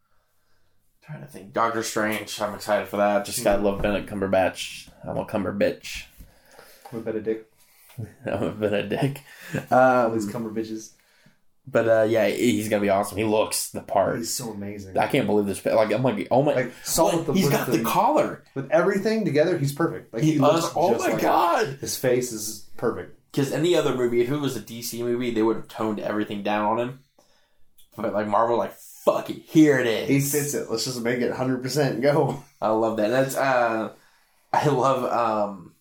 [1.05, 2.41] trying to think, Doctor Strange.
[2.41, 3.24] I'm excited for that.
[3.24, 4.89] Just gotta love Benedict Cumberbatch.
[5.05, 6.05] I'm a Cumberbitch.
[6.93, 7.53] With Benedict.
[8.26, 9.20] I'm a Benedict.
[9.70, 10.93] All these Um, cumber bitches.
[11.66, 13.18] but uh, yeah, he's gonna be awesome.
[13.18, 14.16] He looks the part.
[14.18, 14.97] He's so amazing.
[14.99, 15.64] I can't believe this.
[15.64, 16.55] Like I'm like, oh my.
[16.55, 17.26] like What?
[17.26, 18.43] the, he's got the, collar.
[18.55, 19.59] with everything together.
[19.59, 20.12] He's perfect.
[20.12, 21.78] Like He, he, looks oh my like god!
[21.80, 23.18] his face is perfect.
[23.33, 26.43] Because any other movie, if it was a DC movie, they would have toned everything
[26.43, 27.01] down on him.
[27.97, 30.09] But like Marvel, like fuck it, here it is.
[30.09, 30.70] He fits it.
[30.70, 32.45] Let's just make it 100 percent go.
[32.61, 33.09] I love that.
[33.09, 33.93] That's uh,
[34.53, 35.05] I love
[35.51, 35.74] um,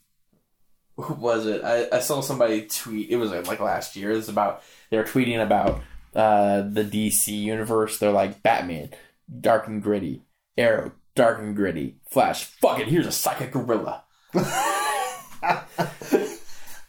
[0.98, 1.64] who was it?
[1.64, 3.10] I, I saw somebody tweet.
[3.10, 4.12] It was like last year.
[4.12, 5.82] It's about they were tweeting about
[6.16, 7.98] uh the DC universe.
[7.98, 8.92] They're like Batman,
[9.40, 10.24] dark and gritty.
[10.58, 11.98] Arrow, dark and gritty.
[12.10, 12.88] Flash, fuck it.
[12.88, 14.04] Here's a psychic gorilla.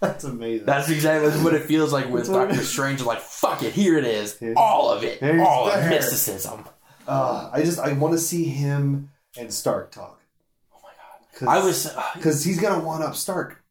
[0.02, 0.66] That's amazing.
[0.66, 3.02] That's exactly what it feels like with That's what it Doctor Strange.
[3.02, 4.36] Like fuck it, here it is.
[4.38, 5.22] Here's- All of it.
[5.40, 5.88] All of there.
[5.90, 6.64] mysticism.
[7.08, 10.20] Uh, I just I want to see him and Stark talk.
[10.74, 10.90] Oh my
[11.46, 11.48] god.
[11.60, 13.62] I was uh, because he's gonna one up Stark.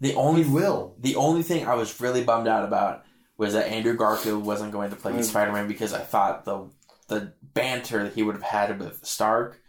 [0.00, 0.94] the He only will.
[0.98, 3.04] the only thing I was really bummed out about
[3.36, 5.24] was that Andrew Garfield wasn't going to play Mm.
[5.24, 6.68] Spider Man because I thought the
[7.08, 9.60] the banter that he would have had with Stark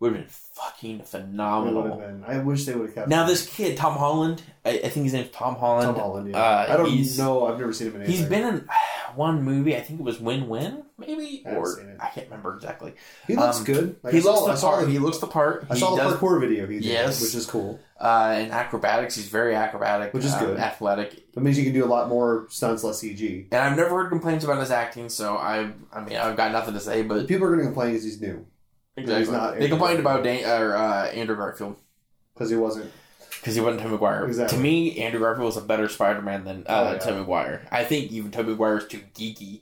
[0.00, 1.96] would have been fucking It would have phenomenal.
[1.96, 2.24] been.
[2.26, 3.08] I wish they would have kept.
[3.08, 3.28] Now him.
[3.28, 5.86] this kid, Tom Holland, I, I think his name's Tom Holland.
[5.86, 6.30] Tom Holland.
[6.30, 6.38] Yeah.
[6.38, 7.46] uh, I don't know.
[7.46, 8.16] I've never seen him in anything.
[8.20, 8.68] He's been in
[9.14, 9.76] one movie.
[9.76, 11.96] I think it was Win Win, maybe, I or.
[12.00, 12.94] I can't remember exactly.
[13.26, 13.96] He looks um, good.
[14.02, 14.84] Like, he I saw, looks the part.
[14.86, 15.66] the- He looks the part.
[15.70, 17.22] I He saw the does parkour video he did, Yes.
[17.22, 17.80] which is cool.
[17.98, 20.58] Uh, in acrobatics, he's very acrobatic, Which is um, good.
[20.58, 21.32] athletic.
[21.32, 23.46] That means you can do a lot more stunts, less CG.
[23.52, 26.74] And I've never heard complaints about his acting, so I, I mean, I've got nothing
[26.74, 27.02] to say.
[27.02, 28.44] But People are going to complain because he's new
[28.96, 31.76] exactly, he's not they complained about Dan, or, uh, Andrew Garfield
[32.34, 32.90] because he wasn't.
[33.40, 34.24] because he wasn't Tobey Maguire.
[34.26, 34.56] Exactly.
[34.56, 36.98] To me, Andrew Garfield was a better Spider-Man than uh, Oh, yeah.
[36.98, 37.66] Tobey Maguire.
[37.70, 39.60] I think even Tobey Maguire is too geeky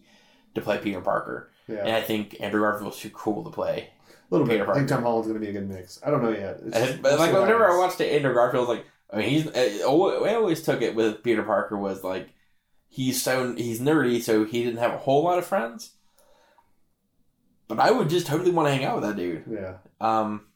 [0.54, 3.90] to play Peter Parker, Yeah, and I think Andrew Garfield was too cool to play.
[4.08, 4.54] a little bit.
[4.60, 5.02] Peter I think Parker.
[5.02, 5.98] Tom Holland's going to be a good mix.
[6.04, 6.60] I don't know yet.
[6.64, 10.62] It's And, like whenever I watched Andrew Garfield, like I mean, he's uh, I always
[10.62, 12.30] took it with Peter Parker was like
[12.88, 15.92] he's so he's nerdy, so he didn't have a whole lot of friends.
[17.68, 19.44] But I would just totally want to hang out with that dude.
[19.50, 20.46] Yeah, Um,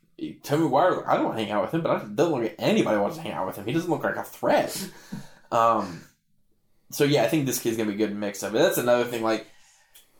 [0.43, 2.55] Tommy Wire, I don't want to hang out with him, but I don't look at
[2.59, 3.65] anybody wants to hang out with him.
[3.67, 4.89] He doesn't look like a threat.
[5.53, 6.03] um,
[6.91, 8.59] so yeah, I think this kid's gonna be a good mix of it.
[8.59, 9.23] That's another thing.
[9.23, 9.47] Like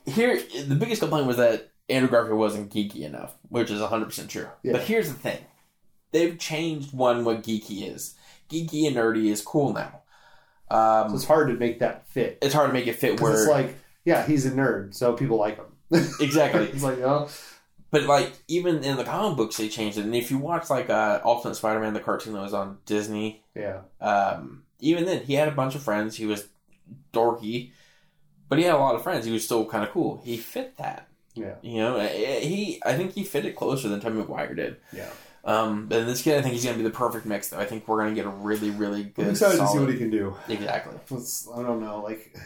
[0.07, 4.31] here, the biggest complaint was that Andrew Garfield wasn't geeky enough, which is hundred percent
[4.31, 4.49] true.
[4.63, 4.73] Yeah.
[4.73, 5.39] But here's the thing:
[6.13, 8.15] they've changed one what geeky is.
[8.51, 10.01] Geeky and nerdy is cool now.
[10.69, 12.39] Um, so it's hard to make that fit.
[12.43, 15.37] it's hard to make it fit where it's like, yeah, he's a nerd, so people
[15.37, 15.67] like him.
[15.91, 16.65] Exactly.
[16.73, 17.29] it's like, oh,
[17.91, 20.05] But like even in the comic books, they changed it.
[20.05, 23.81] And if you watch like uh, Ultimate Spider-Man, the cartoon that was on Disney, yeah,
[24.01, 26.17] um, even then he had a bunch of friends.
[26.17, 26.47] He was
[27.13, 27.71] dorky,
[28.49, 29.25] but he had a lot of friends.
[29.25, 30.21] He was still kind of cool.
[30.25, 31.09] He fit that.
[31.35, 34.77] yeah, You know, eh, he I think he fit it closer than Tobey Maguire did.
[34.93, 35.09] yeah.
[35.45, 37.51] Um, and this kid, I think he's going to be the perfect mix.
[37.51, 39.27] Though I think we're going to get a really, really good.
[39.27, 40.37] I'm excited to see what he can do.
[40.49, 40.99] exactly.
[41.13, 42.37] It's, I don't know, like,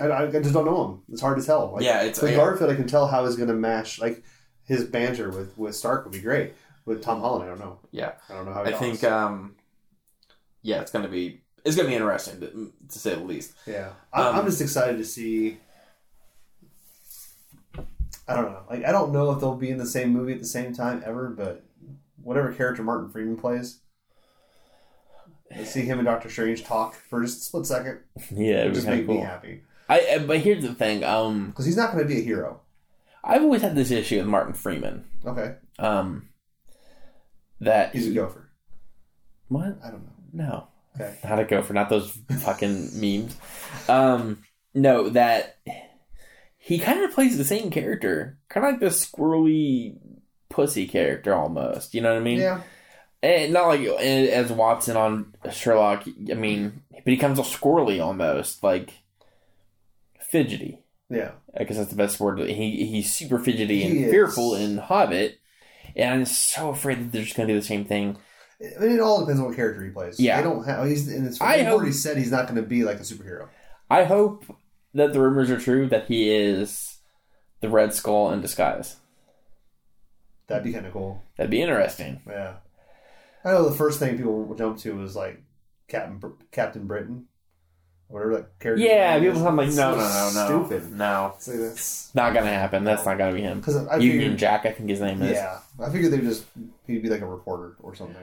[0.00, 1.02] I, I just don't know him.
[1.12, 1.72] It's hard to tell.
[1.74, 4.00] Like, yeah, it's with I- Garfield, I can tell how he's going to match.
[4.00, 4.22] Like
[4.64, 6.54] his banter with with Stark would be great.
[6.86, 7.78] With Tom Holland, I don't know.
[7.92, 8.12] Yeah.
[8.28, 8.62] I don't know how.
[8.64, 9.56] I He think um,
[10.62, 13.54] yeah, it's going to be it's going to be interesting to, to say the least.
[13.66, 15.58] yeah, I'm, um, I'm just excited to see.
[18.26, 18.62] I don't know.
[18.68, 21.02] Like I don't know if they'll be in the same movie at the same time
[21.06, 21.64] ever, but
[22.22, 23.80] whatever character Martin Freeman plays,
[25.54, 28.00] let's see him and Doctor Strange talk for just a split second.
[28.30, 31.04] Yeah, it would just make of me happy I, I but here's the thing.
[31.04, 32.60] Um, because he's not going to be a hero.
[33.22, 35.04] I've always had this issue with Martin Freeman.
[35.26, 36.28] Okay, Um,
[37.60, 38.50] that he's a gopher.
[39.48, 39.78] what?
[39.84, 40.10] I don't know.
[40.32, 40.66] No,
[40.96, 41.72] Okay, not a gopher.
[41.72, 42.10] Not those
[42.40, 43.36] fucking memes.
[43.88, 44.42] Um,
[44.74, 45.58] no, that
[46.58, 49.96] he kind of plays the same character, kind of like the squirrely
[50.50, 51.94] pussy character almost.
[51.94, 52.40] You know what I mean?
[52.40, 52.60] yeah,
[53.22, 56.04] And not like as Watson on Sherlock.
[56.30, 58.92] I mean, but he comes all squirrely almost, like
[60.42, 60.80] fidgety.
[61.08, 61.32] yeah.
[61.56, 62.40] I guess that's the best word.
[62.40, 65.38] He he's super fidgety and He fearful in Hobbit,
[65.94, 68.16] and I'm so afraid that they're just going to do the same thing.
[68.60, 70.18] I mean, it all depends on what character he plays.
[70.18, 70.38] Yeah.
[70.38, 70.86] they don't have.
[70.88, 71.40] He's and it's.
[71.40, 73.48] I hope- already said he's not going to be like a superhero.
[73.88, 74.44] I hope
[74.94, 76.98] that the rumors are true that he is
[77.60, 78.96] the Red Skull in disguise.
[80.46, 81.22] That'd be kind of cool.
[81.36, 82.20] That'd be interesting.
[82.26, 82.54] Yeah.
[83.44, 85.42] I know the first thing people jump to was like
[85.88, 87.26] Captain Br- Captain Britain,
[88.08, 88.84] whatever that character.
[88.84, 90.92] Yeah, people have like no, no, no, no, stupid.
[90.92, 92.84] no, See, that's not gonna happen.
[92.84, 93.60] That's not gonna be him.
[93.60, 94.38] because I Union figured.
[94.38, 95.32] Jack, I think his name is.
[95.32, 96.44] Yeah, I figured they just
[96.86, 98.16] he'd be like a reporter or something.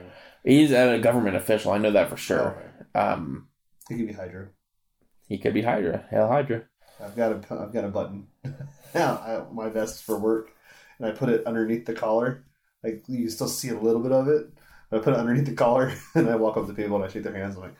[0.44, 1.72] He's a government official.
[1.72, 2.56] I know that for sure.
[2.94, 2.98] Okay.
[2.98, 3.48] Um,
[3.88, 4.48] He could be Hydra.
[5.28, 6.04] he could be Hydra.
[6.10, 6.62] Hell, Hydra.
[7.02, 8.26] I've got a I've got a button.
[8.94, 10.50] now I, my vest for work,
[10.98, 12.44] and I put it underneath the collar.
[12.84, 14.50] Like you still see a little bit of it.
[14.90, 17.22] I put it underneath the collar, and I walk up to people and I shake
[17.22, 17.56] their hands.
[17.56, 17.74] I'm like,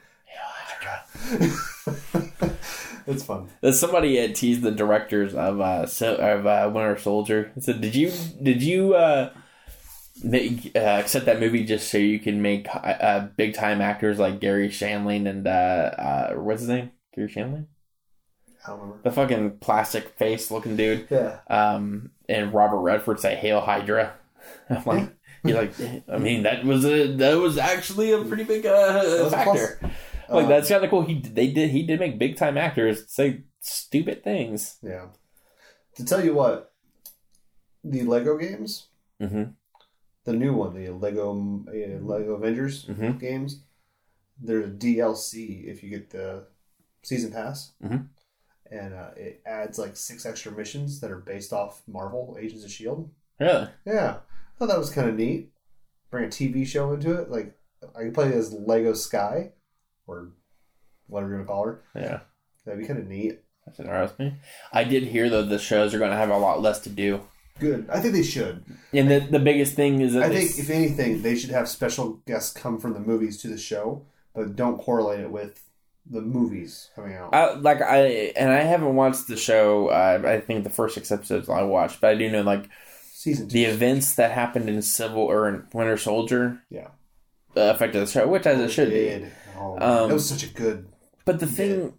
[0.81, 1.51] Hydra.
[3.07, 3.49] it's fun.
[3.61, 7.53] There's somebody had teased the directors of uh so, of uh, Winter Soldier.
[7.57, 8.13] It said, "Did you
[8.43, 9.31] did you uh,
[10.23, 14.41] make, uh accept that movie just so you can make uh, big time actors like
[14.41, 16.93] Garry Shandling and uh, uh what's his name?
[17.15, 17.67] Garry Shandling,
[18.65, 19.03] I don't remember.
[19.03, 21.09] the fucking plastic face looking dude.
[21.11, 21.41] Yeah.
[21.49, 24.15] Um, and Robert Redford say Hail Hydra.
[24.71, 25.09] I'm like,
[25.43, 25.73] he's like,
[26.09, 29.81] I mean, that was a that was actually a pretty big uh, factor.
[30.29, 31.03] Like Uh, that's kind of cool.
[31.03, 34.79] He they did he did make big time actors say stupid things.
[34.83, 35.07] Yeah.
[35.97, 36.73] To tell you what,
[37.85, 38.89] the Lego games,
[39.21, 39.53] Mm-hmm.
[40.25, 41.31] the new one, the Lego
[41.69, 41.73] uh,
[42.05, 43.19] Lego Avengers Mhm.
[43.21, 43.63] games,
[44.41, 46.47] there's a DLC if you get the
[47.03, 48.09] season pass, Mhm.
[48.71, 52.71] and uh, it adds like six extra missions that are based off Marvel Agents of
[52.71, 53.11] Shield.
[53.39, 53.69] Really?
[53.85, 55.53] Yeah, I thought that was kind of neat.
[56.11, 57.57] Bring a TV show into it, like
[57.97, 59.53] I could play as Lego Skye,
[60.07, 60.31] or
[61.07, 61.83] whatever you want to call her.
[61.95, 62.21] Yeah.
[62.65, 63.41] That'd be kind of neat.
[63.67, 64.37] That's interesting.
[64.73, 67.21] I did hear though the shows are going to have a lot less to do,
[67.61, 67.89] Good.
[67.91, 68.65] I think they should.
[68.93, 72.15] and the the biggest thing is that I think, if anything, they should have special
[72.27, 75.63] guests come from the movies to the show, but don't correlate it with
[76.11, 77.33] the movies coming out.
[77.35, 79.89] I, like I and I haven't watched the show.
[79.89, 82.69] Uh, I think the first six episodes I watched, but I do know like
[83.13, 83.53] Season two.
[83.53, 86.89] the events that happened in Civil or in Winter Soldier, Yeah.
[87.57, 89.25] uh, affected the show, which as it should be.
[89.53, 89.59] Did.
[89.59, 89.73] Oh,
[90.03, 90.89] Um, that was such a good.
[91.25, 91.95] But the thing,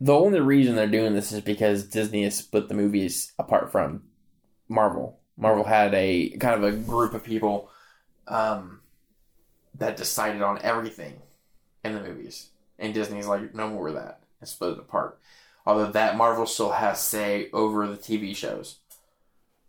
[0.00, 4.02] the only reason they're doing this is because Disney has split the movies apart from
[4.68, 5.18] Marvel.
[5.36, 7.70] Marvel had a kind of a group of people
[8.28, 8.80] um,
[9.74, 11.20] that decided on everything
[11.84, 12.48] in the movies,
[12.78, 15.18] and Disney's like, no more of that, and split it apart.
[15.66, 18.76] Although that Marvel still has say over the TV shows,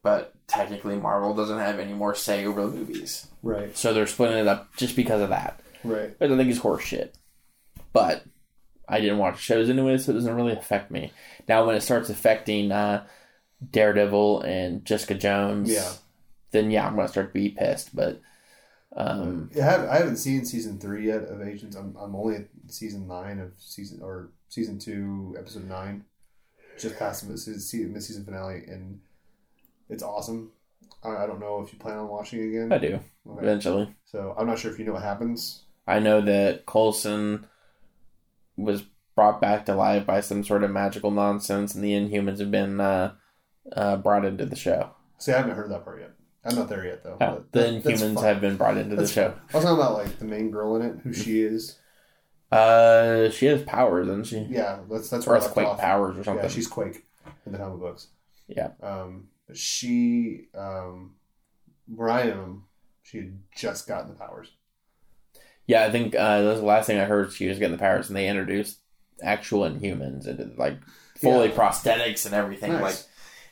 [0.03, 3.75] but technically Marvel doesn't have any more say over the movies, Right.
[3.77, 5.59] so they're splitting it up just because of that.
[5.87, 6.15] Right.
[6.19, 7.15] I think is horse shit.
[7.93, 8.23] But
[8.87, 11.11] I didn't watch shows anyway, so it doesn't really affect me.
[11.47, 13.05] Now, when it starts affecting uh,
[13.71, 15.91] Daredevil and Jessica Jones, Yeah.
[16.51, 17.95] then yeah, I'm gonna start to be pissed.
[17.95, 18.21] But
[18.95, 21.75] um, I, have, I haven't seen season three yet of Agents.
[21.75, 26.03] I'm, I'm only at season nine of season or season two, episode nine.
[26.79, 28.99] Just past the mid-season, mid-season finale, and
[29.89, 30.51] it's awesome.
[31.03, 32.71] I, I don't know if you plan on watching it again.
[32.71, 33.41] I do Okay.
[33.41, 33.93] eventually.
[34.05, 35.63] So I'm not sure if you know what happens.
[35.87, 37.45] I know that Coulson
[38.57, 38.83] was
[39.15, 42.79] brought back to life by some sort of magical nonsense, and the Inhumans have been
[42.79, 43.13] uh,
[43.71, 44.91] uh, brought into the show.
[45.17, 46.11] See, I haven't heard that part yet.
[46.45, 47.17] I'm not there yet, though.
[47.19, 49.31] Oh, the that- Inhumans have been brought into the show.
[49.31, 49.39] fine.
[49.53, 51.77] I was talking about like the main girl in it, who she is.
[52.51, 54.47] Uh, she has powers, doesn't she?
[54.49, 56.43] Yeah, that's that's where I left Earthquake powers or something.
[56.45, 57.05] Yeah, she's Quake
[57.45, 58.07] in the comic books.
[58.47, 58.69] Yeah.
[58.81, 61.15] Um, she, um,
[61.93, 62.63] where I am,
[63.03, 64.51] she had just gotten the powers.
[65.67, 67.31] Yeah, I think uh, that was the last thing I heard.
[67.33, 68.79] She was getting the powers, and they introduced
[69.21, 70.77] actual Inhumans into like
[71.17, 71.55] fully Yeah.
[71.55, 72.81] prosthetics and everything Nice.
[72.81, 72.95] like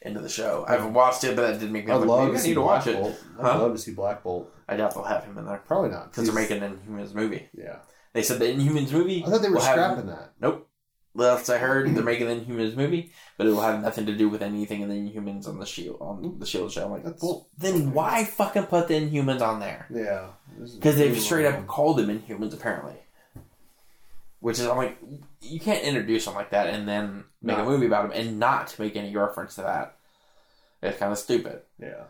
[0.01, 0.63] into the show.
[0.67, 1.91] I haven't watched it, but that did make me.
[1.91, 3.01] I'd like, love to see to Black watch it.
[3.01, 3.23] Bolt.
[3.39, 3.61] I'd Huh?
[3.61, 4.51] love to see Black Bolt.
[4.69, 7.49] I doubt they'll have him in there Probably not because they're making an Inhumans movie.
[7.53, 7.77] Yeah,
[8.13, 9.23] They said the Inhumans movie.
[9.25, 10.31] I thought they were will have- scrapping that.
[10.39, 10.64] Nope.
[11.17, 14.27] Last I heard, they're making the Inhumans movie, but it will have nothing to do
[14.27, 16.83] with anything in the Inhumans on the Shield on the Shield show.
[16.85, 19.87] I'm like, That's- well, then why fucking put the Inhumans on there?
[19.89, 20.27] Yeah,
[20.59, 22.95] Because they've straight up called them Inhumans, apparently.
[24.41, 24.97] Which is, I'm like,
[25.41, 28.77] you can't introduce them like that and then make a movie about them and not
[28.77, 29.97] make any reference to that.
[30.83, 31.61] It's kind of stupid.
[31.81, 32.03] Yeah,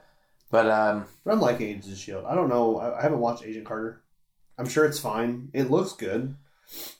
[0.51, 2.25] But, um, but I'm liking Agents of Shield.
[2.25, 2.77] I don't know.
[2.77, 4.01] I, I haven't watched Agent Carter.
[4.57, 5.49] I'm sure it's fine.
[5.53, 6.35] It looks good.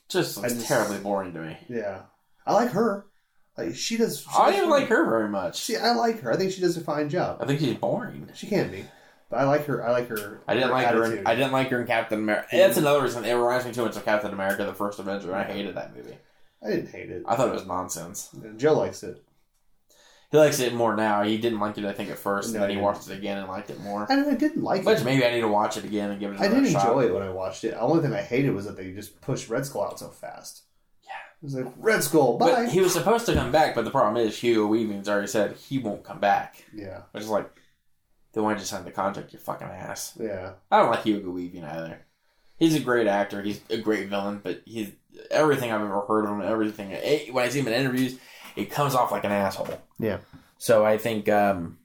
[0.08, 1.56] Just looks just- terribly boring to me.
[1.68, 2.02] Yeah,
[2.46, 3.06] I like her.
[3.56, 4.20] Like she does.
[4.20, 4.80] She I does didn't fine.
[4.80, 5.60] like her very much.
[5.62, 6.32] See, I like her.
[6.32, 7.38] I think she does a fine job.
[7.40, 8.28] I think she's boring.
[8.34, 8.84] She can be,
[9.30, 9.82] but I like her.
[9.86, 10.42] I like her.
[10.46, 11.16] I didn't like her.
[11.16, 11.26] In.
[11.26, 12.48] I didn't like her in Captain America.
[12.52, 13.24] That's another reason.
[13.24, 15.34] It reminds me too much of Captain America: The First Avenger.
[15.34, 16.16] I hated that movie.
[16.62, 17.22] I didn't hate it.
[17.26, 18.28] I thought it was nonsense.
[18.56, 19.22] Joe likes it.
[20.30, 21.22] He likes it more now.
[21.22, 23.16] He didn't like it, I think, at first, No, and then he he watched it
[23.16, 24.06] again and liked it more.
[24.10, 24.86] I, I didn't like it.
[24.86, 25.04] Which it.
[25.04, 26.40] maybe I need to watch it again and give it.
[26.40, 26.86] I did shot.
[26.88, 27.70] enjoy it when I watched it.
[27.72, 30.64] The only thing I hated was that they just pushed Red Skull out so fast.
[31.04, 31.10] Yeah.
[31.40, 32.50] It was like Red Skull, bye.
[32.50, 35.54] But he was supposed to come back, but the problem is Hugo Weaving's already said
[35.56, 36.64] he won't come back.
[36.74, 37.48] yeah, Which is like,
[38.32, 40.12] then why don't you sign the contract, you fucking ass?
[40.20, 42.04] yeah, I don't like Hugo Weaving either.
[42.58, 43.42] He's a great actor.
[43.42, 44.90] He's a great villain, but he's
[45.30, 46.92] everything I've ever heard of him, everything.
[46.92, 48.18] eh, When I see him in interviews,
[48.56, 49.68] it comes off like an asshole.
[49.98, 50.18] Yeah.
[50.58, 51.78] So I think, um,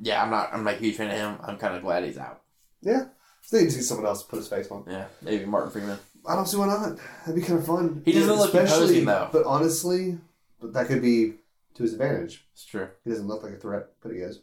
[0.00, 0.50] yeah, I'm not.
[0.52, 1.36] I'm not a huge fan of him.
[1.42, 2.42] I'm kind of glad he's out.
[2.82, 3.06] yeah.
[3.50, 4.84] They need to see someone else put his face on.
[4.88, 5.98] Yeah, maybe Martin Freeman.
[6.26, 6.96] I don't see why not.
[7.26, 8.00] That'd be kind of fun.
[8.06, 9.28] He doesn't look imposing, though.
[9.30, 10.16] But honestly,
[10.60, 11.34] but that could be
[11.74, 12.46] to his advantage.
[12.54, 12.88] It's true.
[13.04, 14.40] He doesn't look like a threat, but he is.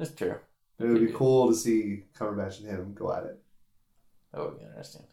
[0.00, 0.34] It's true.
[0.80, 3.38] It would be cool to see Cumberbatch and him go at it
[4.32, 5.04] That would be interesting.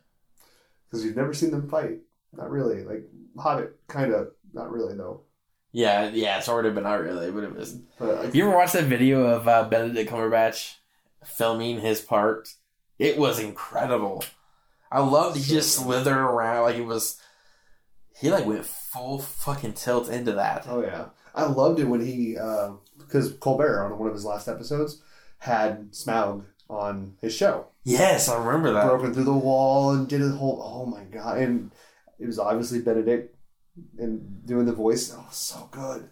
[0.89, 1.99] because you've never seen them fight.
[2.33, 2.83] Not really.
[2.83, 3.03] Like
[3.37, 4.29] Hobbit, kind of.
[4.53, 5.21] Not really though.
[5.71, 7.31] Yeah, yeah, sort of, but not really.
[7.31, 7.73] But it was.
[7.97, 10.75] But You ever watched that video of uh, Benedict Cumberbatch
[11.23, 12.53] filming his part?
[12.99, 14.23] It was incredible.
[14.91, 17.19] I loved he just slithered around like it was.
[18.19, 20.65] He like went full fucking tilt into that.
[20.67, 22.35] oh yeah, I loved it when he
[22.97, 25.01] because Colbert on one of his last episodes
[25.39, 27.67] had Smaug on his show.
[27.83, 28.85] Yes, I remember that.
[28.85, 31.71] broken through the wall and did a whole oh my god and
[32.21, 33.35] it was obviously benedict
[33.97, 35.13] and doing the voice.
[35.17, 36.09] Oh so good.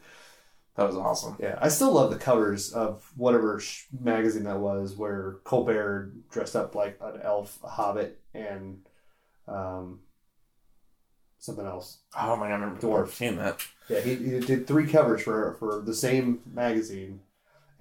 [0.76, 1.36] That was awesome.
[1.40, 1.60] yeah.
[1.62, 6.74] I still love the covers of whatever sh- magazine that was where colbert dressed up
[6.74, 8.80] like an elf a hobbit and
[9.48, 10.00] um
[11.38, 12.00] something else.
[12.18, 13.10] Oh my god, I remember Dwarf.
[13.10, 13.60] seeing that.
[13.90, 17.22] yeah he, he did three covers for for the same magazine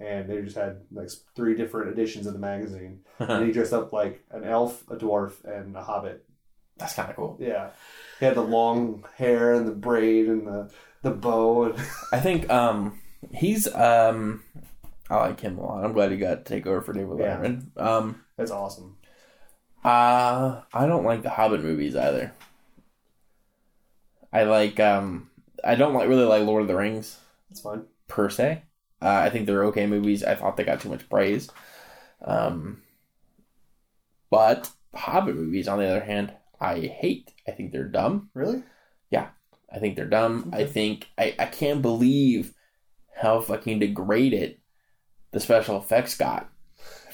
[0.01, 3.01] and they just had like three different editions of the magazine.
[3.19, 6.25] And he dressed up like an elf a dwarf and a hobbit
[6.79, 7.37] That's kind of cool.
[7.39, 7.69] Yeah,
[8.19, 10.71] he had the long hair and the braid and the
[11.03, 11.65] the bow.
[11.65, 11.75] And
[12.11, 12.99] I think um
[13.33, 14.43] he's um
[15.09, 15.83] I like him a lot.
[15.83, 17.37] I'm glad he got to take over for David Yeah.
[17.37, 17.77] Letterman.
[17.77, 18.95] Um that's awesome.
[19.83, 22.33] Uh, I don't like the Hobbit movies either.
[24.31, 25.29] I like um
[25.63, 27.17] I don't like really like Lord of the Rings
[27.49, 27.83] That's fine.
[28.07, 28.63] per se.
[29.01, 30.23] Uh, I think they're okay movies.
[30.23, 31.49] I thought they got too much praise.
[32.23, 32.81] Um,
[34.29, 37.33] but Hobbit movies, on the other hand, I hate.
[37.47, 38.29] I think they're dumb.
[38.33, 38.63] Really?
[39.09, 39.27] Yeah.
[39.71, 40.49] I think they're dumb.
[40.53, 42.53] I think I, I can't believe
[43.15, 44.57] how fucking degraded
[45.31, 46.49] the special effects got.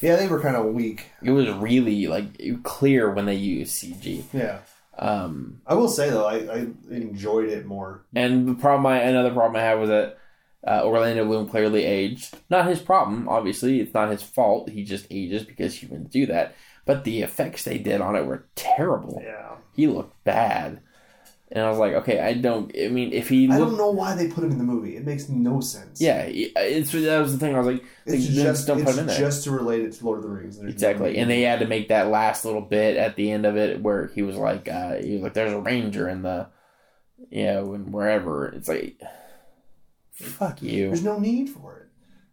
[0.02, 1.08] Yeah, they were kind of weak.
[1.22, 4.24] It was really like clear when they used CG.
[4.34, 4.60] Yeah,
[4.98, 8.06] Um, I will say though, I, I enjoyed it more.
[8.16, 10.18] And the problem, I another problem I had was that
[10.66, 12.38] uh, Orlando Bloom clearly aged.
[12.50, 13.80] Not his problem, obviously.
[13.82, 14.70] It's not his fault.
[14.70, 16.56] He just ages because humans do that.
[16.86, 19.20] But the effects they did on it were terrible.
[19.24, 20.82] Yeah, He looked bad,
[21.52, 22.72] and I was like, okay, I don't.
[22.80, 24.96] I mean, if he I don't know why they put him in the movie.
[24.96, 26.00] It makes no sense.
[26.00, 27.56] yeah, it's that was the thing.
[27.56, 29.18] I was like, it's they just don't put it's him in there.
[29.20, 30.60] just to relate it to Lord of the Rings.
[30.60, 33.46] There's Exactly, no- and they had to make that last little bit at the end
[33.48, 36.48] of it where he was like, uh, he was like, "There's a ranger in the,
[37.32, 39.02] you know, and wherever." It's like,
[40.12, 40.88] fuck you.
[40.88, 41.88] there's no need for it.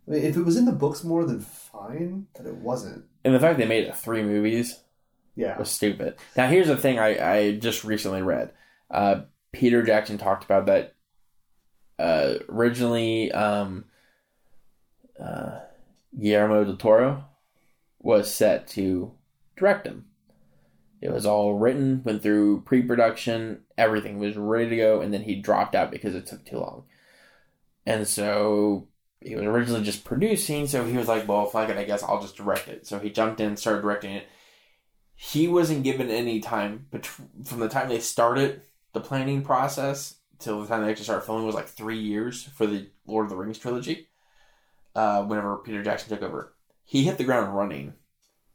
[0.07, 3.05] I mean, if it was in the books more than fine, but it wasn't.
[3.25, 4.81] And the fact they made it three movies
[5.37, 6.17] Yeah, was stupid.
[6.37, 8.53] Now, here's the thing I, I just recently read.
[8.91, 10.95] Uh, Peter Jackson talked about that
[11.99, 13.85] uh, originally um,
[15.23, 15.61] uh,
[16.19, 17.25] Guillermo del Toro
[18.01, 19.13] was set to
[19.57, 20.07] direct him.
[21.01, 25.23] It was all written, went through pre production, everything was ready to go, and then
[25.23, 26.85] he dropped out because it took too long.
[27.85, 28.87] And so
[29.25, 32.21] he was originally just producing, so he was like, well, fuck it, I guess I'll
[32.21, 32.87] just direct it.
[32.87, 34.27] So he jumped in, started directing it.
[35.15, 38.63] He wasn't given any time, but from the time they started
[38.93, 42.67] the planning process till the time they actually started filming was like three years for
[42.67, 44.09] the Lord of the Rings trilogy.
[44.95, 46.53] Uh, whenever Peter Jackson took over,
[46.85, 47.95] he hit the ground running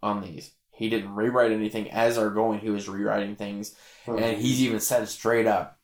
[0.03, 0.51] on these.
[0.71, 2.59] He didn't rewrite anything as they're going.
[2.59, 3.73] He was rewriting things,
[4.05, 5.79] and he's even said straight up,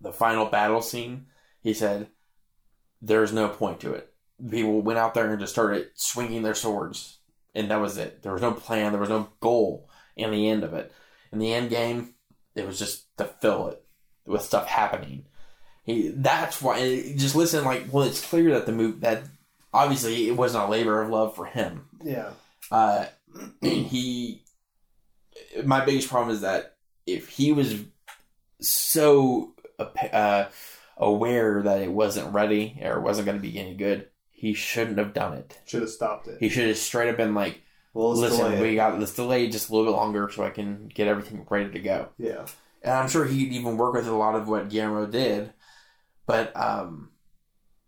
[0.00, 1.26] the final battle scene.
[1.60, 2.08] He said,
[3.02, 4.12] "There's no point to it.
[4.50, 7.18] People went out there and just started swinging their swords,
[7.54, 8.22] and that was it.
[8.22, 8.92] There was no plan.
[8.92, 10.90] There was no goal in the end of it.
[11.32, 12.14] In the end game,
[12.54, 13.82] it was just to fill it
[14.26, 15.26] with stuff happening.
[15.84, 19.24] He that's why just listen like well it's clear that the move that
[19.74, 21.86] obviously it wasn't a labor of love for him.
[22.04, 22.30] yeah,
[22.70, 23.06] Uh
[23.60, 24.42] he
[25.64, 26.76] my biggest problem is that
[27.06, 27.80] if he was
[28.60, 30.46] so uh,
[31.02, 35.12] aware that it wasn't ready or wasn't going to be any good, he shouldn't have
[35.12, 35.58] done it.
[35.66, 36.38] should have stopped it.
[36.40, 37.60] He should have straight up been like,
[37.94, 38.76] well, let's "Listen, delay we it.
[38.76, 41.78] got this delay just a little bit longer so I can get everything ready to
[41.80, 42.46] go." yeah,
[42.82, 45.52] and I'm sure he'd even work with a lot of what Guillermo did,
[46.26, 47.10] but um,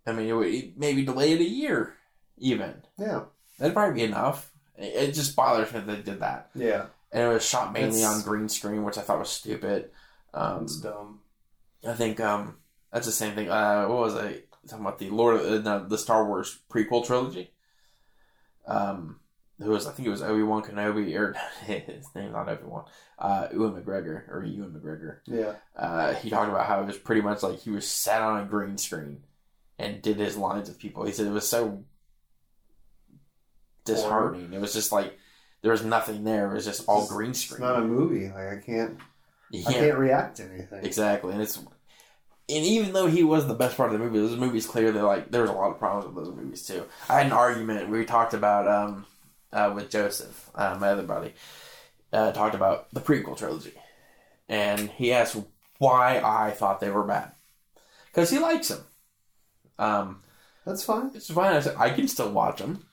[0.07, 1.95] I mean, it would maybe delay it a year,
[2.39, 3.23] even yeah,
[3.59, 4.53] that'd probably be enough.
[4.77, 6.87] It, it just bothers me that they did that, yeah.
[7.13, 9.91] and it was shot mainly It's- on green screen, which I thought was stupid.
[10.35, 11.21] Um, That's dumb.
[11.89, 12.57] I think um,
[12.95, 13.51] that's the same thing.
[13.51, 15.01] Uh, what was I talking about?
[15.01, 17.51] The Lord, of, uh, no, the Star Wars prequel trilogy.
[18.67, 19.19] Um,
[19.59, 21.37] who was I think it was Obi Wan Kenobi or
[21.67, 22.85] his name's not Obi Wan.
[23.19, 25.19] Uh, Ewan McGregor or Ewan McGregor.
[25.27, 25.55] Yeah.
[25.77, 28.47] Uh, he talked about how it was pretty much like he was sat on a
[28.47, 29.25] green screen
[29.79, 31.05] and did his lines with people.
[31.05, 31.85] He said it was so
[33.85, 34.53] disheartening.
[34.53, 35.19] It was just like
[35.63, 36.51] there was nothing there.
[36.53, 37.57] It was just all green screen.
[37.57, 38.29] It's not a movie.
[38.29, 38.99] Like I can't.
[39.51, 40.85] You I can't react to anything.
[40.85, 41.63] Exactly, and it's
[42.49, 45.31] and even though he was the best part of the movie, those movies clearly like
[45.31, 46.85] there was a lot of problems with those movies too.
[47.09, 49.07] I had an argument we talked about um,
[49.53, 51.33] uh, with Joseph, uh, my other buddy,
[52.13, 53.73] uh, talked about the prequel trilogy,
[54.49, 55.37] and he asked
[55.79, 57.33] why I thought they were bad
[58.13, 58.85] because he likes them.
[59.79, 60.23] Um,
[60.67, 61.11] That's fine.
[61.15, 61.57] it's fine.
[61.57, 62.85] I said I can still watch them,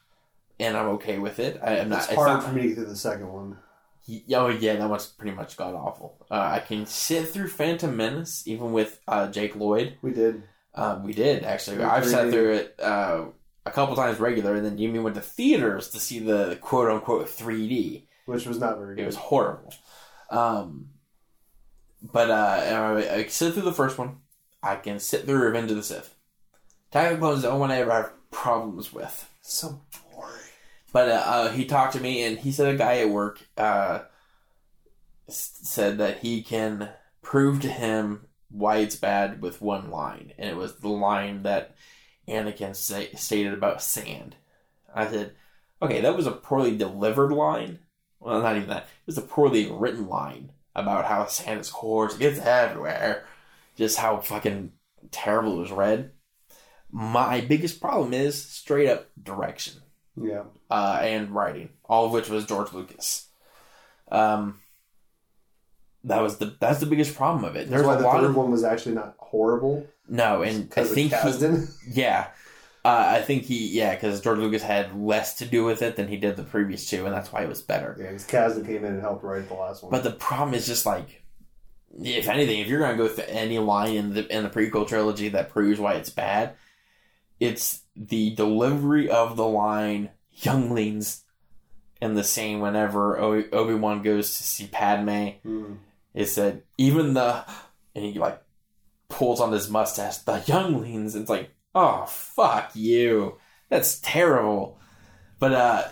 [0.60, 1.60] and I'm okay with it.
[1.62, 2.00] I, am not.
[2.00, 3.58] It's It's hard not for me to get through the second one.
[4.04, 6.26] He- Oh yeah, that one's pretty much god awful.
[6.30, 9.98] Uh, I can sit through Phantom Menace even with uh, Jake Lloyd.
[10.02, 10.44] We did.
[10.74, 11.78] Um, we did actually.
[11.78, 13.26] We I've sat through it uh,
[13.66, 17.28] a couple times regular, and then Jimmy went to theaters to see the quote unquote
[17.28, 18.06] 3D.
[18.26, 19.04] Which was not very Good.
[19.04, 19.74] It was horrible.
[20.30, 20.90] Um,
[22.02, 22.34] but uh,
[23.04, 24.18] I, I can sit through the first one.
[24.64, 26.16] I can sit through Revenge of the Sith.
[26.90, 29.30] Attack of the Clones is the only one I ever have problems with.
[29.42, 29.82] so.
[30.92, 34.02] But uh, uh, he talked to me, and he said a guy at work uh,
[35.28, 36.90] said that he can
[37.22, 41.76] prove to him why it's bad with one line, and it was the line that
[42.28, 44.36] Anakin say, stated about sand.
[44.94, 45.34] I said,
[45.82, 47.80] okay, that was a poorly delivered line.
[48.20, 48.84] Well, not even that.
[48.84, 53.26] It was a poorly written line about how sand is coarse, it gets everywhere.
[53.78, 54.74] Just how fucking
[55.12, 56.12] terrible it was read.
[56.92, 59.82] My biggest problem is straight up direction
[60.16, 60.44] Yeah.
[60.70, 63.28] uh, and writing, all of which was George Lucas.
[64.12, 64.60] Um,
[66.04, 67.70] that was the that's the biggest problem of it.
[67.70, 69.88] That's There's why a the lot third of one was actually not horrible.
[70.08, 71.68] no, and I think he,
[72.02, 72.28] yeah,
[72.84, 76.08] uh, I think he yeah because George Lucas had less to do with it than
[76.08, 77.96] he did the previous two, and that's why it was better.
[78.00, 79.92] yeah, because Kasdan came in and helped write the last one.
[79.92, 81.22] But the problem is just like,
[82.04, 85.30] if anything, if you're gonna go through any line in the in the prequel trilogy
[85.30, 86.56] that proves why it's bad,
[87.42, 91.26] it's the delivery of the line "younglings,"
[92.02, 95.32] and the same whenever Obi Wan goes to see Padme.
[95.44, 95.74] Hmm.
[96.14, 97.44] It said even the
[97.96, 98.42] and he like
[99.10, 101.16] pulls on his mustache the younglings.
[101.16, 103.38] It's like oh fuck you,
[103.70, 104.78] that's terrible.
[105.40, 105.84] But uh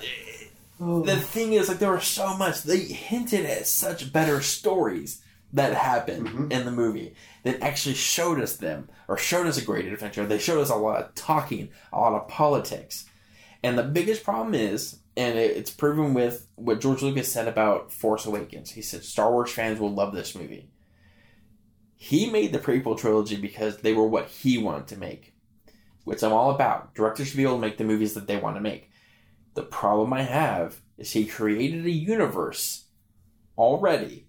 [0.79, 2.63] the thing is, like, there was so much.
[2.63, 5.21] They hinted at such better stories
[5.51, 6.51] that happened Mhm.
[6.53, 10.25] in the movie that actually showed us them, or showed us a great adventure.
[10.25, 13.05] They showed us a lot of talking, a lot of politics.
[13.63, 18.25] And the biggest problem is, and it's proven with what George Lucas said about Force
[18.25, 18.71] Awakens.
[18.71, 20.69] He said Star Wars fans will love this movie.
[21.95, 25.33] He made the prequel trilogy because they were what he wanted to make,
[26.05, 26.95] which I'm all about.
[26.95, 28.89] Directors should be able to make the movies that they want to make.
[29.55, 32.85] The problem I have is he created a universe
[33.57, 34.28] already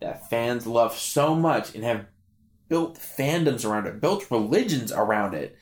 [0.00, 2.06] that fans love so much and have
[2.68, 5.56] built fandoms around it, built religions around it.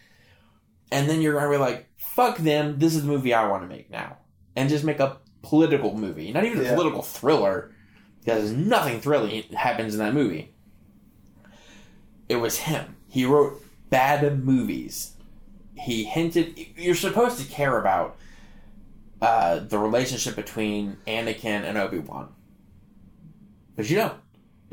[0.92, 3.62] And then you're going to be like, fuck them, this is the movie I want
[3.62, 4.18] to make now.
[4.54, 6.32] And just make a political movie.
[6.32, 6.74] Not even a Yeah.
[6.74, 7.72] political thriller,
[8.20, 10.54] because nothing thrilling happens in that movie.
[12.28, 12.96] It was him.
[13.08, 15.12] He wrote bad movies.
[15.74, 18.16] He hinted, you're supposed to care about
[19.22, 22.32] uh, the relationship between Anakin and Obi Wan,
[23.74, 24.14] but you don't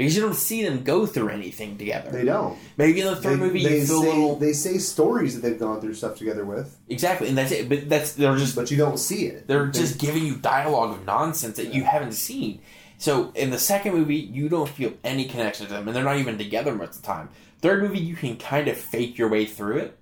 [0.03, 2.11] because you don't see them go through anything together.
[2.11, 2.57] They don't.
[2.77, 5.34] Maybe in the third they, movie they you feel say, a little They say stories
[5.39, 7.69] that they've gone through stuff together with, exactly, and that's it.
[7.69, 9.47] But that's they're just but you don't see it.
[9.47, 12.59] they're They- just giving you dialogue of nonsense that you haven't seen.
[12.97, 16.17] So in the second movie, you don't feel any connection to them, and they're not
[16.17, 17.30] even together most of the time.
[17.61, 19.99] Third movie, you can kind of fake your way through it.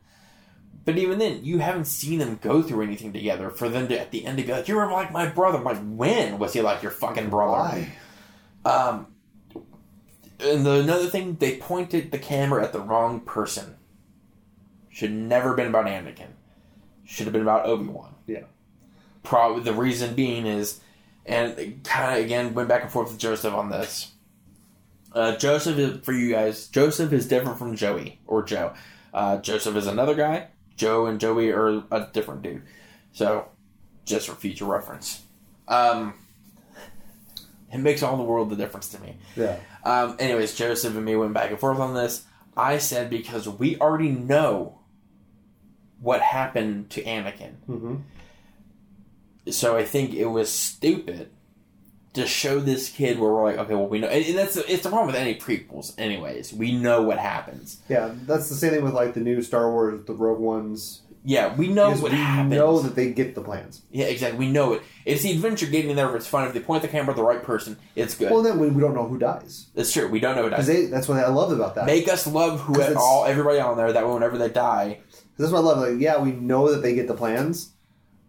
[0.83, 4.09] But even then, you haven't seen them go through anything together for them to at
[4.09, 6.81] the end to be like, "You're like my brother." I'm like, when was he like
[6.81, 7.51] your fucking brother?
[7.51, 7.91] Why?
[8.65, 9.07] Um,
[10.41, 13.75] and the, another thing, they pointed the camera at the wrong person.
[14.89, 16.33] Should never been about Anakin.
[17.05, 18.15] Should have been about Obi Wan.
[18.27, 18.43] Yeah.
[19.23, 20.79] Probably the reason being is,
[21.25, 24.11] and kind of again went back and forth with Joseph on this.
[25.13, 26.67] Uh, Joseph is for you guys.
[26.67, 28.73] Joseph is different from Joey or Joe.
[29.13, 30.47] Uh, Joseph is another guy.
[30.75, 32.63] Joe and Joey are a different dude.
[33.11, 33.49] So,
[34.05, 35.23] just for future reference.
[35.67, 36.13] Um,
[37.71, 39.17] it makes all the world the difference to me.
[39.35, 39.59] Yeah.
[39.83, 42.23] Um, anyways, Joseph and me went back and forth on this.
[42.55, 44.79] I said because we already know
[45.99, 47.55] what happened to Anakin.
[47.65, 47.95] hmm
[49.49, 51.31] So I think it was stupid
[52.13, 54.83] to show this kid where we're like, okay, well, we know, and, and that's it's
[54.83, 56.51] the problem with any prequels, anyways.
[56.51, 57.79] We know what happens.
[57.87, 61.01] Yeah, that's the same thing with like the new Star Wars, the Rogue Ones.
[61.23, 62.51] Yeah, we know Because what we happens.
[62.55, 63.83] know that they get the plans.
[63.91, 64.39] yeah, exactly.
[64.39, 64.81] We know it.
[65.05, 66.09] It's the adventure getting there.
[66.09, 68.31] If it's fun, if they point the camera at the right person, it's good.
[68.31, 69.67] Well, then we, we don't know who dies.
[69.75, 70.09] That's true.
[70.09, 70.89] We don't know what Because happens.
[70.89, 71.85] that's what I love about that.
[71.85, 73.93] Make us love who 'Cause it's- all everybody on there.
[73.93, 74.99] That way, whenever they die,
[75.37, 75.77] That's what I love.
[75.77, 77.71] Like, yeah, we know that they get the plans,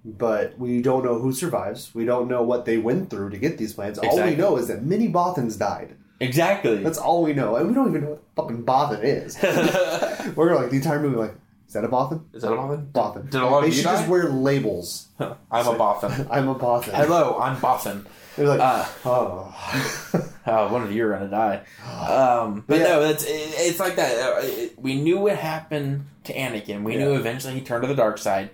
[0.04, 1.90] but we don't know who survives.
[1.94, 3.98] We don't know what they went through to get these plans.
[3.98, 4.34] All Exactly.
[4.34, 5.94] we know is that many Bothans died.
[6.20, 6.82] exactly.
[6.82, 9.00] That's all we know, and we don't even know what fucking Bothan.
[9.02, 9.36] Is
[10.36, 11.34] We're like the entire movie, like,
[11.72, 12.20] is that a Bothan?
[12.34, 12.92] Is that a Bothan?
[12.92, 13.30] Bothan.
[13.30, 13.96] Did a lot of they you should die?
[13.96, 15.08] just wear labels.
[15.18, 16.28] I'm a Bothan.
[16.30, 16.92] I'm a Bothan.
[16.92, 18.04] Hello, I'm Bothan.
[18.36, 20.28] They're like, Uh, oh.
[20.46, 21.62] Oh, one of you are gonna die.
[22.12, 22.84] Um, but Yeah.
[22.88, 24.12] no, it's it, it's like that.
[24.18, 26.82] Uh, it- we knew what happened to Anakin.
[26.82, 28.50] We knew eventually he turned to the dark side,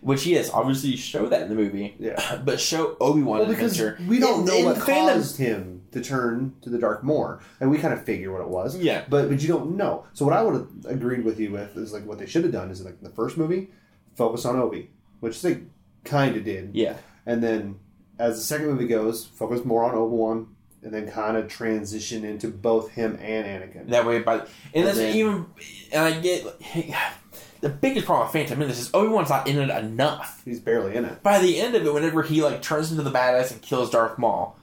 [0.00, 0.50] which he is.
[0.50, 1.94] Obviously, you show that in the movie.
[2.00, 2.36] Yeah.
[2.44, 4.08] But show Obi Wan Well, because adventure.
[4.10, 5.12] we don't In- know in what the fandom.
[5.14, 8.48] caused him to turn to the dark more, and we kind of figure what it
[8.48, 8.76] was.
[8.76, 9.04] Yeah.
[9.08, 10.04] but but you don't know.
[10.12, 12.52] So what I would have agreed with you with is like what they should have
[12.52, 13.68] done is like the first movie,
[14.14, 14.90] focus on Obi,
[15.20, 15.62] which they
[16.04, 16.96] kind of did, Yeah.
[17.24, 17.80] and then
[18.18, 20.46] as the second movie goes, focus more on Obi Wan,
[20.82, 23.88] and then kind of transition into both him and Anakin.
[23.88, 25.46] That way, by and And that's then- even.
[25.92, 26.44] And I get
[27.60, 30.42] the biggest problem with Phantom Menace is Obi Wan's not in it enough.
[30.44, 31.22] He's barely in it.
[31.22, 34.18] By the end of it, whenever he like turns into the badass and kills Darth
[34.18, 34.56] Maul.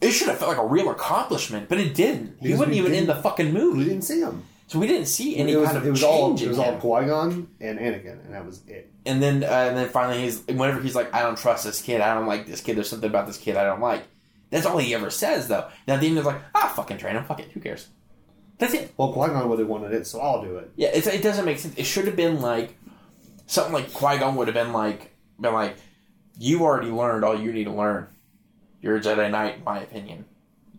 [0.00, 2.36] It should have felt like a real accomplishment, but it didn't.
[2.40, 3.78] He wasn't even in the fucking movie.
[3.78, 4.44] We didn't see him.
[4.68, 6.58] So we didn't see any it was, kind of it was change all it was
[6.58, 8.92] all Qui Gon and Anakin, and that was it.
[9.06, 12.02] and then uh, and then finally he's whenever he's like, I don't trust this kid.
[12.02, 12.76] I don't like this kid.
[12.76, 14.02] There's something about this kid I don't like.
[14.50, 15.68] That's all he ever says though.
[15.86, 17.24] Now at the end he's like, ah, fucking train him.
[17.24, 17.50] Fuck it.
[17.52, 17.88] Who cares?
[18.58, 18.92] That's it.
[18.96, 20.70] Well, Qui Gon would have wanted it, so I'll do it.
[20.76, 21.74] Yeah, it's, it doesn't make sense.
[21.76, 22.76] It should have been like
[23.46, 25.76] something like Qui Gon would have been like, been like,
[26.38, 28.08] you already learned all you need to learn.
[28.80, 30.24] You're a Jedi Knight, in my opinion.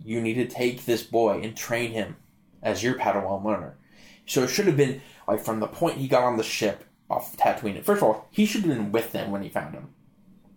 [0.04, 2.16] You need to take this boy and train him
[2.62, 3.78] as your Padawan learner.
[4.26, 7.36] So it should have been like from the point he got on the ship off
[7.36, 7.84] Tatooine.
[7.84, 9.90] First of all, he should have been with them when he found him.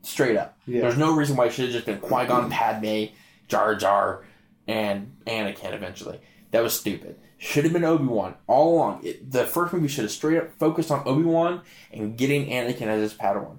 [0.02, 0.58] Straight up.
[0.66, 0.82] Yeah.
[0.82, 3.06] There's no reason why it should have just been Qui Gon, Padme,
[3.48, 4.24] Jar Jar,
[4.66, 6.20] and Anakin eventually.
[6.50, 7.18] That was stupid.
[7.38, 9.04] Should have been Obi Wan all along.
[9.04, 11.62] It, the first movie should have straight up focused on Obi Wan
[11.92, 13.58] and getting Anakin as his Padawan.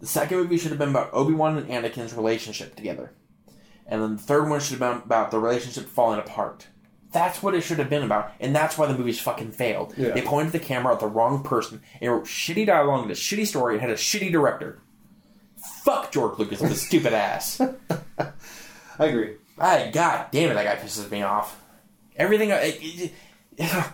[0.00, 3.12] The second movie should have been about Obi Wan and Anakin's relationship together.
[3.90, 6.68] And then the third one should have been about the relationship falling apart.
[7.12, 9.94] That's what it should have been about, and that's why the movies fucking failed.
[9.96, 10.10] Yeah.
[10.12, 13.46] They pointed the camera at the wrong person and wrote shitty dialogue and a shitty
[13.48, 14.78] story and had a shitty director.
[15.82, 17.60] Fuck George Lucas with his stupid ass.
[18.98, 19.34] I agree.
[19.58, 21.60] I god damn it, that guy pisses me off.
[22.16, 22.50] Everything.
[22.50, 23.12] it- it-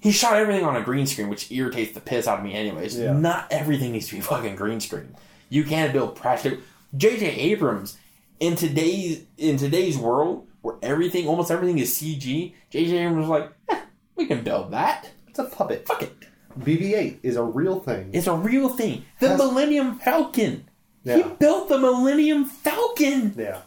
[0.00, 2.96] he shot everything on a green screen, which irritates the piss out of me, anyways.
[2.98, 3.12] Yeah.
[3.12, 5.16] Not everything needs to be fucking green screen.
[5.48, 6.58] You can't build practical.
[6.96, 7.26] J.J.
[7.26, 7.98] Abrams
[8.40, 12.54] in today's in today's world where everything, almost everything is CG.
[12.70, 12.96] J.J.
[12.98, 13.80] Abrams was like, eh,
[14.16, 15.10] we can build that.
[15.28, 15.86] It's a puppet.
[15.86, 16.12] Fuck it.
[16.58, 18.10] BB-8 is a real thing.
[18.14, 19.04] It's a real thing.
[19.20, 20.68] The Has- Millennium Falcon.
[21.04, 23.34] He built the Millennium Falcon.
[23.38, 23.60] Yeah.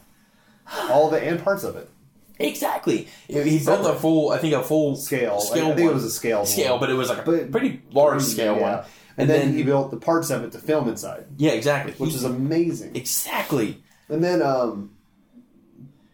[0.90, 1.90] All of it and parts of it.
[2.38, 3.08] Exactly.
[3.28, 5.40] He built a full, I think, a full Scale.
[5.40, 5.90] Scale I think one.
[5.92, 6.46] it was a scale.
[6.46, 6.80] scale, one.
[6.82, 8.62] but it was like a But- pretty large scale Yeah.
[8.62, 8.74] one.
[8.74, 8.84] And,
[9.18, 11.94] And then, then- he built the parts of it to film inside, Yeah, exactly.
[11.98, 12.96] which He- is amazing.
[12.96, 13.84] exactly.
[14.10, 14.92] And then um,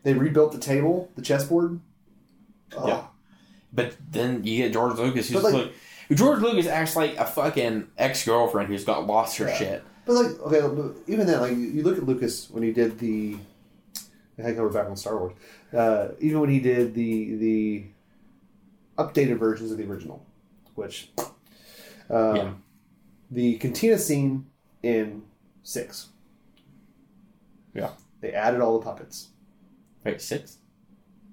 [0.03, 1.79] they rebuilt the table, the chessboard.
[2.77, 3.03] Oh, Yeah.
[3.73, 5.73] But then you get George Lucas, who's like, like-
[6.13, 9.57] George Lucas acts like a fucking ex girlfriend who's got lost her Yeah.
[9.57, 9.83] shit.
[10.05, 13.37] But like, okay, even then, like you look at Lucas when he did the.
[14.37, 15.33] Think we're back on Star Wars.
[15.73, 17.85] Uh, even when he did the the
[18.97, 20.25] updated versions of the original,
[20.75, 21.09] which
[22.09, 22.53] um, Yeah.
[23.31, 24.45] the cantina scene
[24.83, 25.23] in
[25.63, 26.09] six.
[27.75, 27.89] Yeah.
[28.21, 29.27] they added all the puppets.
[30.03, 30.57] Wait, six?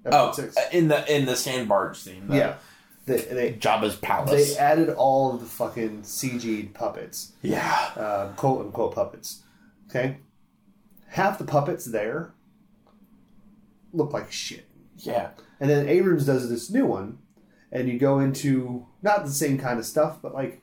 [0.05, 0.57] Episode Oh, six.
[0.57, 2.27] uh, in the in the sand barge scene.
[2.27, 2.55] the yeah,
[3.05, 4.53] they, they Jabba's palace.
[4.53, 7.31] they added all of the fucking CG'd puppets.
[7.41, 7.91] yeah.
[7.95, 9.43] uh, quote unquote puppets.
[9.89, 10.17] Okay,
[11.07, 12.33] half the puppets there
[13.93, 14.65] look like shit,
[14.97, 15.29] Yeah.
[15.59, 17.19] and then Abrams does this new one,
[17.71, 20.61] and you go into not the same kind of stuff, but like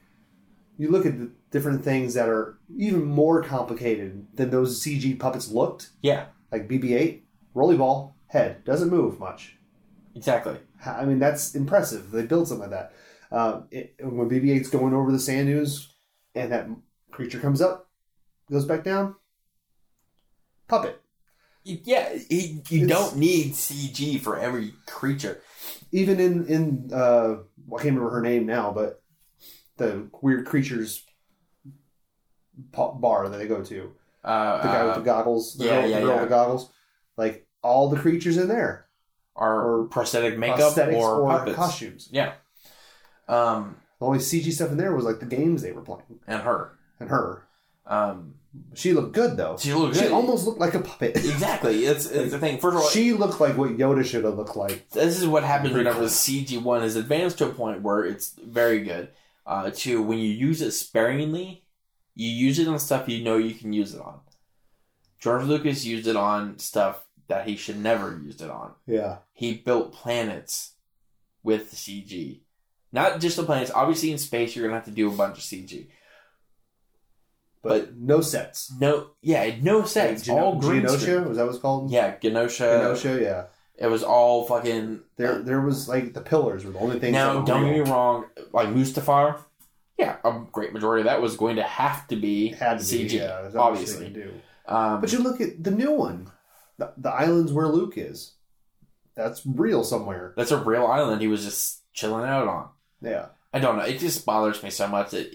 [0.78, 5.50] you look at the different things that are even more complicated than those CG puppets
[5.50, 5.90] looked.
[6.02, 6.26] Yeah.
[6.52, 7.22] Like BB-8,
[7.54, 9.56] rolly ball, head doesn't move much.
[10.14, 10.58] Exactly.
[10.84, 12.10] I mean, that's impressive.
[12.10, 12.92] They built something like that.
[13.32, 15.92] Um, it, when BB-8's going over the sand dunes,
[16.34, 16.68] and that
[17.10, 17.88] creature comes up,
[18.50, 19.14] goes back down,
[20.68, 21.00] puppet.
[21.62, 25.42] Yeah, you don't need CG for every creature.
[25.92, 27.36] Even in in uh,
[27.68, 29.02] I can't remember her name now, but
[29.76, 31.04] the weird creatures
[32.72, 33.92] bar that they go to,
[34.24, 36.20] Uh, the guy with uh, the goggles, the yeah, girl, yeah, the girl yeah.
[36.20, 36.70] with the goggles.
[37.16, 38.86] like all the creatures in there,
[39.36, 42.08] are prosthetic makeup or, or costumes.
[42.12, 42.32] Yeah.
[43.28, 46.42] Um, The only CG stuff in there was like the games they were playing, and
[46.42, 46.72] her.
[46.98, 47.46] and her.
[47.86, 48.34] Um,
[48.74, 49.56] She looked good though.
[49.58, 50.12] she looked She good.
[50.12, 51.16] almost looked like a puppet.
[51.34, 51.84] exactly.
[51.86, 52.58] It's, it's the thing.
[52.58, 54.88] First of all, she looked like what Yoda should have looked like.
[54.90, 56.04] this is what happens whenever cool.
[56.04, 59.10] the CG one is advanced to a point where it's very good.
[59.46, 61.64] Uh, two, when you use it sparingly,
[62.14, 64.20] you use it on stuff you know you can use it on.
[65.18, 68.72] George Lucas used it on stuff that he should never have used it on.
[68.86, 70.72] Yeah, He built planets
[71.42, 72.40] with CG.
[72.92, 73.70] Not just the planets.
[73.72, 75.88] Obviously, in space, you're gonna have to do a bunch of CG.
[77.62, 78.72] but, no sets.
[78.80, 80.22] No, yeah, no sets.
[80.22, 81.28] Geno- all green Genosha screen.
[81.28, 81.90] was that what it's called?
[81.90, 82.80] Yeah, Genosha.
[82.80, 83.20] Genosha.
[83.22, 83.44] Yeah,
[83.76, 85.00] It was all fucking.
[85.16, 87.12] there there was like the pillars were the only thing.
[87.12, 88.24] that Now, don't get me wrong.
[88.52, 89.38] Like Mustafar,
[90.00, 93.10] yeah, a great majority of that was going to have to be had to CG,
[93.10, 93.16] be.
[93.16, 94.08] Yeah, there's not much they obviously.
[94.10, 94.32] do.
[94.66, 96.30] Um, But you look at the new one,
[96.78, 98.32] the, the islands where Luke is.
[99.14, 100.32] That's real somewhere.
[100.36, 102.68] that's a real island he was just chilling out on.
[103.02, 103.84] Yeah, I don't know.
[103.84, 105.26] It just bothers me so much that,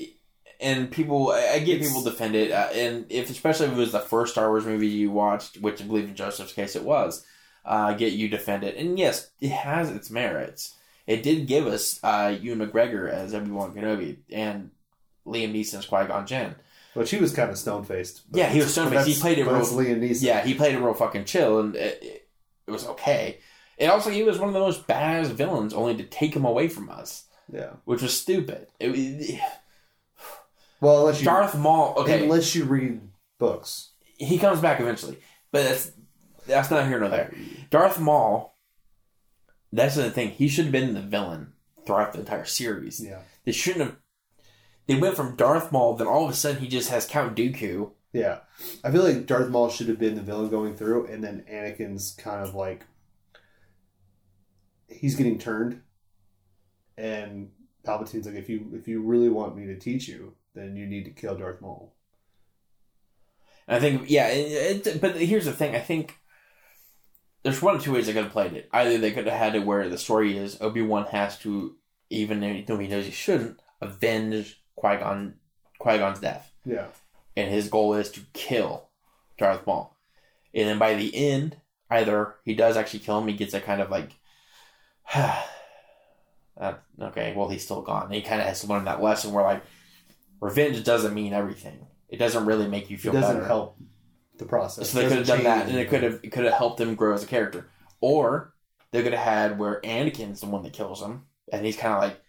[0.59, 3.77] and people, I I get It's- people defend it, uh, and if especially if it
[3.77, 6.83] was the first Star Wars movie you watched, which I believe in Joseph's case it
[6.83, 7.25] was,
[7.65, 10.73] uh, get you defend it, and yes, it has its merits.
[11.07, 14.71] It did give us uh, Ewan McGregor as Obi Wan Kenobi and
[15.25, 16.55] Liam Neeson's Qui Gon Jinn.
[16.95, 18.21] but he was kind of stone faced.
[18.31, 19.07] Yeah, he was stone-faced.
[19.07, 20.21] He played it real- Liam Neeson.
[20.23, 22.27] Yeah, he played it real fucking chill, and it, it,
[22.67, 23.39] it was okay.
[23.77, 26.67] And also, he was one of the most badass villains, only to take him away
[26.69, 27.71] from us, yeah.
[27.83, 28.67] which was stupid.
[28.79, 29.41] It, it,
[30.81, 33.01] Well, unless you Darth Maul, okay, unless you read
[33.39, 33.91] books.
[34.17, 35.17] he comes back eventually,
[35.51, 35.91] but that's
[36.45, 37.33] that's not here nor there.
[37.69, 38.54] Darth Maul,
[39.75, 40.31] that's the thing.
[40.31, 41.53] He should have been the villain
[41.85, 42.99] throughout the entire series.
[43.03, 43.95] Yeah, They shouldn't have.
[44.87, 47.91] They went from Darth Maul, then all of a sudden he just has Count Dooku.
[48.13, 48.39] yeah.
[48.83, 52.11] I feel like Darth Maul should have been the villain going through, and then Anakin's
[52.17, 52.85] kind of like
[54.87, 55.81] he's getting turned,
[56.97, 57.49] and
[57.83, 61.05] Palpatine's like, if you if you really want me to teach you, then you need
[61.05, 61.93] to kill Darth Maul.
[63.67, 65.75] I think, yeah, it, it, but here's the thing.
[65.75, 66.17] I think
[67.45, 68.67] there's one of two ways they could have played it.
[68.73, 71.75] Either they could have had it where the story is Obi Wan has to,
[72.09, 75.35] even though he knows he shouldn't, avenge Qui Gon
[75.77, 76.87] Qui Gon's death, Yeah,
[77.37, 78.89] and his goal is to kill
[79.37, 79.95] Darth Maul.
[80.55, 81.57] And then by the end,
[81.91, 84.09] either he does actually kill him, he gets a kind of like,
[85.13, 88.05] uh, okay, well he's still gone.
[88.05, 89.61] And he kind of has to learn that lesson where like,
[90.41, 91.85] revenge doesn't mean everything.
[92.09, 93.45] It doesn't really make you it feel doesn't better.
[93.47, 93.77] help
[94.37, 94.89] the process.
[94.89, 96.95] So they could have done that, and it could have it could have helped him
[96.95, 97.67] grow as a character.
[98.01, 98.53] Or
[98.91, 102.01] they could have had where Anakin's the one that kills him, and he's kind of
[102.01, 102.21] like,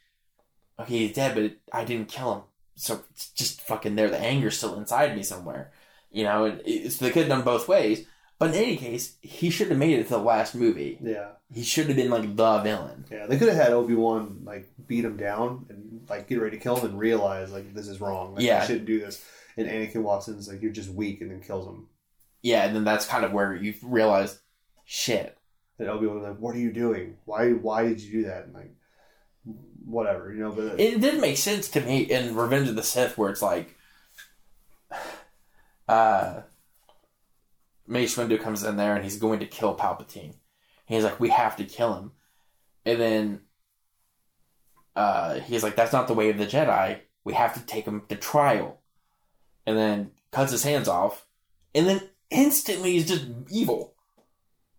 [0.80, 2.42] okay, he's dead, but it, I didn't kill him,
[2.76, 4.08] so it's just fucking there.
[4.10, 5.72] The anger's still inside me somewhere,
[6.10, 6.44] you know.
[6.46, 8.06] And it, so they could have done both ways.
[8.38, 10.98] But in any case, he should have made it to the last movie.
[11.02, 13.06] Yeah, He should have been like the villain.
[13.10, 13.24] yeah.
[13.26, 16.62] They could have had Obi Wan like beat him down and like get ready to
[16.62, 18.34] kill him and realize like this is wrong.
[18.34, 18.60] Like, Yeah.
[18.62, 19.24] I shouldn't do this.
[19.56, 21.86] And Anakin walks in and is like, "You're just weak," and then kills him.
[22.46, 24.38] Yeah, and then that's kind of where you realize,
[24.84, 25.36] shit.
[25.80, 27.16] And Obi Wan was like, "What are you doing?
[27.24, 27.50] Why?
[27.50, 28.72] Why did you do that?" And like,
[29.84, 30.52] whatever, you know.
[30.52, 33.76] But It did make sense to me in Revenge of the Sith, where it's like,
[35.88, 36.42] uh,
[37.88, 40.34] Mace Windu comes in there and he's going to kill Palpatine.
[40.86, 42.12] He's like, we have to kill him,
[42.84, 43.40] and then
[44.94, 47.00] uh, he's like, that's not the way of the Jedi.
[47.24, 48.78] We have to take him to trial,
[49.66, 51.26] and then cuts his hands off,
[51.74, 53.94] and then instantly he's just evil.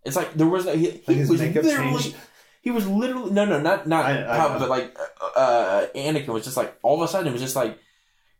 [0.05, 0.73] It's like there was no.
[0.75, 1.63] He, he Like was literally.
[2.01, 2.15] changed?
[2.61, 6.43] He was literally no, no, not not I- I but like uh, uh, Anakin was
[6.43, 7.77] just like all of a sudden it was just like,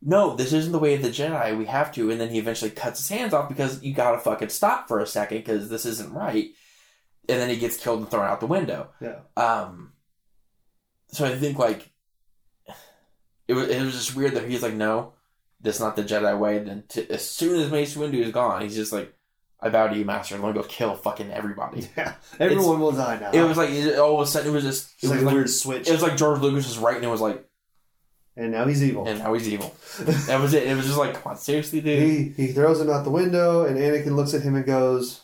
[0.02, 1.58] no, this isn't the way of the Jedi.
[1.58, 4.50] We have to, and then he eventually cuts his hands off because you gotta fucking
[4.50, 6.50] stop for a second because this isn't right,
[7.30, 8.90] and then he gets killed and thrown out the window.
[9.02, 9.94] yeah, Um,
[11.10, 11.90] so I think like
[13.48, 15.14] it was it was just weird that he's like, no,
[15.68, 16.60] that's not the Jedi way.
[16.60, 19.14] Then to, as soon as Mace Windu is gone, he's just like,
[19.60, 20.36] I bow to you, Master.
[20.36, 21.90] I'm gonna go kill fucking everybody.
[21.98, 22.14] yeah.
[22.40, 23.32] Everyone will die now.
[23.32, 25.24] It was like it, all of a sudden it was just it's it like was
[25.24, 27.04] a like, weird switch, it was like George Lucas was writing.
[27.04, 27.44] It was like,
[28.38, 29.08] and now he's evil.
[29.08, 29.76] and now he's evil.
[30.28, 30.64] That was it.
[30.68, 32.02] It was just like, come on, seriously, dude.
[32.38, 35.22] he he throws him out the window, and Anakin looks at him and goes,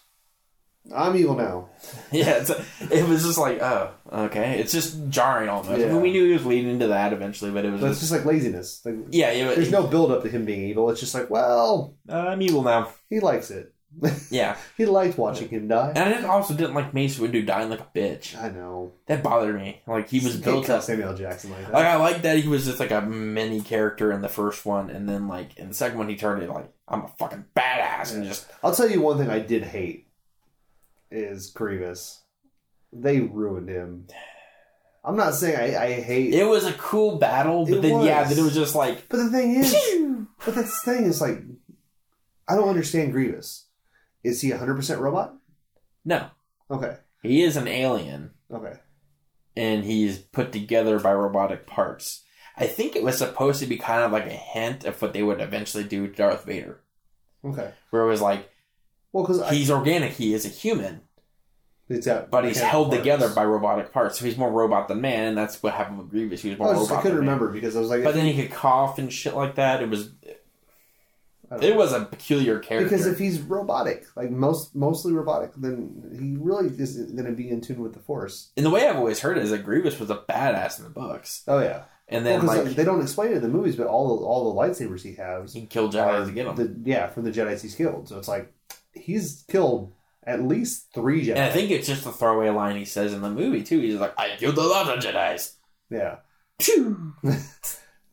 [0.94, 1.70] "I'm evil now."
[2.12, 2.50] Yeah, it's,
[2.92, 4.60] it was just like, oh, okay.
[4.60, 5.72] It's just jarring almost.
[5.72, 8.00] I mean, we knew he was leading into that eventually, but it was But it's
[8.00, 8.82] just, just like laziness.
[8.86, 10.90] Like, yeah, it, there's no build up to him being evil.
[10.90, 12.90] It's just like, well, uh, I'm evil now.
[13.10, 13.74] he likes it.
[14.32, 15.94] Yeah, he liked watching him die.
[15.96, 18.36] and I also didn't like Mace Windu dying like a bitch.
[18.36, 18.94] I know.
[19.06, 19.84] That bothered me.
[19.86, 20.82] Like he was built up.
[20.82, 21.74] Samuel Jackson like that.
[21.74, 24.90] Like I like that he was just like a mini character in the first one,
[24.90, 28.16] and then like in the second one he turned it like I'm a fucking badass
[28.16, 30.08] and just I'll tell you one thing I did hate.
[31.12, 32.23] is Grievous.
[32.96, 34.08] They ruined him.
[35.04, 38.22] I'm not saying I, I hate, It was a cool battle, but It then yeah,
[38.22, 38.30] was.
[38.30, 39.76] then it was just like but the thing is,
[40.46, 41.40] but the thing is like,
[42.48, 43.66] I don't understand Grievous.
[44.24, 45.36] Is he 100 percent robot?
[46.06, 46.28] no,
[46.72, 48.32] Okay, he is an alien.
[48.52, 48.76] okay,
[49.58, 52.24] and he's put together by robotic parts.
[52.56, 55.24] I think it was supposed to be kind of like a hint of what they
[55.24, 56.80] would eventually do to Darth Vader,
[57.44, 57.74] okay.
[57.90, 58.50] where it was like
[59.12, 61.02] Well, because he's organic, he is a human,
[61.90, 63.00] it's got but he's held parts.
[63.00, 64.20] together by robotic parts.
[64.20, 66.42] So he's more robot than man, and that's what happened with Grievous.
[66.42, 67.36] He was oh, I, more was just, I couldn't than man.
[67.36, 69.82] remember because I was like, But then he could cough and shit like that.
[69.82, 70.12] It was
[71.62, 71.76] it know.
[71.76, 72.90] was a peculiar character.
[72.90, 77.50] because if he's robotic, like most mostly robotic, then he really isn't going to be
[77.50, 78.52] in tune with the Force.
[78.58, 80.90] and the way I've always heard it is that Grievous was a badass in the
[80.90, 83.88] books, Oh yeah, and well, like like, they don't explain it in the movies, but
[83.88, 86.56] all the, all the lightsabers he has he killed Jedi to get him.
[86.56, 88.08] The, yeah, from the Jedi's he's killed.
[88.08, 88.54] So it's like
[88.94, 89.94] he's killed
[90.26, 91.32] at least three Jedi.
[91.32, 93.80] and I think it's just a throwaway line he says in the movie too.
[93.80, 95.56] He's like, "I killed a lot of Jedi's."
[95.90, 96.18] yeah,
[97.20, 97.36] but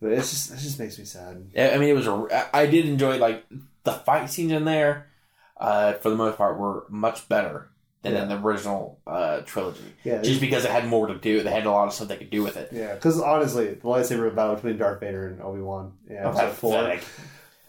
[0.13, 1.51] it's just it just makes me sad.
[1.57, 2.07] I mean, it was.
[2.07, 3.45] A, I did enjoy like
[3.85, 5.07] the fight scenes in there.
[5.57, 7.69] Uh, for the most part, were much better
[8.03, 9.83] than in the original uh, trilogy.
[10.05, 12.17] Yeah, Just because it had more to do, they had a lot of stuff they
[12.17, 12.71] could do with it.
[12.73, 12.95] yeah.
[12.95, 16.97] Because honestly, the lightsaber battle between Darth Vader and Obi Wan, yeah, episode four.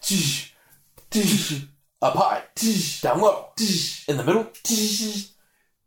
[2.02, 2.42] Up high,
[3.00, 3.50] down low,
[4.08, 4.48] in the middle,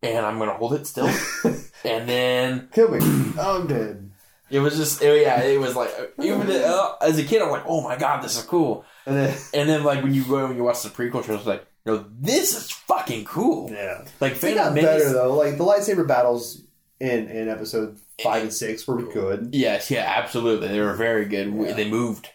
[0.02, 1.08] and I'm gonna hold it still,
[1.84, 3.00] and then Kill me.
[3.38, 4.12] Oh, I'm dead.
[4.50, 5.90] it was just, it- yeah, it was like
[6.22, 8.86] even uh, as a kid, I'm like, oh my god, this is cool.
[9.06, 11.46] And then And then like when you go and you watch the prequel shows, it's
[11.46, 13.70] like, no, this is fucking cool.
[13.72, 15.36] yeah, Like they Phantom got better though.
[15.36, 16.62] Like the lightsaber battles
[17.00, 19.50] in in episode five and six were good.
[19.54, 20.70] Yes, yeah, absolutely.
[20.70, 21.54] They were very good.
[21.54, 21.74] Yeah.
[21.74, 22.30] They moved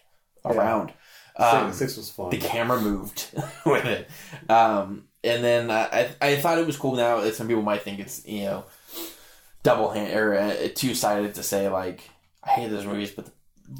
[0.45, 0.51] Yeah.
[0.53, 0.93] around.
[1.37, 2.29] Six, Um, six was fun.
[2.29, 3.27] the camera moved
[3.65, 4.09] with it.
[4.49, 6.95] Um, and then I, I, thought it was cool.
[6.95, 8.65] Now some people might think it's you know
[9.63, 12.09] double hand or uh, two sided to say like
[12.43, 13.31] I hate those movies, but the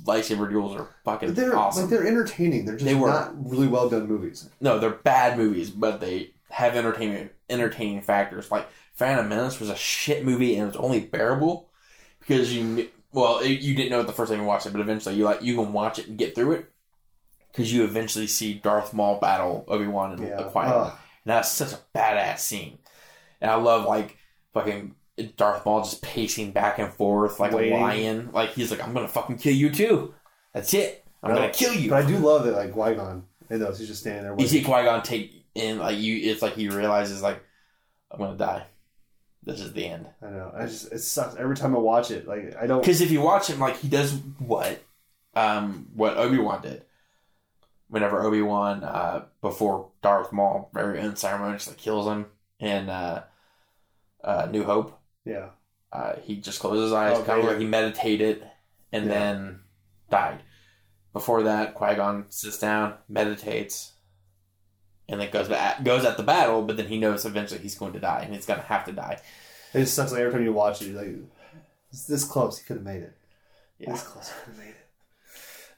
[0.05, 1.83] lightsaber duels are fucking But they're awesome.
[1.83, 2.65] like they're entertaining.
[2.65, 3.09] They're just They were.
[3.09, 4.47] not really well done movies.
[4.59, 8.51] no, they're bad movies, but they have entertainment entertaining factors.
[8.51, 11.69] Like Phantom Menace was a shit movie and it's only bearable
[12.19, 14.81] because you well it, you didn't know it the first time you watched it, but
[14.81, 16.71] eventually you like you can watch it and get through it
[17.51, 20.41] because you eventually see Darth Maul battle Obi Wan and Yeah.
[20.43, 20.87] Qui Gon.
[20.87, 20.93] And
[21.25, 22.77] that's such a badass scene.
[23.39, 24.17] And I love like
[24.53, 24.95] fucking
[25.37, 27.73] Darth Maul just pacing back and forth like Waiting.
[27.77, 28.29] a lion.
[28.33, 30.13] Like he's like, I'm gonna fucking kill you too.
[30.53, 31.05] That's it.
[31.23, 31.89] I'm gonna kill you.
[31.89, 33.77] But I do love that like Qui Gon in those.
[33.79, 34.31] He's just standing there.
[34.31, 34.47] you Waiting.
[34.59, 36.31] see Qui Gon take in like you.
[36.31, 37.43] It's like he realizes like
[38.11, 38.65] I'm gonna die.
[39.43, 40.07] This is the end.
[40.21, 40.51] I know.
[40.55, 42.27] I just it sucks every time I watch it.
[42.27, 42.79] Like I don't.
[42.81, 44.79] Because if you watch him, like he does what,
[45.35, 46.83] um, what Obi Wan did.
[47.91, 52.27] Whenever Obi Wan, uh, before Darth Maul very unceremoniously kills him
[52.57, 53.23] in uh,
[54.23, 55.49] uh, New Hope, Yeah.
[55.91, 58.49] uh, he just closed his eyes, Oh, kind of like he meditated,
[58.93, 59.11] and Yeah.
[59.11, 59.59] then
[60.09, 60.41] died.
[61.11, 63.91] Before that, Qui Gon sits down, meditates,
[65.09, 66.61] and then goes back, goes at the battle.
[66.61, 68.93] But then he knows eventually he's going to die, and he's going to have to
[68.93, 69.19] die.
[69.73, 70.13] It just sucks.
[70.13, 71.15] Like every time you watch it, you're like,
[71.91, 72.57] it's this close.
[72.59, 73.17] He could have made it.
[73.79, 73.91] Yeah.
[73.91, 74.29] This close.
[74.29, 74.80] He could have made it.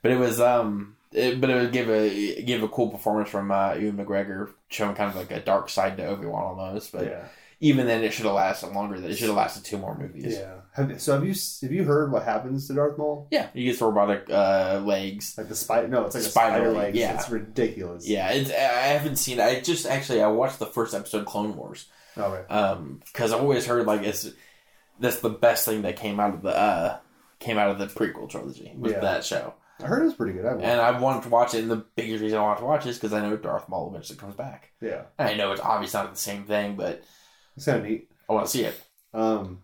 [0.04, 3.50] But it was um, it, but it would give a give a cool performance from
[3.52, 6.92] uh, Ewan McGregor, showing kind of like a dark side to Obi Wan almost.
[6.92, 7.26] But yeah.
[7.62, 8.96] even then, it should have lasted longer.
[8.96, 10.36] It should have lasted two more movies.
[10.38, 10.56] Yeah.
[10.74, 13.28] Have, so have you have you heard what happens to Darth Maul?
[13.32, 13.48] yeah.
[13.54, 15.36] He gets robotic uh, legs.
[15.38, 15.88] Like the spider?
[15.88, 16.98] No, it's like a Spider spider, leg, legs.
[16.98, 17.14] yeah.
[17.16, 18.08] It's ridiculous.
[18.08, 19.40] Yeah, it's, I haven't seen.
[19.40, 21.88] I just actually I watched the first episode of Clone Wars.
[22.18, 22.46] All right.
[22.52, 24.30] um because I've always heard like it's
[25.00, 26.98] that's the best thing that came out of the uh
[27.40, 29.00] came out of the prequel trilogy was Yeah.
[29.00, 30.46] that show I heard it was pretty good.
[30.46, 32.86] I and I wanted to watch it and the biggest reason I wanted to watch
[32.86, 35.04] it is because I know Darth Maul eventually comes back yeah.
[35.18, 37.04] and I know it's obviously not the same thing but
[37.58, 38.10] It's kind of neat.
[38.30, 38.82] I want to see it
[39.14, 39.62] Um.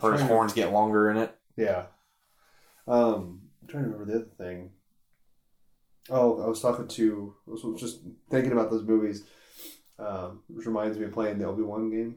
[0.00, 1.86] or his trying to- horns get longer in it Yeah.
[2.86, 4.70] Um, I'm trying to remember the other thing.
[6.10, 7.34] Oh, I was talking to.
[7.48, 8.00] I was just
[8.30, 9.24] thinking about those movies,
[9.98, 12.16] um, which reminds me of playing the Obi Wan game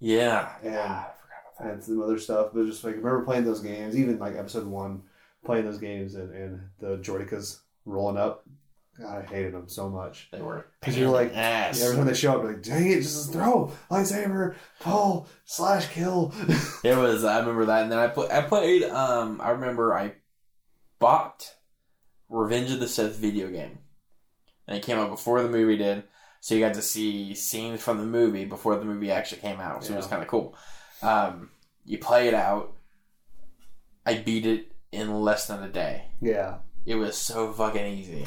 [0.00, 2.50] yeah And- yeah I forgot about and some other stuff.
[2.54, 5.02] But just like I remember playing those games, even like Episode One,
[5.44, 8.44] playing those games and, and the droidekas rolling up.
[9.00, 10.28] God, I hated them so much.
[10.32, 12.96] they were 'Cause you're like- ass Every time they show up, you're like, dang it,
[13.02, 16.34] just throw lightsaber, pull, slash, kill.
[16.84, 17.24] It was.
[17.24, 18.30] I remember that, and then I put.
[18.32, 18.82] I played.
[18.84, 20.14] Um, I remember I
[20.98, 21.54] bought
[22.28, 23.78] Revenge of the Sith video game,
[24.66, 26.02] and it came out before the movie did.
[26.40, 29.84] So you got to see scenes from the movie before the movie actually came out.
[29.84, 30.56] So it was kind of cool.
[31.02, 31.50] Um,
[31.84, 32.74] you play it out.
[34.06, 36.06] I beat it in less than a day.
[36.20, 38.26] yeah, It was so fucking easy.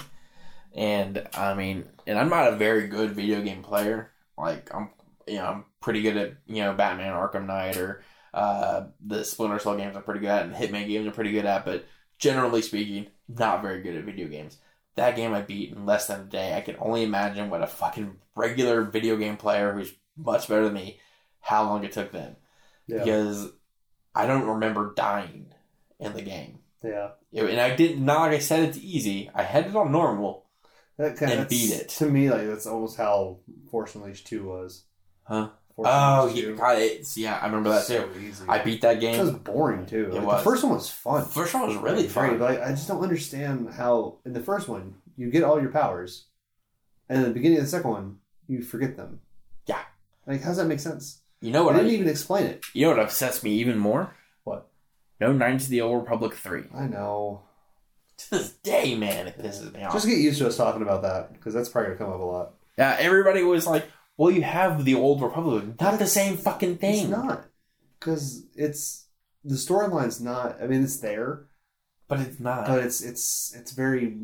[0.74, 4.90] And I mean, and I'm not a very good video game player Like I'm,
[5.28, 9.60] you know, I'm pretty good at you know Batman Arkham Knight or uh, the Splinter
[9.60, 9.96] Cell games.
[9.96, 11.66] I'm pretty good at, and Hitman games I'm pretty good at.
[11.66, 11.86] But
[12.18, 14.58] generally speaking, not very good at video games.
[14.96, 16.56] That game I beat in less than a day.
[16.56, 20.74] I can only imagine what a fucking regular video game player who's much better than
[20.74, 21.00] me,
[21.40, 22.36] how long it took them.
[22.88, 23.00] Yeah.
[23.00, 23.50] Because
[24.14, 25.54] I don't remember dying
[26.02, 26.60] in the game.
[26.84, 27.10] Yeah.
[27.34, 29.30] And I did not like I said it's easy.
[29.36, 30.46] I had it on normal.
[30.98, 31.90] That kind And of beat it.
[31.90, 33.38] To me, like that's almost how
[33.70, 34.84] Force Unleashed Two was.
[35.24, 35.50] Huh?
[35.76, 38.20] Force Oh, yeah, God, it's, yeah, I remember that so too.
[38.20, 38.44] easy.
[38.50, 39.16] I beat that game.
[39.16, 40.08] It was boring too.
[40.08, 40.44] It Like, was.
[40.44, 41.22] The first one was fun.
[41.22, 42.38] The First one was really Like, fun.
[42.40, 45.72] but I, I just don't understand how in the first one you get all your
[45.72, 46.26] powers,
[47.08, 48.18] and in the beginning of the second one
[48.48, 49.22] you forget them.
[49.68, 49.80] Yeah.
[50.28, 51.22] Like, how does that make sense?
[51.42, 51.76] You know what?
[51.76, 52.64] I, didn't even explain it.
[52.74, 54.14] you know what upsets me even more?
[55.22, 55.28] What?
[55.28, 56.64] No Knights of the Old Republic three.
[56.76, 57.44] I know.
[58.18, 59.94] To this day, man, it pisses me off.
[59.94, 62.24] Just get used to us talking about that because that's probably gonna come up a
[62.24, 62.54] lot.
[62.78, 63.86] yeah, everybody was like,
[64.18, 67.46] "Well, you have the Old Republic, not the same fucking thing." It's not
[68.00, 69.08] because it's
[69.44, 70.62] the storyline's not.
[70.62, 71.48] I mean, it's there,
[72.08, 72.68] but it's not.
[72.68, 74.18] but it's it's it's very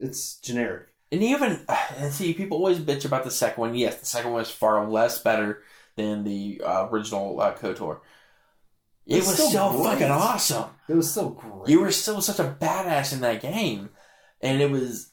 [0.00, 0.88] it's generic.
[1.12, 1.60] And even
[1.96, 3.74] and see, people always bitch about the second one.
[3.74, 5.62] Yes, the second one is far less better
[5.96, 8.00] than the uh, original uh, Kotor.
[9.10, 9.84] It was so great.
[9.84, 10.70] fucking awesome.
[10.88, 11.68] It was so great.
[11.68, 13.90] You were still such a badass in that game,
[14.40, 15.10] and it was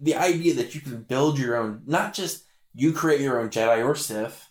[0.00, 1.82] the idea that you can build your own.
[1.86, 2.44] Not just
[2.74, 4.48] you create your own Jedi or Sith.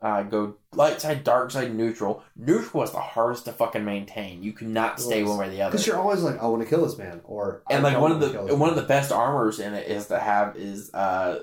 [0.00, 2.22] Uh, go light side, dark side, neutral.
[2.36, 4.42] Neutral was the hardest to fucking maintain.
[4.42, 5.72] You could not stay one way or the other.
[5.72, 8.20] Because you're always like, I want to kill this man, or and like one of
[8.20, 8.68] the one man.
[8.70, 11.40] of the best armors in it is to have is uh,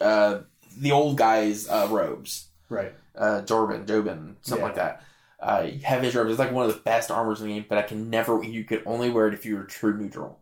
[0.00, 0.40] uh
[0.78, 2.92] the old guy's uh, robes, right.
[3.16, 4.64] uh, Jorben, Jobin, something Yeah.
[4.64, 5.02] like that.
[5.42, 6.30] Uh, his robes.
[6.30, 8.42] It's like one of the best armors in the game, but I can never.
[8.42, 10.38] You could only wear it if you were true neutral,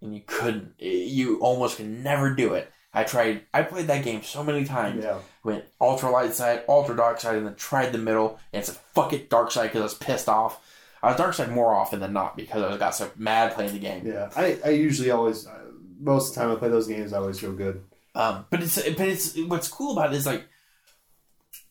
[0.00, 0.74] and you couldn't.
[0.78, 2.70] You almost can never do it.
[2.92, 3.42] I tried.
[3.52, 5.02] I played that game so many times.
[5.02, 8.38] Yeah, Went ultra light side, ultra dark side, and then tried the middle.
[8.52, 10.60] And said fuck it, dark side because I was pissed off.
[11.02, 13.80] I was dark side more often than not because I got so mad playing the
[13.80, 14.06] game.
[14.06, 14.30] yeah.
[14.36, 15.58] I, I usually always uh,
[15.98, 17.82] most of the time I play those games, I always feel good.
[18.14, 20.46] Um, but it's but it's what's cool about it is like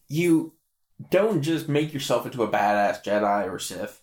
[0.10, 0.52] you
[1.10, 4.02] don't just make yourself into a badass Jedi or Sith.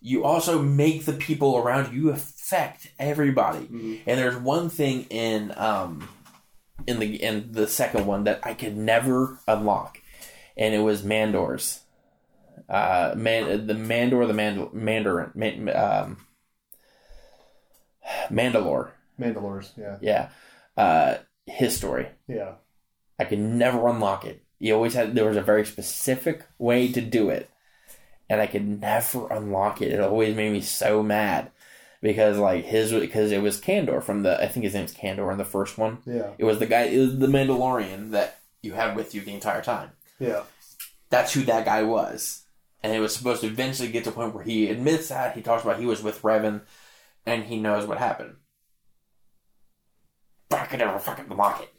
[0.00, 2.10] You also make the people around you.
[2.10, 4.02] Affect everybody.
[4.06, 6.08] And there's one thing in um
[6.86, 9.98] in the in the second one that I could never unlock,
[10.56, 11.80] and it was Mandor's.
[12.68, 16.16] Uh, man, the Mandor, the Mandal- Mandarin, man, um,
[18.30, 18.90] Mandalore.
[19.20, 20.28] Mandalores, yeah, Yeah,
[20.76, 22.08] uh, his story.
[22.26, 22.52] yeah.
[23.18, 24.42] I could never unlock it.
[24.62, 27.50] You always had there was a very specific way to do it,
[28.30, 29.90] and I could never unlock it.
[29.90, 31.50] It always made me so mad
[32.00, 35.38] because like his because it was Candor from the I think his name's Candor in
[35.38, 35.98] the first one.
[36.06, 36.82] Yeah, It was the guy.
[36.82, 39.90] It was the Mandalorian that you had with you the entire time.
[40.20, 40.44] yeah,
[41.10, 42.42] That's who that guy was,
[42.84, 45.42] and it was supposed to eventually get to a point where he admits that he
[45.42, 46.60] talks about he was with Revan,
[47.26, 48.36] and he knows what happened.
[50.48, 51.74] But I could never fucking unlock it.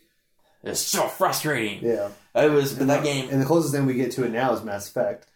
[0.63, 1.83] It's so frustrating.
[1.83, 2.09] yeah.
[2.35, 3.29] It was but that game.
[3.31, 5.27] and the closest thing we get to it now is Mass Effect.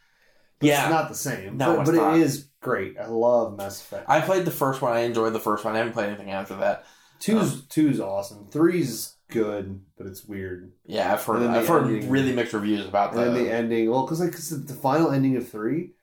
[0.59, 0.83] But Yeah.
[0.85, 1.57] it's not the same.
[1.57, 2.97] No, but, but it is great.
[2.97, 4.05] I love Mass Effect.
[4.09, 4.93] I played the first one.
[4.93, 5.75] I enjoyed the first one.
[5.75, 6.85] I haven't played anything after that.
[7.19, 8.47] Two's um, two's awesome.
[8.51, 10.71] Three's good, but it's weird.
[10.85, 11.41] Yeah, I've heard.
[11.43, 13.27] I've heard ending- really mixed reviews about that.
[13.27, 13.51] And the the.
[13.51, 15.93] ending, well, because like 'cause the final ending of three,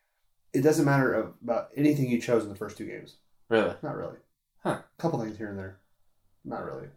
[0.52, 3.16] it doesn't matter about anything you chose in the first two games.
[3.48, 4.16] Really, Not really.
[4.62, 4.78] Huh.
[4.80, 5.78] A couple things here and there.
[6.44, 6.88] Not really.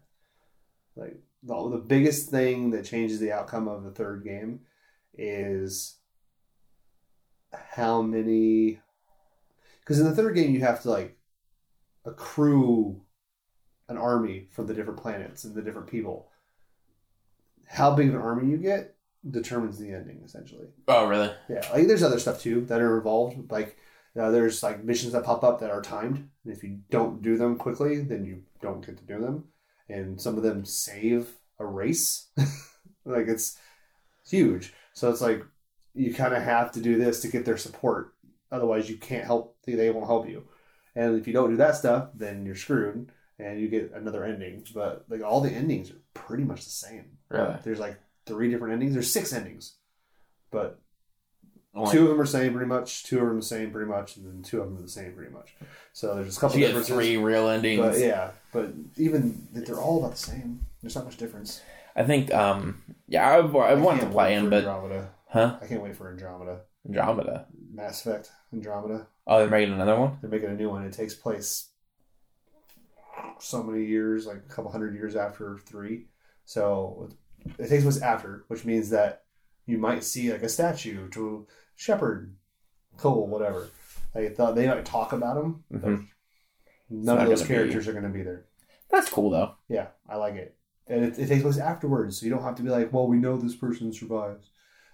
[0.96, 1.18] Like
[1.48, 4.62] the, the biggest thing that changes the outcome of the third game
[5.18, 5.98] is
[7.52, 8.80] how many.
[9.80, 11.18] Because in the third game, you have to like
[12.06, 13.02] accrue
[13.90, 16.30] an army from the different planets and the different people.
[17.66, 18.96] How big of an army you get
[19.30, 20.68] determines the ending, essentially.
[20.88, 21.32] oh really?
[21.50, 23.52] Yeah, like there's other stuff too that are involved.
[23.52, 23.78] Like
[24.20, 27.38] uh, there's like missions that pop up that are timed, and if you don't do
[27.38, 29.46] them quickly, then you don't get to do them.
[29.90, 32.28] And some of them save a race.
[33.06, 33.58] like it's
[34.28, 34.74] huge.
[34.94, 35.44] So it's like
[35.94, 38.14] you kind of have to do this to get their support.
[38.52, 39.58] Otherwise, you can't help.
[39.66, 40.44] They won't help you.
[40.96, 44.66] And if you don't do that stuff, then you're screwed, and you get another ending.
[44.74, 47.18] But like all the endings are pretty much the same.
[47.30, 47.56] Really?
[47.64, 48.94] There's like three different endings.
[48.94, 49.76] There's six endings,
[50.52, 50.80] but
[51.86, 53.04] Two of them are the same pretty much.
[53.04, 54.90] Two of them are the same pretty much, and then two of them are the
[54.90, 55.56] same pretty much.
[55.94, 56.96] So there's a so couple you get differences.
[56.96, 57.80] three real endings.
[57.80, 60.66] but yeah, but even they're all about the same.
[60.82, 61.62] There's not much difference.
[61.96, 62.34] I think.
[62.34, 62.82] Um.
[63.08, 65.10] Yeah, I, I want to play him, but Andromeda.
[65.30, 65.58] huh?
[65.62, 66.62] I can't wait for Andromeda.
[66.86, 67.46] Andromeda.
[67.74, 69.08] Mass Effect Andromeda.
[69.26, 70.18] Oh, they're making another one.
[70.22, 70.84] They're making a new one.
[70.84, 71.70] It takes place
[73.40, 76.06] so many years, like a couple hundred years after three.
[76.46, 77.10] So
[77.58, 79.24] it takes place after, which means that
[79.66, 81.46] you might see like a statue to
[81.78, 82.36] Shepard,
[82.98, 83.70] Cole, whatever.
[84.14, 85.64] Like thought they might talk about him.
[85.72, 86.08] Mhm.
[86.90, 88.46] None of those gonna be- characters are going to be there.
[88.90, 89.56] That's cool though.
[89.70, 90.56] Yeah, I like it.
[90.88, 93.18] And it, it takes place afterwards, so you don't have to be like, well, we
[93.18, 94.50] know this person survives.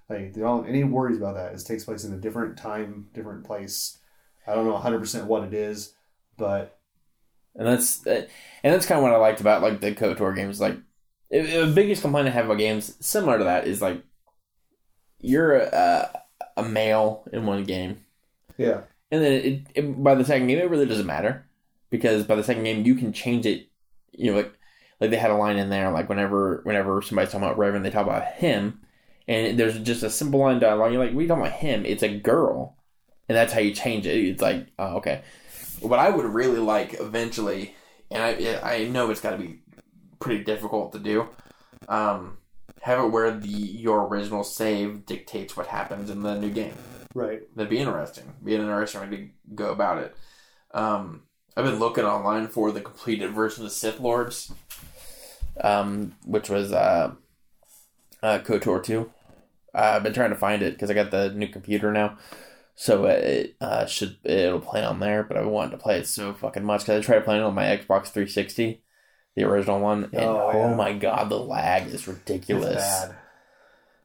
[0.10, 1.54] Like, they don't any worries about that.
[1.54, 3.98] It takes place in a different time, different place.
[4.46, 5.94] I don't know 100% what it is,
[6.38, 6.80] but
[7.56, 8.28] and that's and
[8.64, 10.60] that's kind of what I liked about like the KOTOR games.
[10.60, 10.78] Like
[11.30, 14.04] the biggest complaint I have about games similar to that is like
[15.20, 16.23] you're a,
[16.58, 18.04] a male in one game,
[18.58, 18.82] yeah.
[19.12, 21.46] and then it, it, by the second game it really doesn't matter
[21.90, 23.68] because by the second game you can change it.
[24.12, 24.54] You know, like
[25.00, 27.90] like they had a line in there like whenever whenever somebody's talking about Revan, they
[27.90, 28.82] talk about him,
[29.28, 30.92] and there's just a simple line dialogue.
[30.92, 31.86] You're like, we talking about him?
[31.86, 32.78] It's a girl,
[33.28, 34.16] and that's how you change it.
[34.16, 35.22] It's like, oh, okay.
[35.82, 37.76] What I would really like eventually,
[38.10, 39.60] and I I know it's got to be
[40.20, 41.28] pretty difficult to do.
[41.90, 42.38] Um,
[42.84, 46.74] have it where the your original save dictates what happens in the new game.
[47.16, 47.42] Right.
[47.56, 48.34] That'd be interesting.
[48.44, 50.16] Be an interesting way to go about it.
[50.74, 51.22] Um,
[51.56, 54.52] I've been looking online for the completed version of Sith Lords,
[55.62, 57.14] um, which was uh,
[58.22, 59.10] uh, KOTOR 2.
[59.74, 62.18] Uh, I've been trying to find it because I got the new computer now.
[62.76, 66.34] So it uh, should it'll play on there, but I wanted to play it so
[66.34, 68.83] fucking much because I tried playing it on my Xbox 360,
[69.36, 73.06] the original one, and Oh, oh, my god, the lag is ridiculous.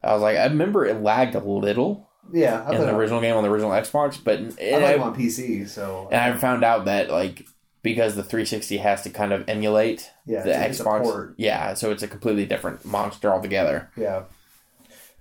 [0.03, 3.21] I was like, I remember it lagged a little, Yeah, I in the on, original
[3.21, 6.37] game on the original Xbox, but I and played I, on PC, so and I
[6.37, 7.45] found out that like
[7.81, 12.07] because the 360 has to kind of emulate yeah, the Xbox, yeah, so it's a
[12.07, 13.89] completely different monster altogether.
[13.95, 14.23] Yeah.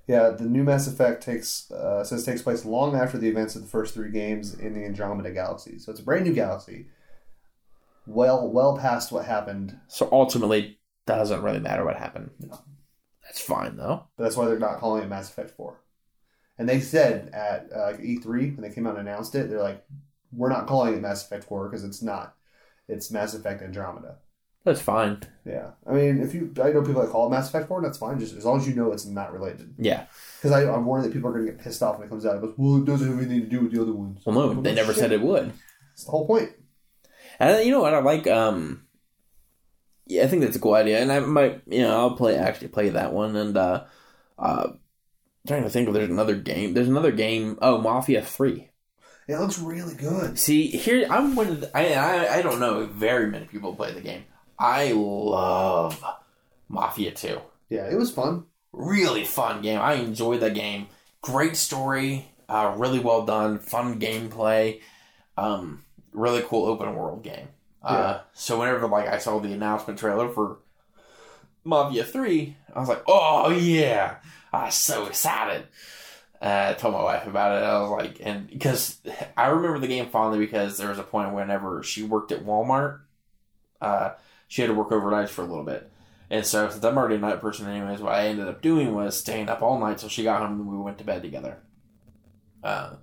[0.06, 3.62] Yeah, the new Mass Effect takes uh, says takes place long after the events of
[3.62, 5.78] the first three games in the Andromeda Galaxy.
[5.78, 6.86] So it's a brand new galaxy.
[8.08, 9.78] Well, well past what happened.
[9.88, 12.30] So ultimately, that doesn't really matter what happened.
[12.40, 12.58] No.
[13.22, 14.04] That's fine though.
[14.16, 15.80] But that's why they're not calling it Mass Effect Four.
[16.58, 18.24] And they said at uh, E3
[18.56, 19.84] when they came out and announced it, they're like,
[20.32, 22.34] "We're not calling it Mass Effect Four because it's not.
[22.88, 24.16] It's Mass Effect Andromeda."
[24.64, 25.22] That's fine.
[25.46, 27.98] Yeah, I mean, if you, I know people that call it Mass Effect Four, that's
[27.98, 28.18] fine.
[28.18, 29.74] Just as long as you know it's not related.
[29.78, 30.06] Yeah.
[30.42, 32.36] Because I'm worried that people are going to get pissed off when it comes out.
[32.36, 34.20] It goes, well, it doesn't have anything to do with the other ones.
[34.26, 35.00] Well, no, Well, they never shit.
[35.00, 35.52] said it would.
[35.92, 36.50] It's the whole point.
[37.38, 38.26] And you know what I like?
[38.26, 38.84] Um,
[40.06, 42.68] yeah, I think that's a cool idea, and I might, you know, I'll play actually
[42.68, 43.84] play that one, and uh,
[44.38, 44.68] uh,
[45.46, 46.74] trying to think if there's another game.
[46.74, 47.58] There's another game.
[47.60, 48.70] Oh, Mafia Three.
[49.28, 50.38] It looks really good.
[50.38, 53.92] See, here I'm one of the, I, I I don't know very many people play
[53.92, 54.24] the game.
[54.58, 56.02] I love
[56.68, 57.40] Mafia Two.
[57.68, 58.46] Yeah, it was fun.
[58.72, 59.80] Really fun game.
[59.80, 60.88] I enjoyed the game.
[61.20, 62.32] Great story.
[62.48, 63.58] Uh, really well done.
[63.58, 64.80] Fun gameplay.
[65.36, 67.48] Um, really cool open world game.
[67.82, 70.58] Uh, so whenever like I saw the announcement trailer for
[71.64, 74.16] Mafia Three, I was like, "Oh yeah!"
[74.52, 75.66] I was so excited.
[76.40, 77.64] Uh, I told my wife about it.
[77.64, 79.00] I was like, and because
[79.36, 83.00] I remember the game fondly because there was a point whenever she worked at Walmart,
[83.80, 84.10] uh,
[84.46, 85.90] she had to work overnight for a little bit.
[86.30, 89.18] And so, since I'm already a night person, anyways, what I ended up doing was
[89.18, 91.58] staying up all night till she got home and we went to bed together.
[92.62, 92.96] Uh,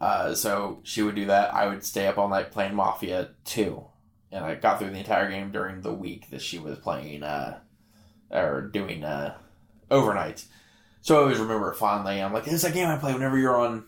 [0.00, 1.54] uh, so she would do that.
[1.54, 3.84] I would stay up all night playing Mafia 2.
[4.32, 7.60] And I got through the entire game during the week that she was playing, uh,
[8.30, 9.36] or doing, uh,
[9.90, 10.44] overnight.
[11.00, 12.20] So I always remember it fondly.
[12.20, 13.84] I'm like, is a game I play whenever you're on.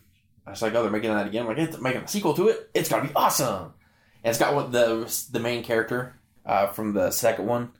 [0.46, 1.42] I was like, oh, they're making that again.
[1.42, 2.70] I'm like, it's making a sequel to it.
[2.72, 3.74] It's gotta be awesome.
[4.22, 7.72] And it's got what the the main character uh, from the second one.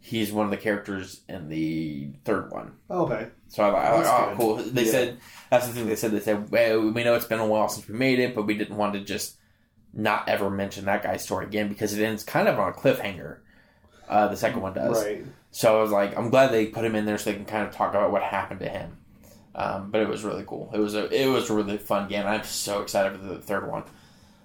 [0.00, 2.72] He's one of the characters in the third one.
[2.88, 3.28] Oh, okay.
[3.48, 4.36] So I like, That's oh, good.
[4.38, 4.56] cool.
[4.56, 4.90] They Yeah.
[4.90, 5.18] said
[5.50, 6.10] that's the thing they said.
[6.12, 8.54] They said, well, we know it's been a while since we made it, but we
[8.56, 9.36] didn't want to just
[9.94, 13.38] not ever mention that guy's story again because it ends kind of on a cliffhanger.
[14.06, 15.02] Uh, the second one does.
[15.02, 15.24] Right.
[15.50, 17.66] So I was like, I'm glad they put him in there so they can kind
[17.66, 18.98] of talk about what happened to him.
[19.54, 20.70] Um, but it was really cool.
[20.74, 22.26] It was a it was a really fun game.
[22.26, 23.82] I'm so excited for the third one.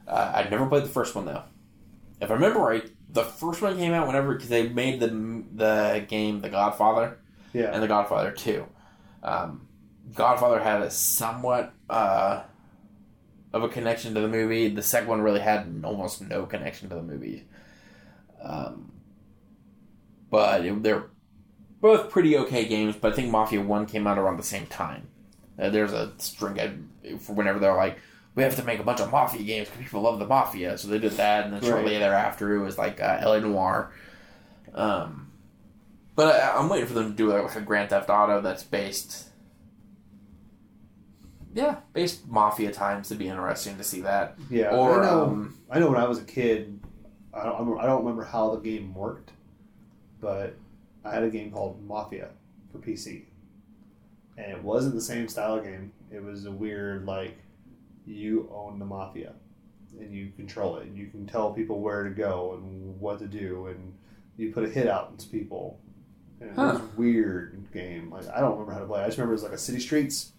[0.07, 1.43] Uh, I'd never played the first one though.
[2.21, 6.05] If I remember right, the first one came out whenever because they made the the
[6.07, 7.19] game The Godfather
[7.53, 7.71] Yeah.
[7.73, 8.65] and The Godfather Two.
[9.23, 9.67] Um,
[10.13, 12.43] Godfather had a somewhat uh,
[13.53, 14.67] of a connection to the movie.
[14.69, 17.47] The second one really had almost no connection to the movie.
[18.43, 18.91] Um,
[20.29, 21.05] but it, they're
[21.79, 22.95] both pretty okay games.
[22.95, 25.07] But I think Mafia One came out around the same time.
[25.57, 27.97] Uh, there's a string of, for whenever they're like,
[28.35, 30.87] we have to make a bunch of Mafia games because people love the Mafia, so
[30.87, 31.45] they did that.
[31.45, 31.99] And then shortly Right.
[31.99, 33.91] thereafter, it was like uh, LA Noire.
[34.73, 35.31] Um,
[36.15, 39.29] but I, I'm waiting for them to do like a Grand Theft Auto that's based.
[41.53, 44.37] Yeah, based Mafia times to be interesting to see that.
[44.49, 44.71] Yeah.
[44.71, 45.23] Or I know.
[45.23, 46.79] um, I know when I was a kid,
[47.33, 47.79] I don't.
[47.79, 49.31] I don't remember how the game worked,
[50.19, 50.55] but
[51.05, 52.29] I had a game called Mafia,
[52.71, 53.25] for PC,
[54.37, 55.91] and it wasn't the same style game.
[56.11, 57.37] It was a weird like
[58.05, 59.33] you own the mafia
[59.99, 60.87] and you control it.
[60.87, 63.93] And you can tell people where to go and what to do, and
[64.37, 65.79] you put a hit out into people.
[66.43, 68.11] And it was a weird game.
[68.11, 69.01] Like I don't remember how to play.
[69.01, 70.31] I just remember it was like a city streets,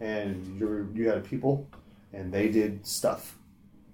[0.00, 1.66] and you you had people,
[2.12, 3.36] and they did stuff,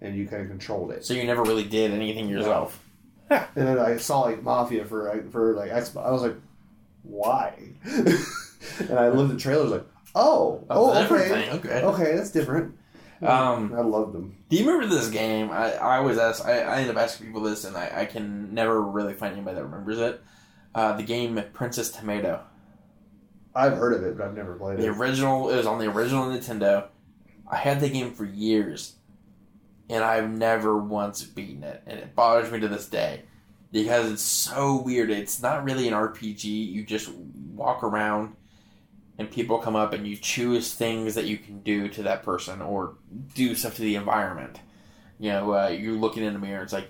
[0.00, 1.04] and you kind of controlled it.
[1.04, 2.78] So you never really did anything yourself.
[2.78, 2.80] Yeah.
[3.56, 6.06] And then I saw like Mafia for like, for like Xbox.
[6.06, 6.36] I was like,
[7.02, 7.54] why?
[7.84, 11.50] and I looked at trailers like, oh, Oh, oh, okay, thing.
[11.50, 11.82] Okay.
[11.82, 12.76] okay, that's different.
[13.22, 14.36] Um, I loved them.
[14.50, 15.50] Do you remember this game?
[15.50, 16.44] I, I always ask.
[16.44, 19.56] I, I end up asking people this, and I, I can never really find anybody
[19.56, 20.20] that remembers it.
[20.74, 22.42] Uh, the game Princess Tomato.
[23.54, 24.86] I've heard of it, but I've never played The it.
[24.86, 26.88] The original it was on the original Nintendo.
[27.48, 28.94] I had the game for years,
[29.88, 33.22] and I've never once beaten it, and it bothers me to this day
[33.70, 35.10] because it's so weird.
[35.10, 36.44] It's not really an RPG.
[36.44, 38.34] You just walk around,
[39.18, 42.62] and people come up, and you choose things that you can do to that person
[42.62, 42.94] or
[43.34, 44.60] do stuff to the environment.
[45.20, 46.62] You know, uh, you're looking in the mirror.
[46.62, 46.88] It's like,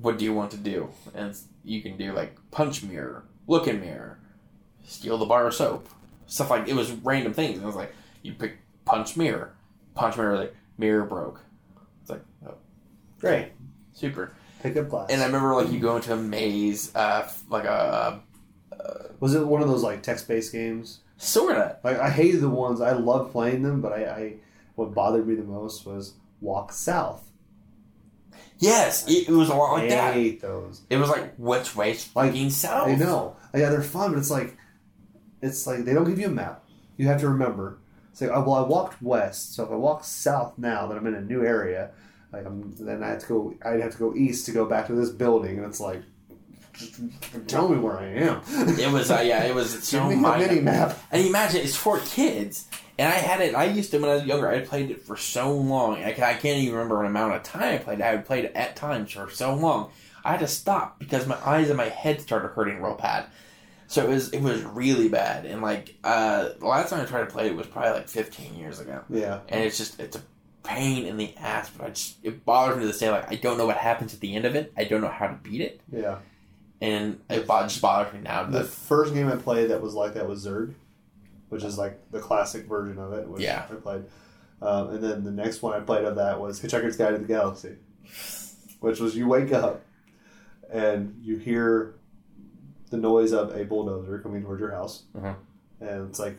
[0.00, 0.90] what do you want to do?
[1.14, 4.18] And you can do like punch mirror, look in mirror,
[4.84, 5.88] steal the bar of soap,
[6.26, 7.56] stuff like it was random things.
[7.56, 9.54] And I was like, you pick punch mirror,
[9.94, 11.40] punch mirror, like mirror broke.
[12.00, 12.54] It's like oh,
[13.20, 13.52] Great.
[13.92, 14.32] super.
[14.62, 15.10] Pick up glass.
[15.10, 18.20] And I remember like you go into a maze, uh, like a
[19.20, 20.98] was it one of those like text based games?
[21.22, 21.78] sorta.
[21.82, 22.80] Like I hated the ones.
[22.80, 24.34] I loved playing them, but I, I
[24.74, 27.30] what bothered me the most was Walk South.
[28.62, 30.14] Yes, it, it was a lot like I that.
[30.14, 30.82] hate those.
[30.88, 32.88] It was like which way's Like, fucking south?
[32.88, 33.36] I know.
[33.54, 34.56] Yeah, they're fun, but it's like,
[35.40, 36.64] it's like they don't give you a map.
[36.96, 37.78] You have to remember.
[38.12, 41.06] It's like, oh, well, I walked west, so if I walk south now that I'm
[41.06, 41.90] in a new area,
[42.32, 43.54] like I'm, then I have to go.
[43.64, 46.02] I'd have to go east to go back to this building, and it's like,
[46.72, 47.00] just
[47.48, 48.40] tell me where I am.
[48.78, 50.98] It was uh, yeah, it was Give so me a mini map.
[51.10, 52.68] And imagine it's for kids.
[52.98, 53.54] And I had it.
[53.54, 54.48] I used to when I was younger.
[54.48, 55.96] I played it for so long.
[55.96, 58.00] I, I can't even remember an amount of time I played.
[58.00, 58.04] it.
[58.04, 59.90] I had played it at times for so long.
[60.24, 63.26] I had to stop because my eyes and my head started hurting real bad.
[63.88, 65.44] So it was it was really bad.
[65.46, 68.54] And like uh, the last time I tried to play it was probably like 15
[68.54, 69.02] years ago.
[69.10, 70.22] Yeah, And it's just it's a
[70.62, 71.70] pain in the ass.
[71.70, 74.20] But I just it bothers me to say like I don't know what happens at
[74.20, 74.72] the end of it.
[74.76, 75.80] I don't know how to beat it.
[75.90, 76.18] yeah.
[76.80, 78.42] And it just bothers me now.
[78.44, 80.74] The first game I played that was like that was Zork,
[81.52, 83.28] which is like the classic version of it.
[83.28, 83.66] Which Yeah.
[83.70, 84.04] I played,
[84.62, 87.26] um, and then the next one I played of that was Hitchhiker's Guide to the
[87.26, 87.76] Galaxy,
[88.80, 89.82] which was you wake up
[90.72, 91.94] and you hear
[92.90, 95.34] the noise of a bulldozer coming towards your house, Mhm.
[95.80, 96.38] and it's like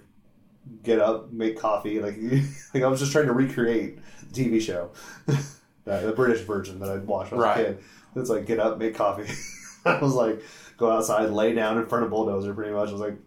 [0.81, 1.99] get up, make coffee.
[2.02, 2.18] Like
[2.73, 3.99] like I was just trying to recreate
[4.31, 4.90] the TV show,
[5.27, 5.44] the,
[5.85, 7.65] the British version that I'd watched when I was Right.
[7.65, 7.84] a kid.
[8.15, 9.31] It's like get up, make coffee.
[9.85, 10.41] I was like
[10.77, 12.53] go outside, lay down in front of bulldozer.
[12.56, 13.18] Pretty much, I was like,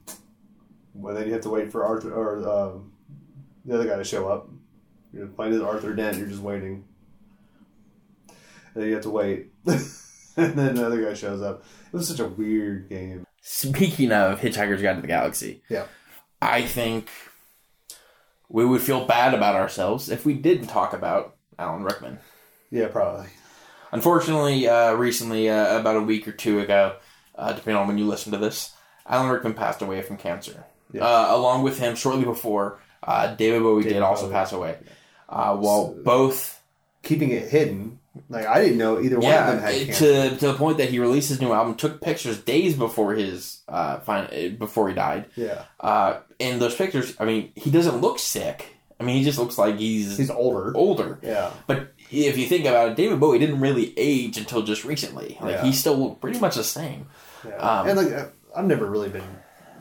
[1.01, 2.93] well, then you have to wait for Arthur or um,
[3.65, 4.49] the other guy to show up.
[5.13, 6.19] You're playing as Arthur Dent.
[6.19, 6.85] You're just waiting,
[8.29, 8.37] and
[8.83, 11.65] then you have to wait, and then the other guy shows up.
[11.87, 13.25] It was such a weird game.
[13.41, 15.87] Speaking of Hitchhiker's Guide to the Galaxy, Yeah.
[16.43, 17.09] I think
[18.49, 22.19] we would feel bad about ourselves if we didn't talk about Alan Rickman.
[22.71, 23.29] Yeah, probably.
[23.93, 26.97] Unfortunately, uh, recently, uh, about a week or two ago,
[27.37, 28.75] uh, depending on when you listen to this,
[29.09, 30.65] Alan Rickman passed away from cancer.
[30.93, 31.05] Yeah.
[31.05, 34.33] Uh, along with him, shortly before, uh, David Bowie David did also Bowie.
[34.33, 34.77] pass away.
[35.29, 36.53] Uh, while So- both
[37.03, 40.31] Keeping it hidden, like I didn't know either one of them Yeah, had cancer.
[40.31, 43.59] to to the point that he released his new album, took pictures days before his
[43.69, 45.27] uh fin- before he died.
[45.37, 48.75] Yeah, Uh, in those pictures, I mean, he doesn't look sick.
[48.99, 50.73] I mean, he just looks like he's, he's older.
[50.75, 51.21] older.
[51.23, 55.39] Yeah, But if you think about it, David Bowie didn't really age until just recently.
[55.41, 55.65] Like Yeah.
[55.65, 57.07] he's still pretty much the same.
[57.47, 57.55] yeah.
[57.57, 58.25] Um, and like uh,
[58.57, 59.23] I've never really been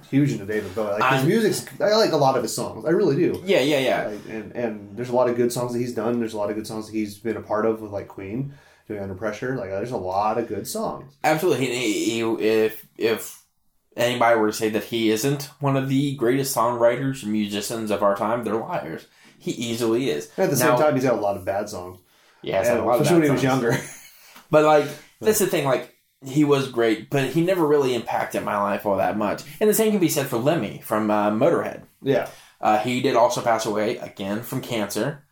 [0.10, 1.00] huge into David Bowie.
[1.00, 2.86] Like his I'm- music's, I like a lot of his songs.
[2.86, 3.42] I really do.
[3.46, 4.08] Yeah, yeah, yeah.
[4.08, 6.20] Like, and and there's a lot of good songs that he's done.
[6.20, 8.54] There's a lot of good songs that he's been a part of with like Queen
[8.88, 9.56] doing Under Pressure.
[9.56, 11.14] Like there's a lot of good songs.
[11.24, 11.66] Absolutely.
[11.68, 13.44] He, he, if if
[13.98, 18.04] anybody were to say that he isn't one of the greatest songwriters and musicians of
[18.04, 19.06] our time, they're liars.
[19.40, 20.26] He easily is.
[20.38, 22.00] At the Now- same time, he's had a lot of bad songs.
[22.42, 23.78] Yeah, it's And a lot of especially when he was younger.
[24.52, 24.86] But like
[25.20, 25.95] that's the thing, like
[26.28, 29.44] he was great, but he never really impacted my life all that much.
[29.60, 31.84] And the same can be said for Lemmy from uh, Motorhead.
[32.02, 32.28] yeah,
[32.62, 35.24] Uh, he did also pass away again from cancer.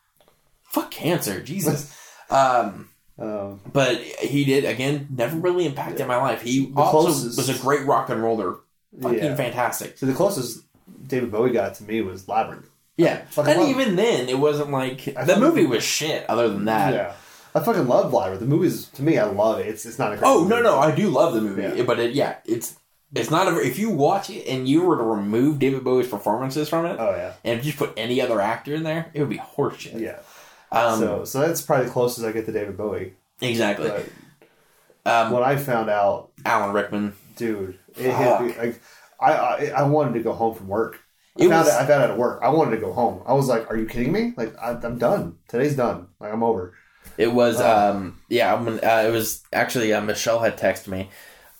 [0.63, 1.95] Fuck cancer, Jesus.
[2.29, 2.89] um,
[3.19, 6.41] um, but he did again, never really impacted my life.
[6.41, 8.57] He The also closest- was a great rock and roller,
[9.01, 9.35] fucking yeah.
[9.35, 9.97] fantastic.
[9.97, 10.63] So the closest
[11.07, 12.69] David Bowie got to me was Labyrinth.
[12.97, 16.29] Yeah, and even then, it wasn't like I the movie was shit.
[16.29, 17.13] Other than that, yeah,
[17.55, 18.39] I fucking love Labyrinth.
[18.39, 19.67] The movie's to me, I love it.
[19.67, 20.49] It's it's not a great Oh movie.
[20.55, 21.83] no, no, I do love the movie, Yeah.
[21.83, 22.75] but it, yeah, it's
[23.15, 26.67] It's not a, if you watch it and you were to remove David Bowie's performances
[26.69, 29.37] from it Oh yeah, and just put any other actor in there, it would be
[29.37, 29.99] horseshit.
[29.99, 30.19] yeah.
[30.71, 33.13] Um, so so that's probably the closest I get to David Bowie.
[33.41, 33.89] exactly.
[33.89, 34.09] But
[35.05, 37.13] Um, when I found out, Alan Rickman.
[37.35, 38.55] dude, it hit me.
[38.57, 38.81] Like,
[39.19, 40.99] I, I I wanted to go home from work.
[41.39, 42.39] I It found was- it, I found out at work.
[42.41, 43.21] I wanted to go home.
[43.27, 44.33] I was like, "Are you kidding me?
[44.37, 45.37] Like, I, I'm done.
[45.47, 46.07] Today's done.
[46.19, 46.73] Like, I'm over."
[47.17, 47.91] It was, Wow.
[47.91, 51.09] um, yeah, I'm, uh, it was actually, uh, Michelle had texted me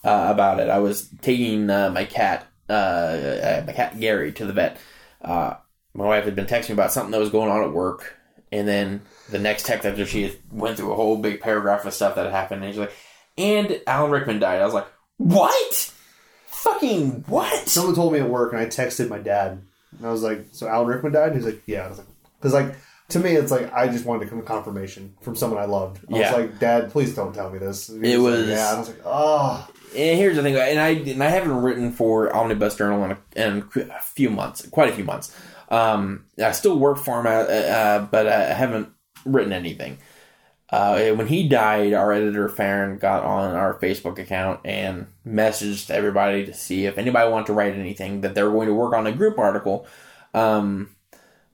[0.04, 0.70] uh, about it.
[0.70, 4.78] I was taking uh, my cat, uh, uh, my cat Gary, to the vet.
[5.22, 5.56] Uh,
[5.94, 8.16] my wife had been texting me about something that was going on at work.
[8.52, 12.16] And then the next text after she went through a whole big paragraph of stuff
[12.16, 12.64] that had happened.
[12.64, 12.94] And she's like,
[13.38, 14.62] and Alan Rickman died.
[14.62, 15.92] I was like, what?
[16.48, 17.68] Fucking what?
[17.68, 19.62] Someone told me at work, and I texted my dad,
[19.98, 22.08] and I was like, "So Alan Rickman died?" He's like, "Yeah." I was like,
[22.42, 22.76] "Cause like
[23.14, 26.18] to me, it's like I just wanted to come confirmation from someone I loved." I
[26.19, 26.31] Yeah.
[26.31, 28.69] was like, "Dad, please don't tell me this." He It like, was- yeah.
[28.69, 31.91] And I was like, "Oh, And here's the thing, and I and I haven't written
[31.91, 35.35] for Omnibus Journal in a, in a few months, quite a few months.
[35.69, 38.90] Um, I still work for him, uh, uh, but I haven't
[39.26, 39.98] written anything.
[40.72, 46.45] Uh, when he died, our editor Farron got on our Facebook account and messaged everybody
[46.48, 49.06] to see if anybody wanted to write anything that they were going to work on
[49.06, 49.85] a group article,
[50.34, 50.90] um,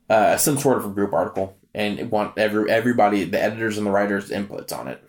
[0.09, 3.91] uh, some sort of a group article, and want every everybody, the editors and the
[3.91, 5.03] writers' inputs on it.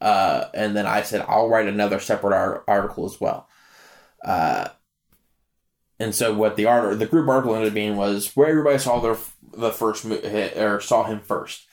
[0.00, 3.48] Uh, and then I said I'll write another separate ar- article as well.
[4.24, 4.68] Uh,
[5.98, 9.00] and so what the art the group article ended up being was where everybody saw
[9.00, 9.16] their
[9.56, 11.66] the first mo- hit, or saw him first.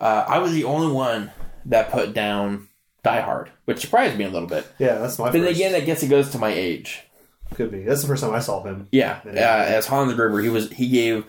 [0.00, 1.30] Uh, I was the only one
[1.66, 2.68] that put down
[3.04, 4.66] Die Hard, which surprised me a little bit.
[4.78, 5.54] yeah, that's my." Then first.
[5.56, 7.02] again, I guess it goes to my age.
[7.54, 7.82] could be.
[7.84, 8.88] That's the first time I saw him.
[8.90, 9.64] Yeah, uh, Yeah.
[9.68, 11.24] as Hans Gruber, he was he gave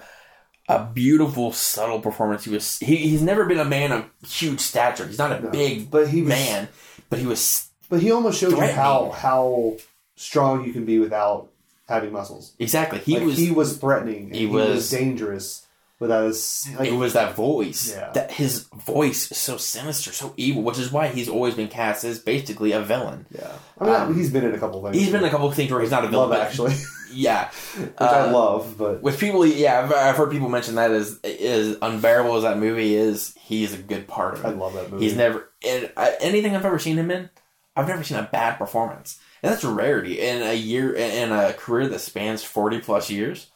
[0.75, 2.43] a beautiful, subtle performance.
[2.45, 5.05] He was he, he's never been a man of huge stature.
[5.07, 5.49] He's not a No.
[5.49, 6.67] big But he was, man,
[7.09, 9.77] but he was But he almost showed you how how
[10.15, 11.49] strong you can be without
[11.87, 12.53] having muscles.
[12.59, 14.25] exactly he Like, was he was threatening.
[14.27, 15.62] and he he, was- was, dangerous
[16.03, 16.67] without his.
[16.77, 17.91] Like, it was that voice.
[17.91, 18.11] Yeah.
[18.13, 22.03] That his voice is so sinister, so evil, which is why he's always been cast
[22.03, 23.25] as basically a villain.
[23.31, 24.95] yeah, I mean, Um, he's been in a couple things.
[24.95, 26.75] He's been in a couple of things where he's not a villain, love actually,
[27.11, 27.49] yeah.
[27.77, 28.75] which Uh, I love.
[28.77, 32.59] But With people, yeah, I've, I've heard people mention that as as unbearable as that
[32.59, 33.33] movie is.
[33.39, 34.47] He's a good part of it.
[34.47, 35.03] I love that movie.
[35.05, 37.29] He's never I, anything I've ever seen him in.
[37.75, 41.53] I've never seen a bad performance, and that's a rarity in a year in a
[41.53, 43.47] career that spans forty plus years.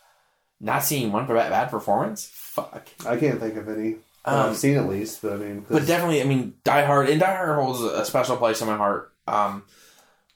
[0.60, 2.88] Not seeing one bad, bad performance, fuck.
[3.06, 3.96] I can't think of any.
[4.26, 7.10] Um, I've seen at least, but I mean, 'cause- But definitely, I mean, Die Hard
[7.10, 9.14] and Die Hard holds a special place in my heart.
[9.28, 9.64] Um,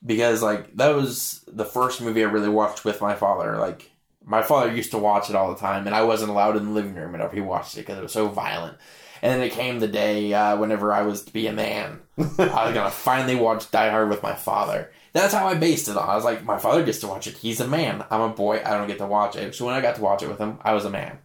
[0.05, 3.57] because like that was the first movie I really watched with my father.
[3.57, 3.89] Like
[4.23, 6.71] my father used to watch it all the time, and I wasn't allowed in the
[6.71, 8.77] living room whenever he watched it because it was so violent.
[9.23, 12.65] And then it came the day uh, whenever I was to be a man, I
[12.65, 14.91] was gonna finally watch Die Hard with my father.
[15.13, 16.07] That's how I based it on.
[16.09, 17.35] I was like, my father gets to watch it.
[17.37, 18.03] He's a man.
[18.09, 18.61] I'm a boy.
[18.65, 19.53] I don't get to watch it.
[19.55, 21.19] So when I got to watch it with him, I was a man.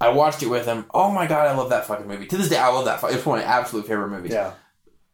[0.00, 0.84] I watched it with him.
[0.92, 2.26] Oh my god, I love that fucking movie.
[2.26, 3.02] To this day, I love that.
[3.12, 4.32] It's one of my absolute favorite movies.
[4.32, 4.52] yeah,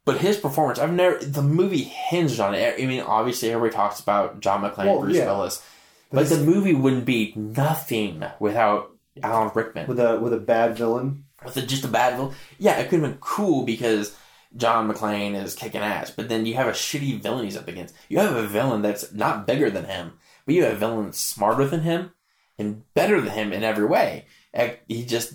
[0.05, 1.19] But his performance, I've never.
[1.19, 2.75] The movie hinged on it.
[2.83, 5.27] I mean, obviously, everybody talks about John McClane, Well, Bruce yeah.
[5.27, 5.65] Willis,
[6.11, 8.91] But but the movie wouldn't be nothing without
[9.23, 9.87] Alan Rickman.
[9.87, 11.27] with a with a bad villain.
[11.45, 14.17] With a, just a bad villain, yeah, it could have been cool because
[14.57, 16.11] John McClane is kicking ass.
[16.11, 17.95] But then you have a shitty villain he's up against.
[18.09, 20.13] You have a villain that's not bigger than him,
[20.45, 22.13] but you have a villain that's smarter than him
[22.59, 24.27] and better than him in every way.
[24.53, 25.35] And He just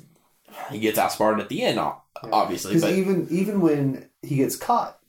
[0.72, 5.00] he gets outsmarted at the end, obviously, Because but even even when he gets caught,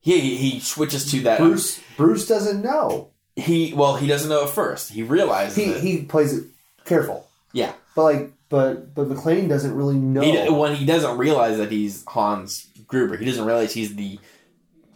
[0.00, 1.38] he he switches to that.
[1.38, 3.10] Bruce Bruce doesn't know.
[3.36, 4.92] He well, he doesn't know at first.
[4.92, 5.80] He realizes He it.
[5.82, 6.44] he plays it
[6.84, 7.28] careful.
[7.52, 7.72] Yeah.
[7.94, 10.20] but like but but McClane doesn't really know.
[10.20, 14.18] He, when he doesn't realize that he's Hans Gruber, he doesn't realize he's the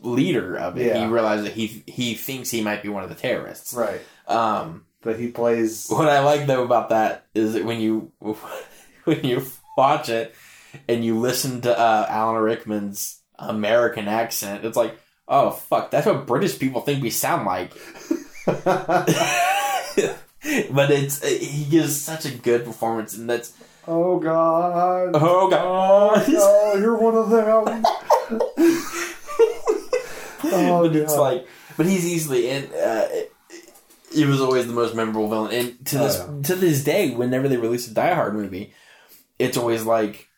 [0.03, 0.95] leader of it.
[0.95, 3.73] He realizes that he he thinks he might be one of the terrorists.
[3.73, 5.89] right, Um, but he plays.
[5.89, 8.13] what I like though about that is that when you
[9.05, 9.43] when you
[9.75, 10.35] watch it
[10.87, 16.27] and you listen to uh, Alan Rickman's American accent, it's like, oh fuck, that's what
[16.27, 17.73] British people think we sound like.
[20.71, 23.53] but it's he gives such a good performance, and that's
[23.89, 25.11] oh God!
[25.15, 26.25] oh god.
[26.29, 27.85] Oh, you're one of them.
[30.45, 31.47] oh but it's like,
[31.77, 33.07] but he's easily and uh,
[34.13, 35.53] he was always the most memorable villain.
[35.53, 36.43] And to Oh, this yeah.
[36.45, 38.73] to this day, whenever they release a Die Hard movie,
[39.39, 40.29] it's always like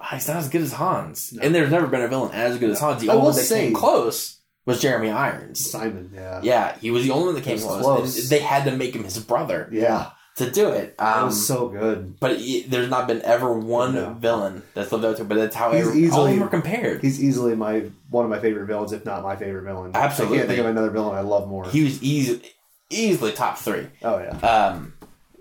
[0.00, 1.32] "Ah, he's not as good as Hans.
[1.32, 1.42] No.
[1.42, 3.02] And there's never been a villain as good as Hans.
[3.02, 5.70] The I say- came close was Jeremy Irons.
[5.70, 6.10] Simon.
[6.14, 6.40] Yeah.
[6.42, 7.82] Yeah, he was the only one that came close.
[7.82, 8.20] close.
[8.20, 9.68] And they had to make him his brother.
[9.72, 10.10] Yeah.
[10.36, 10.94] to do it.
[10.98, 12.18] It Um, was so good.
[12.18, 14.14] but it, there's not been ever one No.
[14.18, 15.22] villain that's lived up to.
[15.22, 17.02] it, But that's how He's every, all of easily- them are compared.
[17.02, 19.90] He's easily my one of my favorite villains, if not my favorite villain.
[19.94, 20.38] I Absolutely.
[20.38, 21.66] can't think of another villain I love more.
[21.68, 22.40] He was easy,
[22.88, 23.88] easily top three.
[24.02, 24.94] oh yeah, Um,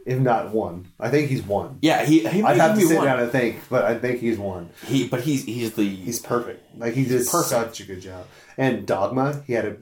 [0.06, 0.88] if not one.
[1.00, 1.78] I think he's one.
[1.82, 3.06] yeah, he he I'd have to sit one.
[3.06, 4.70] down and think, but I think he's one.
[4.88, 6.78] He, but he's he's the He's perfect.
[6.78, 7.50] Like he did perfect.
[7.50, 8.26] such a good job.
[8.58, 9.78] And Dogma, he had a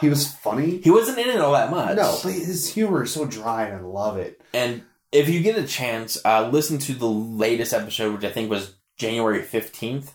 [0.00, 0.78] he was funny.
[0.78, 1.96] he wasn't in it all that much.
[1.96, 4.40] No, but his humor is so dry, and I love it.
[4.54, 8.48] And if you get a chance, uh, listen to the latest episode, which I think
[8.50, 10.10] was January 15th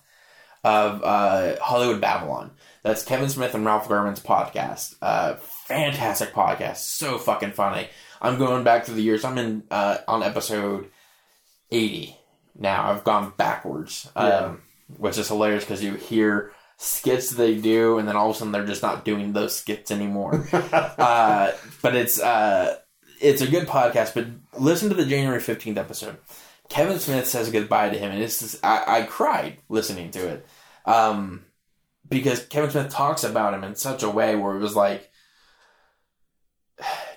[0.64, 2.52] of uh, Hollywood Babble-On.
[2.84, 4.96] That's Kevin Smith and Ralph Garman's podcast.
[5.02, 6.78] Uh, fantastic podcast.
[6.78, 7.88] So fucking funny.
[8.22, 9.24] I'm going back through the years.
[9.24, 10.90] I'm in uh, on episode
[11.72, 12.16] 80
[12.58, 12.92] now.
[12.92, 14.62] I've gone backwards, um,
[14.98, 18.52] which is hilarious because you hear skits they do, and then all of a sudden
[18.52, 22.78] they're just not doing those skits anymore uh, but it's uh,
[23.20, 24.14] it's a good podcast.
[24.14, 24.28] But
[24.62, 26.18] listen to the January fifteenth episode.
[26.70, 30.46] Kevin Smith says goodbye to him, and it's just, I, I cried listening to it
[30.86, 31.46] um,
[32.08, 35.10] because Kevin Smith talks about him in such a way where it was like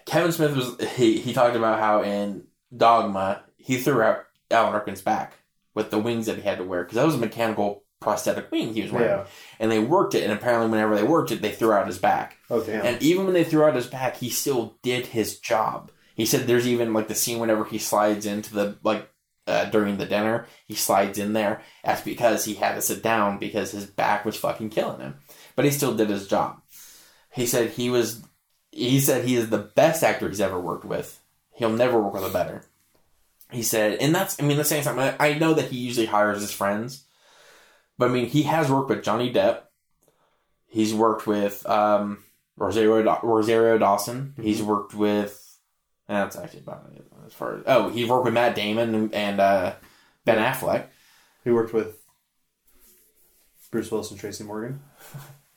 [0.07, 2.45] Kevin Smith was he he talked about how in
[2.77, 5.35] Dogma he threw out Alan Rickman's back
[5.75, 8.73] with the wings that he had to wear because that was a mechanical prosthetic wing
[8.75, 9.27] he was wearing, Yeah.
[9.59, 12.39] and they worked it, and apparently whenever they worked it, they threw out his back.
[12.49, 12.85] Oh damn.
[12.87, 15.91] And even when they threw out his back, he still did his job.
[16.15, 19.09] He said there's even like the scene whenever he slides into the like
[19.47, 21.61] uh, during the dinner, he slides in there.
[21.85, 25.17] That's because he had to sit down because his back was fucking killing him.
[25.57, 26.61] But he still did his job.
[27.33, 28.23] He said he was.
[28.73, 31.21] He said he is the best actor he's ever worked with.
[31.55, 32.65] He'll never work with a better.
[33.51, 34.41] He said, and that's.
[34.41, 35.13] I mean, the same something.
[35.19, 37.05] I- know that he usually hires his friends,
[37.99, 39.63] but I mean, he has worked with Johnny Depp.
[40.69, 42.23] He's worked with um,
[42.57, 44.35] Rosario Rosario Dawson.
[44.41, 45.37] He's worked with.
[46.07, 47.63] That's actually about it as far as.
[47.67, 49.75] Oh, he worked with Matt Damon and, and uh,
[50.25, 50.87] Ben Affleck.
[51.43, 51.97] he worked with
[53.71, 54.81] Bruce Willis and Tracy Morgan.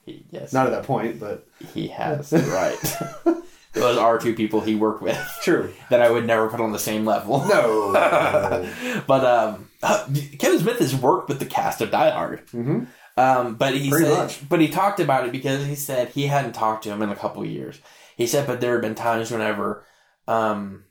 [0.06, 2.32] He, yes, Not at that point, but he has.
[2.34, 2.78] Right.
[3.74, 5.74] Those are two people he worked with true.
[5.90, 7.44] that I would never put on the same level.
[7.48, 7.92] No.
[9.08, 10.06] but um, uh,
[10.38, 12.42] Kevin Smith has worked with the cast of Die Hard.
[12.52, 12.84] hmm
[13.18, 14.48] Um, but he Pretty said, much.
[14.50, 17.16] but he talked about it because he said he hadn't talked to him in a
[17.16, 17.80] couple of years.
[18.16, 19.84] He said, but there have been times whenever,
[20.28, 20.84] um,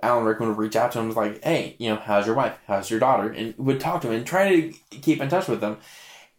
[0.00, 2.34] Alan Rickman would reach out to him and was like, "Hey, you know, how's your
[2.34, 2.58] wife?
[2.66, 5.60] How's your daughter?" And would talk to him and try to keep in touch with
[5.60, 5.76] them.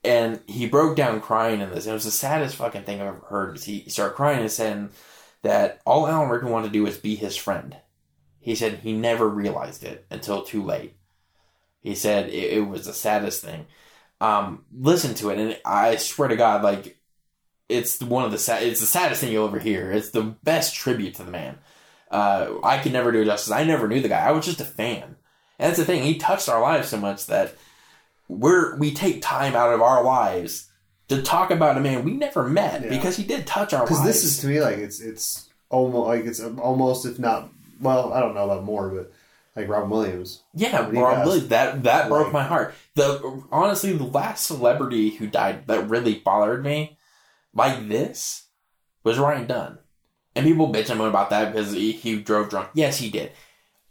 [0.03, 1.85] And he broke down crying in this.
[1.85, 3.59] It was the saddest fucking thing I've ever heard.
[3.59, 4.89] He started crying and saying
[5.43, 7.77] that all Alan Rickman wanted to do was be his friend.
[8.39, 10.95] He said he never realized it until too late.
[11.79, 13.67] He said it, it was the saddest thing
[14.23, 16.97] um, listen to it, and I swear to God, like
[17.67, 19.91] it's one of the sad, it's the saddest thing you'll ever hear.
[19.91, 21.57] It's the best tribute to the man.
[22.09, 23.51] Uh, I could never do it justice.
[23.51, 24.25] I never knew the guy.
[24.25, 25.03] I was just a fan,
[25.59, 26.03] and that's the thing.
[26.03, 27.55] He touched our lives so much that
[28.39, 30.69] we're we take time out of our lives
[31.09, 32.89] to talk about a man we never met Yeah.
[32.89, 33.91] because he did touch our lives.
[33.91, 37.49] Because this is to me like it's it's almost like it's almost if not
[37.81, 39.11] well I don't know about more but
[39.55, 40.41] like Robin Williams.
[40.55, 41.25] Yeah, When he Rob.
[41.25, 41.49] Williams.
[41.49, 42.73] That that broke Like- my heart.
[42.95, 46.97] The honestly, the last celebrity who died that really bothered me
[47.53, 48.47] like this
[49.03, 49.77] was Ryan Dunn.
[50.35, 52.69] And people bitch him about that because he, he drove drunk.
[52.73, 53.31] Yes, he did.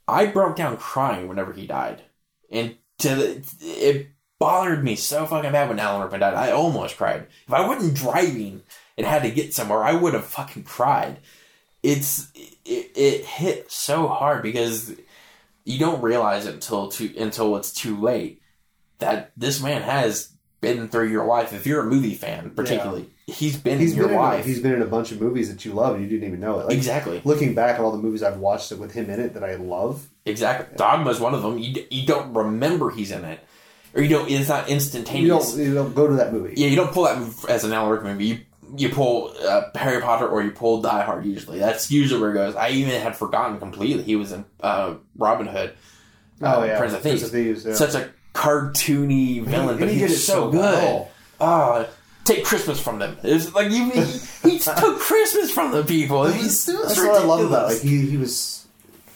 [0.08, 2.02] I broke down crying whenever he died,
[2.50, 4.08] and to the, it
[4.42, 6.34] bothered me so fucking bad when Alan Rickman died.
[6.34, 7.26] I almost cried.
[7.46, 8.62] If I wasn't driving
[8.96, 11.18] and had to get somewhere, I would have fucking cried.
[11.82, 14.94] It's it, it hit so hard because
[15.64, 18.40] you don't realize it until too until it's too late
[18.98, 21.52] that this man has been through your life.
[21.52, 24.44] If you're a movie fan, particularly, he's been He's in your been in, life.
[24.44, 26.60] he's been in a bunch of movies that you love and you didn't even know
[26.60, 26.66] it.
[26.66, 29.42] Like, exactly, Looking back at all the movies I've watched with him in it that
[29.42, 30.76] I love, exactly.
[30.76, 31.58] Dogma is one of them.
[31.58, 33.40] You you don't remember he's in it,
[33.94, 34.30] or you don't.
[34.30, 35.52] It's not you instantaneous.
[35.54, 36.54] don't you don't go to that movie.
[36.56, 38.24] yeah, you don't pull that as an Alan Rickman movie.
[38.26, 38.38] You
[38.76, 41.26] you pull uh, Harry Potter or you pull Die Hard.
[41.26, 42.54] Usually, that's usually where it goes.
[42.56, 45.74] I even had forgotten completely he was in uh, Robin Hood.
[46.40, 47.64] uh, Oh yeah, Prince of Thieves.
[47.66, 47.74] yeah.
[47.74, 51.06] Such a cartoony villain, And but he he, did was it so so good.
[51.40, 51.88] Oh,
[52.24, 53.16] take Christmas from them.
[53.22, 54.02] It's like you, he,
[54.50, 56.24] he took Christmas from the people.
[56.24, 57.68] It was, it was That's what I love about.
[57.72, 58.66] Like he he was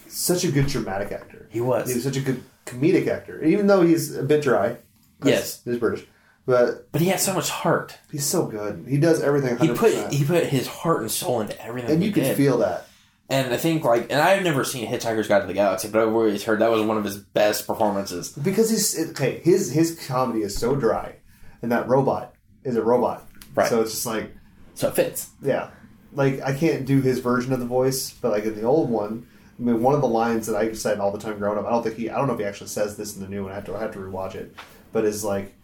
[0.09, 1.49] such a good dramatic actor.
[1.51, 1.89] He was.
[1.89, 4.77] He was such a good comedic actor, even though he's a bit dry.
[5.25, 5.63] Yes.
[5.65, 6.05] he's British,
[6.45, 7.99] but but he has so much heart.
[8.13, 8.85] he's so good.
[8.89, 9.57] He does everything.
[9.57, 9.61] 100%.
[9.63, 11.91] He put he put his heart and soul into everything.
[11.93, 12.37] and you can did.
[12.37, 12.87] feel that.
[13.29, 16.09] And I think like, and I've never seen Hitchhiker's Guide to the Galaxy, but I've
[16.15, 18.29] always heard that was one of his best performances.
[18.31, 19.41] because he's okay.
[19.43, 21.17] His his comedy is so dry,
[21.63, 23.27] and that robot is a robot.
[23.55, 23.69] Right.
[23.69, 24.31] So it's just like
[24.75, 25.31] So it fits.
[25.43, 25.71] yeah,
[26.13, 29.27] like I can't do his version of the voice, but like in the old one,
[29.59, 31.65] I mean, one of the lines that I said all the time growing up.
[31.67, 32.11] I don't think he.
[32.11, 33.53] I don't know if he actually says this in the new one.
[33.53, 33.75] I have to.
[33.77, 34.55] I have to rewatch it.
[34.93, 35.55] But is like,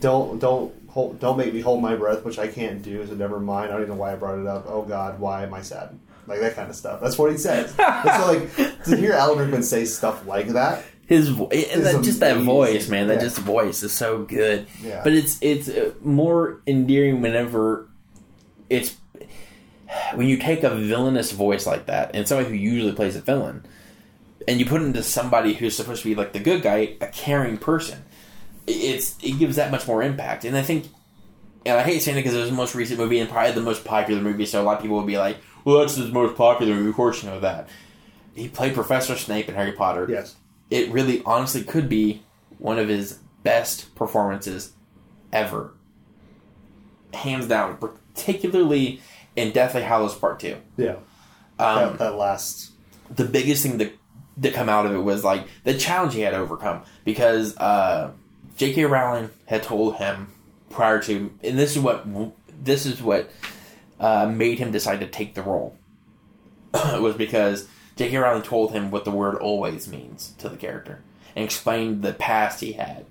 [0.00, 3.06] don't don't hold, don't make me hold my breath, which I can't do.
[3.06, 3.70] So never mind.
[3.70, 4.64] I don't even know why I brought it up.
[4.68, 5.98] Oh God, why am I sad?
[6.26, 7.00] Like that kind of stuff.
[7.00, 7.74] That's what he says.
[7.78, 10.84] And so like to hear Alan Rickman say stuff like that.
[11.06, 13.08] His vo- and It's that, just that voice, man.
[13.08, 13.22] That Yeah.
[13.22, 14.66] just voice is so good.
[14.82, 15.00] Yeah.
[15.02, 17.88] But it's it's uh, more endearing whenever
[18.70, 18.96] it's
[20.14, 23.64] when you take a villainous voice like that and somebody who usually plays a villain
[24.48, 27.06] and you put it into somebody who's supposed to be like the good guy, a
[27.08, 28.02] caring person.
[28.66, 30.44] It's it gives that much more impact.
[30.44, 30.86] And I think
[31.64, 33.60] and I hate saying it because it was the most recent movie and probably the
[33.60, 36.36] most popular movie, so a lot of people will be like, Well that's the most
[36.36, 37.68] popular movie, of course you know that.
[38.34, 40.36] He played Professor Snape in Harry Potter Yes.
[40.70, 42.22] it really honestly could be
[42.58, 44.72] one of his best performances
[45.32, 45.74] ever.
[47.12, 49.00] Hands down, particularly
[49.36, 50.56] in Deathly Hallows Part 2.
[50.76, 50.96] Yeah.
[51.58, 52.72] Um, that, that last.
[53.14, 53.92] the biggest thing that,
[54.38, 58.12] that come out of it was like the challenge he had to overcome because uh,
[58.56, 58.84] J.K.
[58.84, 60.32] Rowling had told him
[60.70, 62.06] prior to, and this is what
[62.64, 63.30] this is what
[64.00, 65.76] uh, made him decide to take the role.
[66.74, 68.16] it was because J.K.
[68.16, 71.02] Rowling told him what the word "always" means to the character
[71.36, 73.06] and explained the past he had.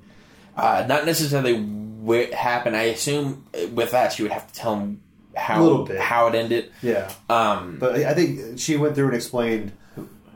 [0.56, 2.76] Uh, not necessarily what happened.
[2.76, 5.02] I assume with that she would have to tell him
[5.36, 6.72] how how it ended.
[6.82, 7.12] Yeah.
[7.30, 9.72] Um, But I I think she went through and explained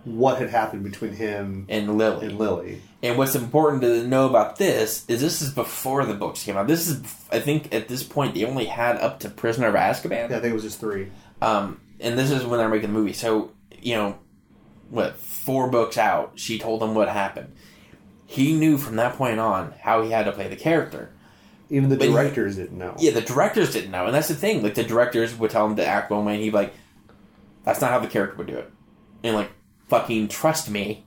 [0.04, 2.28] what had happened between him and Lily.
[2.28, 2.82] and Lily.
[3.02, 6.68] And what's important to know about this is this is before the books came out.
[6.68, 7.02] This is,
[7.32, 10.30] I think, at this point they only had up to Prisoner of Azkaban.
[10.30, 11.10] Yeah, I think it was just three.
[11.42, 13.14] Um, and this is when they're making the movie.
[13.14, 13.52] So
[13.82, 14.18] you know,
[14.90, 17.54] what four books out, she told him what happened.
[18.28, 21.12] He knew from that point on how he had to play the character.
[21.70, 22.96] Even the But he- directors didn't know.
[23.00, 24.62] Yeah, the directors didn't know, and that's the thing.
[24.62, 26.74] Like the directors would tell him to act one way, and he'd be like,
[27.64, 28.72] "That's not how the character would do it."
[29.24, 29.50] And like,
[29.90, 31.04] fucking trust me,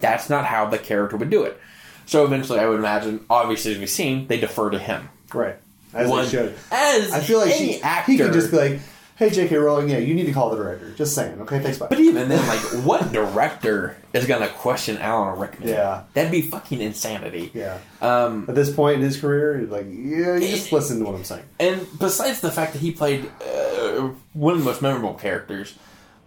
[0.00, 1.58] that's not how the character would do it.
[2.04, 5.08] So eventually, I would imagine, obviously, as we've seen, they defer to him.
[5.32, 5.56] Right.
[5.94, 6.54] As One- they should.
[6.70, 8.80] As I feel like any she, actor, he could just be like,
[9.22, 9.56] "Hey, J.K.
[9.56, 11.40] Rowling, yeah, you need to call the director." Just saying.
[11.42, 11.86] Okay, thanks, bye.
[11.88, 15.68] But even then, like, what director is gonna question Alan Rickman?
[15.68, 16.02] Yeah.
[16.14, 17.50] that'd be fucking insanity.
[17.54, 17.78] yeah.
[18.00, 21.04] Um, At this point in his career, he's like, yeah, you just It- listen to
[21.04, 21.44] what I'm saying.
[21.60, 25.74] and besides the fact that he played uh, one of the most memorable characters,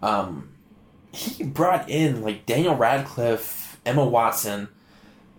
[0.02, 0.48] um,
[1.12, 4.68] he brought in like Daniel Radcliffe, Emma Watson,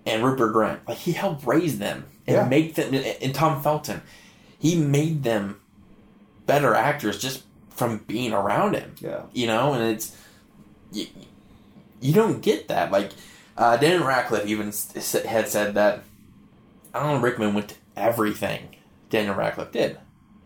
[0.05, 0.79] and Rupert Grint.
[0.88, 2.47] Like he helped raise them and Yeah.
[2.47, 2.93] make them.
[3.21, 4.01] And Tom Felton,
[4.57, 5.59] he made them
[6.45, 7.43] better actors just
[7.78, 8.95] from being around him.
[8.99, 9.22] Yeah.
[9.34, 10.16] you know, and it's
[10.91, 11.06] you,
[12.02, 12.91] you don't get that.
[12.91, 13.12] Like
[13.58, 14.68] uh, Daniel Radcliffe even
[15.26, 16.04] had said that
[16.94, 18.76] Alan Rickman went to everything
[19.10, 19.98] Daniel Radcliffe did.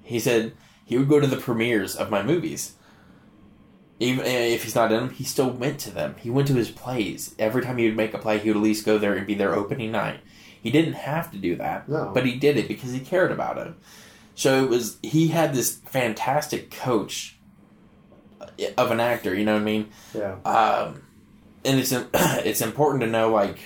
[0.03, 0.53] He said
[0.86, 2.74] he would go to the premieres of my movies.
[3.99, 6.16] Even if he's not in them, he still went to them.
[6.20, 7.36] He went to his plays.
[7.38, 9.36] Every time he would make a play, he would at least go there and be
[9.36, 10.22] there opening night.
[10.62, 12.12] He didn't have to do that, No.
[12.14, 13.74] but he did it because he cared about it.
[14.41, 17.38] So it was he had this fantastic coach
[18.76, 19.35] of an actor.
[19.35, 19.91] You know what I mean?
[20.15, 20.38] Yeah.
[20.43, 21.03] um,
[21.63, 23.59] and it's it's important to know like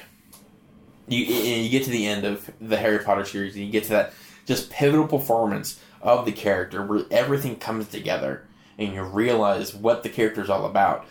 [1.08, 3.92] you you get to the end of the Harry Potter series and you get to
[3.92, 4.14] that
[4.46, 8.46] just pivotal performance of the character where everything comes together
[8.78, 11.08] and you realize what the character is all about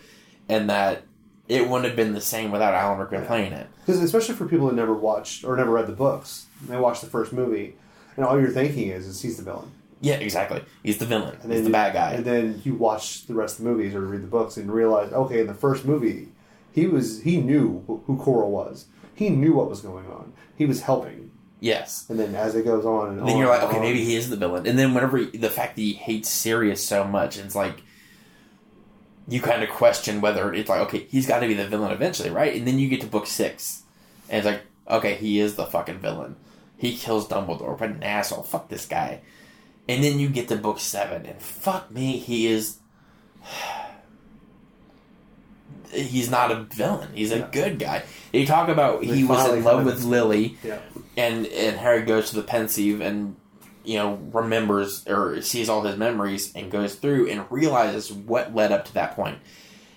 [0.47, 1.05] and that
[1.49, 3.67] it wouldn't have been the same without Alan Rickman playing it.
[3.81, 7.07] Because especially for people who never watched or never read the books, they watch the
[7.07, 7.77] first movie,
[8.17, 9.71] and all you're thinking is, is he's the villain.
[10.01, 10.63] Yeah, exactly.
[10.83, 11.39] He's the villain.
[11.43, 12.13] And He's the you- bad guy.
[12.13, 15.13] And then you watch the rest of the movies or read the books and realize,
[15.13, 16.29] okay, in the first movie,
[16.73, 18.87] he was he knew who Quirrell was.
[19.15, 20.33] He knew what was going on.
[20.59, 21.31] He was helping.
[21.61, 22.05] yes.
[22.11, 24.15] And then as it goes on and then on you're like, okay, on- maybe he
[24.17, 24.67] is the villain.
[24.67, 27.83] And then whenever the fact that he hates Sirius so much, it's like
[29.27, 32.29] you kind of question whether it's like, okay, he's got to be the villain eventually,
[32.31, 32.55] right?
[32.55, 33.83] And then you get to book six,
[34.29, 36.37] and it's like, okay, he is the fucking villain.
[36.77, 38.43] He kills Dumbledore, but an asshole.
[38.43, 39.21] Fuck this guy.
[39.89, 42.79] And then you get to book seven, and fuck me, he is.
[45.93, 47.11] He's not a villain.
[47.15, 47.49] He's a Yeah.
[47.53, 48.03] good guy.
[48.33, 50.79] You talk about They he was in love with Lily Yeah.
[51.17, 53.37] and and Harry goes to the Pensieve and
[53.85, 58.73] you know remembers or sees all his memories and goes through and realizes what led
[58.73, 59.39] up to that point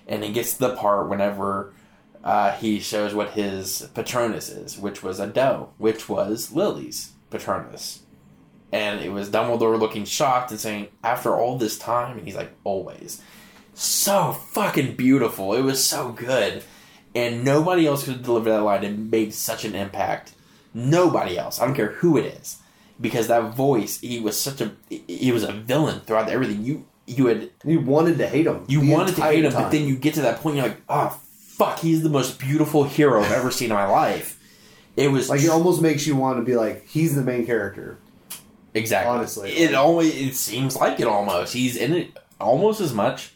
[0.06, 1.72] and he gets to the part whenever
[2.28, 8.02] uh, he shows what his patronus is which was a doe which was lily's patronus
[8.70, 12.52] and it was dumbledore looking shocked and saying after all this time and he's like
[12.64, 13.22] always
[13.74, 16.62] so fucking beautiful it was so good
[17.14, 20.34] and nobody else could deliver that line and made such an impact
[20.74, 21.60] Nobody else.
[21.60, 22.58] I don't care who it is,
[23.00, 24.00] because that voice.
[24.00, 24.72] He was such a.
[24.88, 26.64] He was a villain throughout everything.
[26.64, 28.64] You you had You wanted to hate him.
[28.68, 30.80] you wanted to hate him, entire but then you get to that point, you're like,
[30.88, 31.18] oh
[31.58, 34.38] fuck, he's the most beautiful hero I've ever seen in my life.
[34.96, 37.98] It was like it almost makes you want to be like he's the main character.
[38.74, 39.50] exactly honestly.
[39.50, 41.52] It always it seems like it almost.
[41.52, 43.32] He's in it almost as much,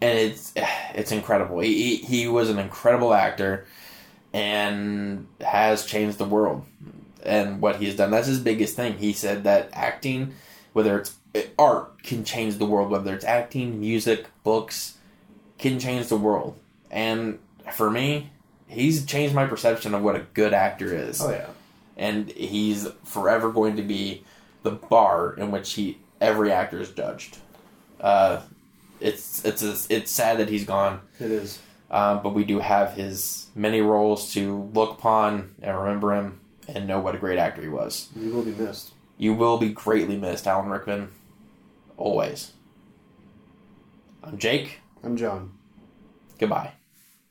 [0.00, 0.52] and it's
[0.94, 1.60] it's incredible.
[1.60, 3.66] He he, he was an incredible actor,
[4.32, 6.64] and has changed the world.
[7.22, 8.98] And what he's done, that's his biggest thing.
[8.98, 10.34] He said that acting,
[10.72, 11.14] whether it's
[11.58, 12.90] art, can change the world.
[12.90, 14.98] Whether it's acting, music, books,
[15.58, 16.58] can change the world.
[16.94, 17.40] And
[17.72, 18.30] for me,
[18.68, 21.20] he's changed my perception of what a good actor is.
[21.20, 21.48] Oh yeah.
[21.96, 24.24] And he's forever going to be
[24.62, 27.38] the bar in which he every actor is judged.
[28.00, 28.42] Uh,
[29.00, 31.00] it's it's it's sad that he's gone.
[31.18, 31.58] It is.
[31.90, 36.86] Um, but we do have his many roles to look upon and remember him and
[36.86, 38.08] know what a great actor he was.
[38.16, 38.92] You will be missed.
[39.18, 41.10] You will be greatly missed, Alan Rickman.
[41.96, 42.52] Always.
[44.22, 44.80] I'm Jake.
[45.02, 45.52] I'm John.
[46.38, 46.72] Goodbye.